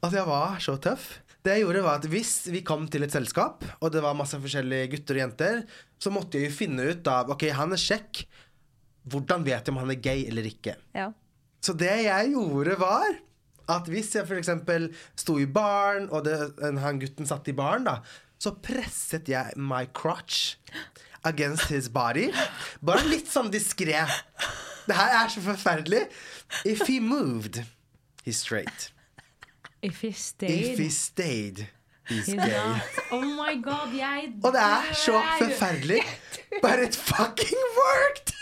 Altså, 0.02 0.16
jeg 0.18 0.28
var 0.28 0.60
så 0.62 0.76
tøff. 0.82 1.06
Det 1.46 1.54
jeg 1.54 1.62
gjorde 1.62 1.82
var 1.86 2.00
at 2.00 2.08
Hvis 2.10 2.32
vi 2.50 2.62
kom 2.66 2.88
til 2.90 3.06
et 3.06 3.14
selskap, 3.14 3.62
og 3.78 3.92
det 3.94 4.02
var 4.04 4.16
masse 4.18 4.38
forskjellige 4.42 4.90
gutter 4.96 5.18
og 5.18 5.22
jenter, 5.22 5.60
så 6.02 6.12
måtte 6.12 6.40
jeg 6.40 6.50
jo 6.50 6.56
finne 6.58 6.88
ut 6.90 7.06
av 7.10 7.30
Ok, 7.34 7.46
han 7.54 7.74
er 7.74 7.80
kjekk. 7.80 8.24
Hvordan 9.06 9.44
vet 9.46 9.66
jeg 9.68 9.74
om 9.74 9.78
han 9.82 9.90
er 9.94 10.00
gay 10.02 10.24
eller 10.26 10.46
ikke? 10.48 10.74
Ja. 10.94 11.10
Så 11.62 11.74
det 11.78 11.92
jeg 12.04 12.32
gjorde 12.34 12.76
var 12.80 13.06
at 13.68 13.88
hvis 13.90 14.12
jeg 14.14 14.26
f.eks. 14.28 14.50
sto 15.18 15.38
i 15.42 15.46
baren, 15.50 16.04
og 16.14 16.24
det, 16.24 16.36
han 16.78 17.00
gutten 17.02 17.26
satt 17.26 17.48
i 17.50 17.54
baren, 17.56 17.86
da, 17.88 17.96
så 18.38 18.52
presset 18.62 19.26
jeg 19.32 19.56
my 19.56 19.86
crotch 19.94 20.54
against 21.26 21.66
his 21.72 21.88
body. 21.90 22.28
Bare 22.86 23.02
litt 23.10 23.26
sånn 23.32 23.50
diskré. 23.50 24.04
Det 24.86 24.94
her 24.94 25.16
er 25.24 25.32
så 25.32 25.42
forferdelig. 25.42 26.04
If 26.64 26.84
he 26.86 27.00
moved, 27.02 27.64
he's 28.22 28.38
straight. 28.38 28.92
If 29.82 30.02
he 30.02 30.12
If 30.14 30.20
stayed, 30.20 30.78
he 30.78 30.88
stayed, 30.90 31.66
he's 32.06 32.26
he's 32.30 32.34
gay. 32.38 32.54
not. 32.54 33.02
Oh 33.10 33.24
my 33.34 33.56
god, 33.62 33.90
jeg 33.98 34.32
Og 34.44 34.52
det 34.54 34.62
er 34.62 34.94
så 34.94 35.18
forferdelig. 35.40 36.02
But 36.62 36.78
it 36.86 36.94
fucking 36.94 37.58
worked! 37.82 38.35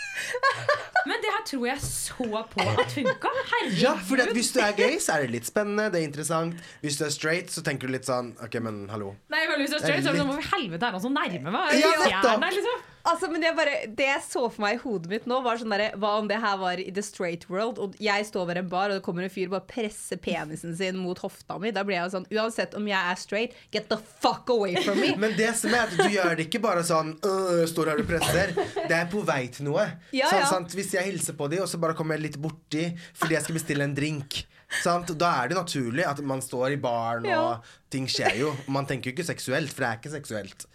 Men 1.05 1.21
det 1.21 1.29
her 1.35 1.43
tror 1.45 1.65
jeg 1.69 1.81
så 1.85 2.27
på 2.49 2.65
at 2.65 2.93
funka. 2.95 3.31
Herregud. 3.51 3.77
Ja, 3.83 3.93
for 4.07 4.33
hvis 4.33 4.49
du 4.55 4.59
er 4.63 4.73
gay, 4.77 4.97
så 5.03 5.17
er 5.17 5.25
det 5.27 5.35
litt 5.35 5.45
spennende, 5.49 5.85
det 5.93 6.01
er 6.01 6.07
interessant. 6.09 6.57
Hvis 6.81 6.97
du 6.97 7.05
er 7.05 7.13
straight, 7.13 7.53
så 7.53 7.61
tenker 7.65 7.87
du 7.89 7.93
litt 7.93 8.09
sånn 8.09 8.33
OK, 8.41 8.57
men 8.65 8.85
hallo. 8.89 9.13
Nei, 9.33 9.43
men 9.51 9.61
Hvis 9.61 9.75
du 9.75 9.77
er 9.77 9.85
straight, 9.85 10.01
så 10.01 10.09
er 10.09 10.17
det 10.17 10.23
sånn 10.23 10.33
Hvorfor 10.33 10.57
helvete 10.57 10.89
er 10.89 10.97
han 10.97 11.03
så 11.05 11.13
nærme 11.13 11.53
meg? 11.53 11.77
Ja, 11.79 11.93
nettopp. 12.01 12.49
liksom. 12.57 12.83
Altså, 13.05 13.27
men 13.29 13.43
jeg 13.45 13.53
bare, 13.57 13.73
Det 13.97 14.05
jeg 14.07 14.21
så 14.25 14.41
for 14.49 14.63
meg 14.63 14.77
i 14.77 14.81
hodet 14.81 15.09
mitt 15.11 15.25
nå, 15.29 15.37
var 15.45 15.59
sånn 15.61 15.69
derre 15.73 15.91
Hva 16.01 16.15
om 16.19 16.29
det 16.29 16.39
her 16.41 16.55
var 16.57 16.79
i 16.81 16.87
the 16.95 17.03
straight 17.05 17.43
world, 17.51 17.77
og 17.81 17.93
jeg 18.01 18.25
står 18.25 18.47
ved 18.49 18.57
en 18.63 18.69
bar, 18.71 18.89
og 18.89 18.97
det 18.99 19.03
kommer 19.05 19.27
en 19.27 19.29
fyr 19.33 19.45
og 19.49 19.55
bare 19.59 19.67
presser 19.69 20.17
penisen 20.21 20.73
sin 20.79 20.97
mot 20.97 21.19
hofta 21.21 21.59
mi? 21.61 21.69
Da 21.75 21.83
blir 21.85 21.99
jeg 21.99 22.07
jo 22.07 22.13
sånn 22.15 22.25
Uansett 22.33 22.73
om 22.79 22.87
jeg 22.89 22.97
er 23.11 23.19
straight, 23.21 23.53
get 23.75 23.87
the 23.91 23.99
fuck 24.23 24.49
away 24.49 24.73
from 24.81 24.97
me! 25.03 25.11
Men 25.21 25.37
det 25.37 25.51
som 25.59 25.73
er 25.77 25.85
at 25.85 25.93
du 25.95 26.05
gjør 26.09 26.33
det 26.39 26.47
ikke 26.49 26.63
bare 26.65 26.81
sånn 26.87 27.13
øh, 27.21 27.63
Står 27.69 27.93
her 27.93 28.01
og 28.01 28.09
presser. 28.09 28.55
Det 28.89 28.95
er 28.97 29.07
på 29.11 29.21
vei 29.27 29.43
til 29.53 29.67
noe. 29.69 29.85
Ja, 30.15 30.31
sånn, 30.31 30.41
ja. 30.41 30.49
Sant? 30.49 30.73
Hvis 30.77 30.93
jeg 30.97 31.05
hilser 31.11 31.37
på 31.37 31.47
de, 31.51 31.61
og 31.63 31.69
så 31.71 31.77
bare 31.81 31.95
kommer 31.97 32.17
jeg 32.17 32.27
litt 32.31 32.39
borti 32.41 32.87
fordi 33.15 33.37
jeg 33.37 33.45
skal 33.45 33.57
bestille 33.59 33.85
en 33.87 33.95
drink. 33.97 34.41
Sant? 34.81 35.11
Da 35.19 35.29
er 35.43 35.51
det 35.51 35.57
naturlig 35.59 36.03
at 36.09 36.19
man 36.25 36.41
står 36.43 36.73
i 36.75 36.79
baren, 36.81 37.27
Ja. 37.29 37.41
og 37.53 37.91
ting 37.93 38.07
skjer 38.09 38.39
jo. 38.41 38.49
Man 38.67 38.87
tenker 38.89 39.11
jo 39.11 39.15
ikke 39.15 39.27
seksuelt, 39.27 39.69
for 39.71 39.85
det 39.85 39.89
er 39.91 39.99
ikke 40.01 40.13
seksuelt. 40.17 40.65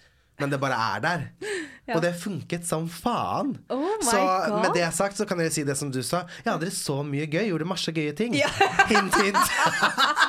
Men 0.40 0.52
det 0.52 0.60
bare 0.62 0.78
er 0.96 1.04
der. 1.04 1.26
Og 1.90 2.02
det 2.04 2.12
funket 2.20 2.66
som 2.68 2.86
faen. 2.92 3.56
Oh 3.72 3.86
så 4.04 4.20
God. 4.20 4.60
med 4.62 4.76
det 4.78 4.86
sagt 4.94 5.18
så 5.18 5.26
kan 5.26 5.40
dere 5.40 5.50
si 5.50 5.64
det 5.66 5.74
som 5.78 5.90
du 5.90 6.02
sa. 6.06 6.22
Ja, 6.46 6.54
det 6.60 6.70
så 6.76 7.00
mye 7.06 7.26
gøy. 7.26 7.48
Gjorde 7.50 7.66
masse 7.68 7.92
gøye 7.94 8.14
ting. 8.16 8.36
Ja. 8.38 8.50
Hint, 8.90 9.16
hint. 9.18 9.40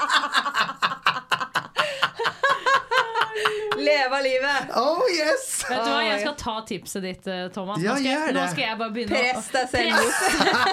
Leve 4.02 4.18
av 4.18 4.24
livet! 4.26 4.72
Oh 4.76 5.02
yes! 5.14 5.44
Vet 5.70 5.78
du 5.86 5.90
hva, 5.92 6.00
Jeg 6.06 6.20
skal 6.24 6.36
ta 6.42 6.54
tipset 6.66 7.04
ditt, 7.06 7.28
eh, 7.30 7.48
Thomas. 7.54 7.78
Nå, 7.78 7.84
skal 7.96 8.06
gjør 8.08 8.24
jeg, 8.26 8.34
nå 8.38 8.46
skal 8.52 8.64
jeg 8.66 8.78
bare 8.80 8.94
begynne 8.96 9.14
å- 9.14 9.22
Press 9.22 9.48
deg 9.54 9.66
selv 9.70 9.92
ut. 10.02 10.16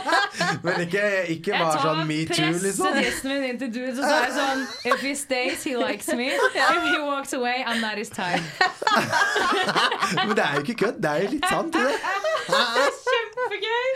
Men 0.64 0.81
ikke, 0.87 1.03
ikke 1.35 1.53
Jeg 1.53 1.61
bare 1.61 1.75
tar 1.75 1.83
sånn 1.85 2.03
metoo, 2.09 2.51
liksom. 2.64 2.99
dissen 3.03 3.29
min 3.35 3.45
inn 3.51 3.59
til 3.61 3.73
dude, 3.75 3.93
så 3.99 4.03
sa 4.07 4.17
jeg 4.25 4.33
sånn 4.38 4.64
If 4.93 5.05
he 5.05 5.12
stays, 5.14 5.64
he 5.69 5.77
likes 5.77 6.09
me. 6.17 6.31
If 6.55 6.83
he 6.88 6.99
walks 7.05 7.33
away, 7.37 7.62
I'm 7.67 7.81
not 7.85 7.99
his 8.01 8.09
type. 8.09 8.41
Men 10.27 10.35
det 10.37 10.45
er 10.45 10.53
jo 10.57 10.61
ikke 10.64 10.79
kødd. 10.87 11.03
Det 11.03 11.11
er 11.11 11.17
jo 11.23 11.29
litt 11.37 11.49
sant. 11.53 11.73
Det. 11.75 11.81
Det. 12.49 12.87
Kjempegøy! 13.09 13.88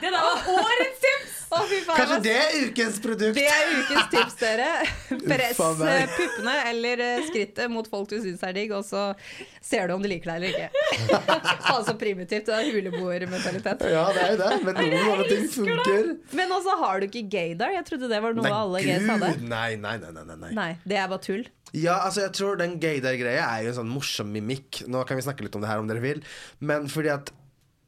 Det 0.00 0.08
der 0.10 0.18
var 0.18 0.50
årets 0.56 0.98
tips! 1.04 1.36
Å, 1.50 1.52
fy 1.52 1.58
faen. 1.58 1.59
Kanskje 1.90 2.18
det 2.24 2.34
er 2.36 2.56
ukens 2.66 2.98
produkt. 3.02 3.36
Det 3.38 3.46
er 3.50 3.72
ukens 3.78 4.08
tips, 4.12 4.36
dere. 4.40 4.68
Press 5.30 5.60
puppene 5.60 6.56
eller 6.70 7.02
eh, 7.04 7.22
skrittet 7.28 7.70
mot 7.72 7.86
folk 7.90 8.10
du 8.10 8.16
syns 8.22 8.42
er 8.46 8.56
digg, 8.56 8.74
og 8.76 8.84
så 8.86 9.10
ser 9.64 9.88
du 9.90 9.94
om 9.96 10.04
de 10.04 10.10
liker 10.12 10.32
deg 10.32 10.40
eller 10.40 10.50
ikke. 10.50 11.20
Faen 11.68 11.86
så 11.86 11.94
primitivt. 12.00 12.48
Det 12.50 12.56
er 12.56 12.70
huleboermentalitet. 12.74 13.86
Ja, 13.92 14.04
det 14.16 14.24
er 14.24 14.34
jo 14.34 14.40
det. 14.42 14.50
Men 14.66 14.80
noen 14.80 15.06
sånne 15.06 15.28
ting 15.30 15.48
funker. 15.54 16.12
Men 16.40 16.56
også 16.58 16.76
har 16.82 17.00
du 17.00 17.08
ikke 17.10 17.24
gaydar. 17.36 17.74
Jeg 17.78 17.88
trodde 17.88 18.10
det 18.10 18.22
var 18.24 18.36
noe 18.36 18.46
Nei, 18.48 18.54
alle 18.60 18.84
gays 18.86 19.08
hadde. 19.10 19.32
nei, 19.44 19.70
nei, 19.80 19.96
nei, 20.02 20.12
nei, 20.16 20.36
nei. 20.36 20.52
Nei, 20.56 20.70
det 20.88 21.00
er 21.00 21.10
bare 21.12 21.24
tull. 21.24 21.46
Ja, 21.76 22.00
altså 22.02 22.24
jeg 22.24 22.32
tror 22.34 22.56
den 22.58 22.80
gaydar-greia 22.82 23.44
er 23.46 23.66
jo 23.66 23.70
en 23.70 23.76
sånn 23.82 23.92
morsom 23.92 24.32
mimikk. 24.34 24.82
Nå 24.90 25.04
kan 25.06 25.18
vi 25.20 25.26
snakke 25.26 25.46
litt 25.46 25.54
om 25.54 25.62
det 25.62 25.70
her 25.70 25.82
om 25.82 25.90
dere 25.90 26.02
vil. 26.02 26.24
Men 26.66 26.88
fordi 26.90 27.12
at 27.14 27.30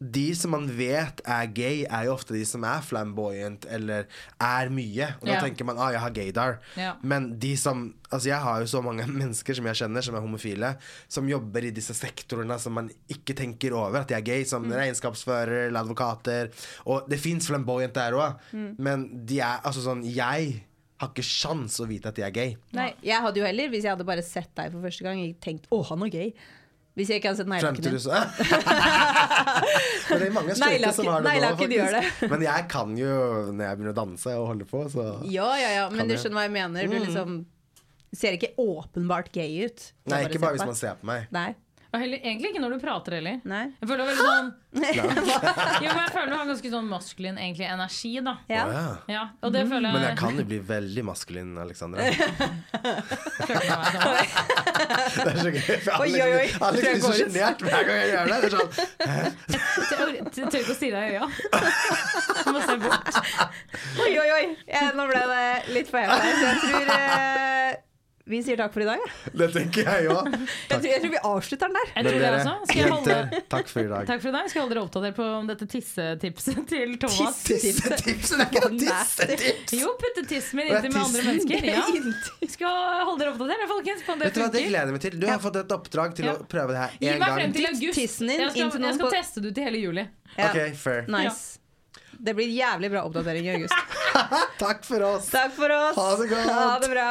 de 0.03 0.25
som 0.35 0.55
man 0.55 0.65
vet 0.75 1.21
er 1.29 1.51
gay, 1.55 1.83
er 1.87 2.09
jo 2.09 2.15
ofte 2.17 2.35
de 2.35 2.43
som 2.49 2.65
er 2.67 2.83
flamboyant 2.85 3.67
eller 3.71 4.09
er 4.43 4.73
mye. 4.75 5.12
Og 5.21 5.29
da 5.29 5.37
yeah. 5.37 5.45
tenker 5.45 5.69
man 5.69 5.79
ah, 5.79 5.93
jeg 5.95 6.03
har 6.03 6.15
gaydar. 6.17 6.57
Yeah. 6.77 7.03
Men 7.03 7.35
de 7.43 7.57
som 7.61 7.91
Altså 8.12 8.29
jeg 8.29 8.45
har 8.45 8.59
jo 8.61 8.67
så 8.69 8.83
mange 8.85 9.07
mennesker 9.23 9.57
som 9.57 9.67
jeg 9.71 9.79
kjenner 9.79 10.05
som 10.05 10.17
er 10.19 10.21
homofile, 10.21 10.75
som 11.09 11.31
jobber 11.31 11.65
i 11.65 11.71
disse 11.73 11.95
sektorene 11.97 12.59
som 12.61 12.75
man 12.77 12.91
ikke 13.09 13.33
tenker 13.38 13.73
over 13.73 14.03
at 14.03 14.11
de 14.11 14.19
er 14.19 14.27
gay, 14.27 14.45
som 14.45 14.67
regnskapsfører 14.69 15.71
eller 15.71 15.81
advokater. 15.81 16.51
Og 16.93 17.09
det 17.09 17.23
fins 17.23 17.49
flamboyant 17.49 17.97
der 17.97 18.19
òg, 18.19 18.45
men 18.53 19.09
de 19.25 19.41
er 19.41 19.65
altså 19.65 19.87
sånn 19.87 20.05
Jeg 20.05 20.59
har 21.01 21.11
ikke 21.11 21.25
sjans 21.25 21.81
å 21.81 21.88
vite 21.88 22.12
at 22.12 22.21
de 22.21 22.27
er 22.27 22.35
gay. 22.37 22.57
Nei, 22.77 22.91
jeg 23.01 23.25
hadde 23.25 23.41
jo 23.41 23.49
heller, 23.49 23.73
hvis 23.73 23.88
jeg 23.88 23.95
hadde 23.95 24.07
bare 24.12 24.25
sett 24.27 24.53
deg 24.61 24.75
for 24.75 24.85
første 24.85 25.09
gang, 25.09 25.25
tenkt 25.41 25.65
'å, 25.73 25.81
han 25.88 26.05
er 26.05 26.12
gay'. 26.12 26.35
Hvis 26.93 27.09
jeg 27.09 27.23
ikke 27.23 27.31
hadde 27.33 27.41
sett 27.41 27.49
neglelakken 27.49 27.85
din. 27.88 27.97
Men 30.12 30.20
det 30.20 30.29
er 30.29 30.35
mange 30.37 30.55
straighte 30.59 30.92
som 30.96 31.09
har 31.11 31.25
det 31.25 31.33
nå, 31.40 31.51
faktisk. 31.62 32.22
Men 32.35 32.44
jeg 32.46 32.68
kan 32.72 32.94
jo, 33.01 33.16
når 33.51 33.64
jeg 33.66 33.81
begynner 33.81 33.94
å 33.94 33.98
danse 33.98 34.37
og 34.38 34.46
holde 34.53 34.68
på, 34.68 34.85
så 34.92 35.09
Ja, 35.33 35.48
ja, 35.59 35.72
ja, 35.81 35.88
men 35.92 36.11
du 36.11 36.14
skjønner 36.14 36.38
hva 36.42 36.46
jeg 36.46 36.55
mener. 36.61 36.92
Du 36.92 36.98
liksom 37.01 37.37
ser 38.12 38.37
ikke 38.37 38.53
åpenbart 38.61 39.33
gay 39.33 39.64
ut. 39.66 39.87
Nei, 40.12 40.25
ikke 40.29 40.42
bare 40.42 40.59
hvis 40.59 40.68
man 40.68 40.77
ser 40.79 40.98
på 41.01 41.09
meg. 41.09 41.29
Nei. 41.33 41.51
Og 41.92 42.00
heller, 42.00 42.22
egentlig 42.24 42.48
ikke 42.55 42.61
når 42.62 42.72
du 42.72 42.78
prater 42.81 43.14
heller. 43.18 43.40
Nei. 43.44 43.64
Jeg 43.83 43.88
føler 43.90 44.07
veldig 44.09 44.24
sånn 44.24 44.46
Jo, 44.81 45.02
men 45.05 45.98
jeg 46.00 46.12
føler 46.14 46.31
du 46.33 46.37
har 46.38 46.46
ganske 46.48 46.70
sånn 46.72 46.87
maskulin 46.88 47.37
egentlig, 47.37 47.66
energi, 47.68 48.12
da. 48.24 48.33
Ja. 48.48 48.62
Å, 48.64 48.70
ja. 48.72 48.85
Ja, 49.12 49.24
og 49.44 49.52
det 49.52 49.66
føler 49.68 49.90
jeg, 49.90 49.92
Men 49.98 50.07
jeg 50.07 50.16
kan 50.22 50.40
jo 50.40 50.44
bli 50.48 50.61
veldig 50.70 51.05
maskulin, 51.11 51.50
Alexandra. 51.61 52.07
sånn. 52.09 52.57
Det 55.12 55.26
er 55.28 55.37
så 55.38 55.50
gøy. 55.52 55.61
For 55.85 55.92
Oi, 56.02 56.09
Alex, 56.09 56.24
oi, 56.24 56.33
oi. 56.33 56.48
Alex 56.66 56.83
jeg 56.83 56.94
blir 56.96 57.05
så 57.05 57.12
sjenert 57.18 57.62
hver 57.66 57.85
gang 57.88 58.00
jeg 58.00 58.09
gjør 58.12 58.24
det. 58.33 58.38
det 58.40 58.48
er 58.48 58.55
sånn, 58.57 58.70
Jeg 60.33 60.48
tør 60.48 60.61
ikke 60.62 60.72
å 60.74 60.78
si 60.81 60.88
deg 60.92 61.02
i 61.02 61.12
øya. 61.12 61.24
Jeg 62.40 62.52
må 62.57 62.61
se 62.64 62.74
bort. 62.83 63.12
Oi, 64.02 64.12
oi, 64.16 64.28
oi! 64.38 64.44
Ja, 64.72 64.88
nå 64.96 65.05
ble 65.11 65.22
det 65.33 65.46
litt 65.76 65.88
for 65.92 66.00
hevet 66.00 66.16
her, 66.24 66.33
Så 66.40 66.44
jeg 66.48 66.59
tror 66.64 66.87
eh, 66.96 67.70
vi 68.24 68.38
sier 68.46 68.56
takk 68.56 68.70
for 68.72 68.82
i 68.82 68.87
dag. 68.87 69.00
ja. 69.02 69.30
det 69.40 69.48
tenker 69.54 69.82
jeg 69.88 70.06
òg. 70.12 70.28
Jeg 70.72 70.78
tror, 70.78 70.87
jeg 70.88 71.00
tror 71.02 71.11
vi 71.12 71.20
avslutter 71.28 71.68
den 71.70 71.74
der. 71.78 71.88
Jeg 71.96 72.04
tror 72.06 72.18
det 72.22 72.28
også. 72.32 72.52
Skal 72.68 72.78
jeg 72.80 72.90
holde 72.92 73.40
takk 73.54 73.68
for 73.72 73.80
i 73.82 73.88
dag. 73.90 74.06
Takk 74.12 74.20
for 74.22 74.28
i 74.30 74.35
dag. 74.37 74.46
Skal 74.48 74.58
jeg 74.58 74.62
holde 74.64 74.74
dere 74.76 74.85
oppdatert 74.87 75.16
på 75.18 75.26
dette 75.50 75.66
tissetipset 75.72 76.61
til 76.72 76.94
Thomas. 77.02 77.40
Tissetipset? 77.48 78.38
Det 78.38 78.44
er 78.44 78.46
ikke 78.46 78.62
noe 78.62 78.78
tissetips! 78.82 79.74
Jo, 79.80 79.90
putte 80.00 80.24
tissen 80.30 80.61
min 80.62 80.70
inntil 80.70 80.94
med 80.94 81.00
andre 81.02 81.24
mennesker. 81.28 81.66
Ja. 81.72 81.82
Skal 82.54 82.78
holde 83.08 83.24
dere 83.24 83.32
oppdatert, 83.35 83.64
folkens. 83.72 84.04
På 84.06 84.14
om 84.14 84.22
det 84.22 84.30
Vet 84.30 84.38
du 84.38 84.42
hva, 84.44 84.50
Det 84.54 84.62
gleder 84.68 84.92
jeg 84.92 84.96
meg 84.98 85.04
til. 85.08 85.18
Du 85.22 85.26
har 85.28 85.42
fått 85.42 85.58
et 85.64 85.74
oppdrag 85.78 86.14
til 86.20 86.30
Ja. 86.30 86.37
å 86.38 86.46
prøve 86.54 86.76
det 86.76 86.85
her 86.85 86.94
Gi 87.02 87.16
meg 87.24 87.35
frem 87.40 87.56
til 87.58 87.68
august. 87.72 87.98
tissen 87.98 88.30
din 88.32 88.40
Jeg 88.46 88.54
skal, 88.54 88.70
jeg 88.87 88.94
skal 89.00 89.08
på- 89.08 89.12
teste 89.16 89.42
det 89.42 89.50
ut 89.52 89.58
i 89.58 89.66
hele 89.66 89.82
juli. 89.82 90.06
Ja. 90.38 90.46
Ok, 90.52 90.78
fair. 90.78 91.02
Nice. 91.11 91.58
Det 92.22 92.37
blir 92.38 92.46
jævlig 92.54 92.88
bra 92.94 93.02
oppdatering 93.08 93.50
i 93.50 93.52
august. 93.56 93.74
Takk 94.62 94.85
for 94.87 95.02
oss. 95.11 95.26
Takk 95.35 95.52
for 95.58 95.74
oss. 95.74 95.96
Ha 95.98 96.08
det 96.22 96.30
godt. 96.30 96.50
Ha 96.54 96.78
det 96.87 96.90
bra. 96.94 97.11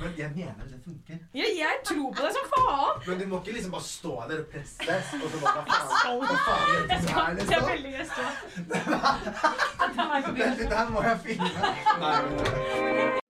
Men 0.00 0.12
jeg 0.18 0.30
mener 0.36 0.64
det 0.70 0.80
funker. 0.84 1.18
Ja, 1.34 1.46
jeg 1.58 1.76
tror 1.88 2.10
på 2.12 2.22
deg 2.26 2.32
som 2.36 2.46
faen! 2.52 2.94
Men 3.06 3.18
du 3.20 3.26
må 3.30 3.38
ikke 3.40 3.52
liksom 3.56 3.72
bare 3.76 3.86
stå 3.86 4.12
der 4.30 4.38
og 4.42 4.46
presse, 4.52 4.80
og 4.86 5.28
så 5.32 5.38
bare 5.44 5.62
faen, 5.66 6.18
hva 6.20 6.36
faen 6.46 6.66
gjør 6.70 6.82
du 6.82 6.92
her, 6.92 7.34
Det 7.34 7.40
er 7.40 7.40
liksom? 7.40 7.62
veldig 7.70 7.92
gøy. 7.96 8.04
stå. 8.12 8.24
Dette 8.66 10.00
er 10.02 10.08
meg 10.12 10.20
forbi. 10.26 10.40
Dette 10.42 10.68
der 10.74 10.86
må 10.96 10.98
jeg 11.06 11.16
filme. 11.24 11.50
Nei, 12.02 13.20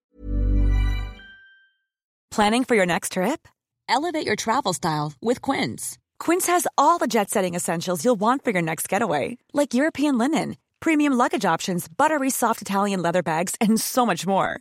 Planning 2.31 2.65
for 2.65 2.75
your 2.75 2.87
next 2.87 3.13
trip? 3.13 3.49
Elevate 3.89 4.27
your 4.27 4.37
travel 4.37 4.73
style 4.75 5.13
with 5.23 5.41
Quince. 5.41 5.97
Quince 6.19 6.47
has 6.49 6.67
all 6.77 6.99
the 6.99 7.07
jet 7.07 7.31
setting 7.31 7.55
essentials 7.55 8.05
you'll 8.05 8.21
want 8.21 8.45
for 8.45 8.51
your 8.51 8.63
next 8.63 8.89
getaway, 8.89 9.39
like 9.55 9.73
European 9.75 10.19
linen, 10.19 10.57
premium 10.81 11.13
luggage 11.15 11.45
options, 11.47 11.89
buttery 11.89 12.29
soft 12.31 12.61
Italian 12.61 13.01
leather 13.03 13.23
bags, 13.23 13.55
and 13.61 13.81
so 13.81 14.05
much 14.05 14.27
more. 14.27 14.61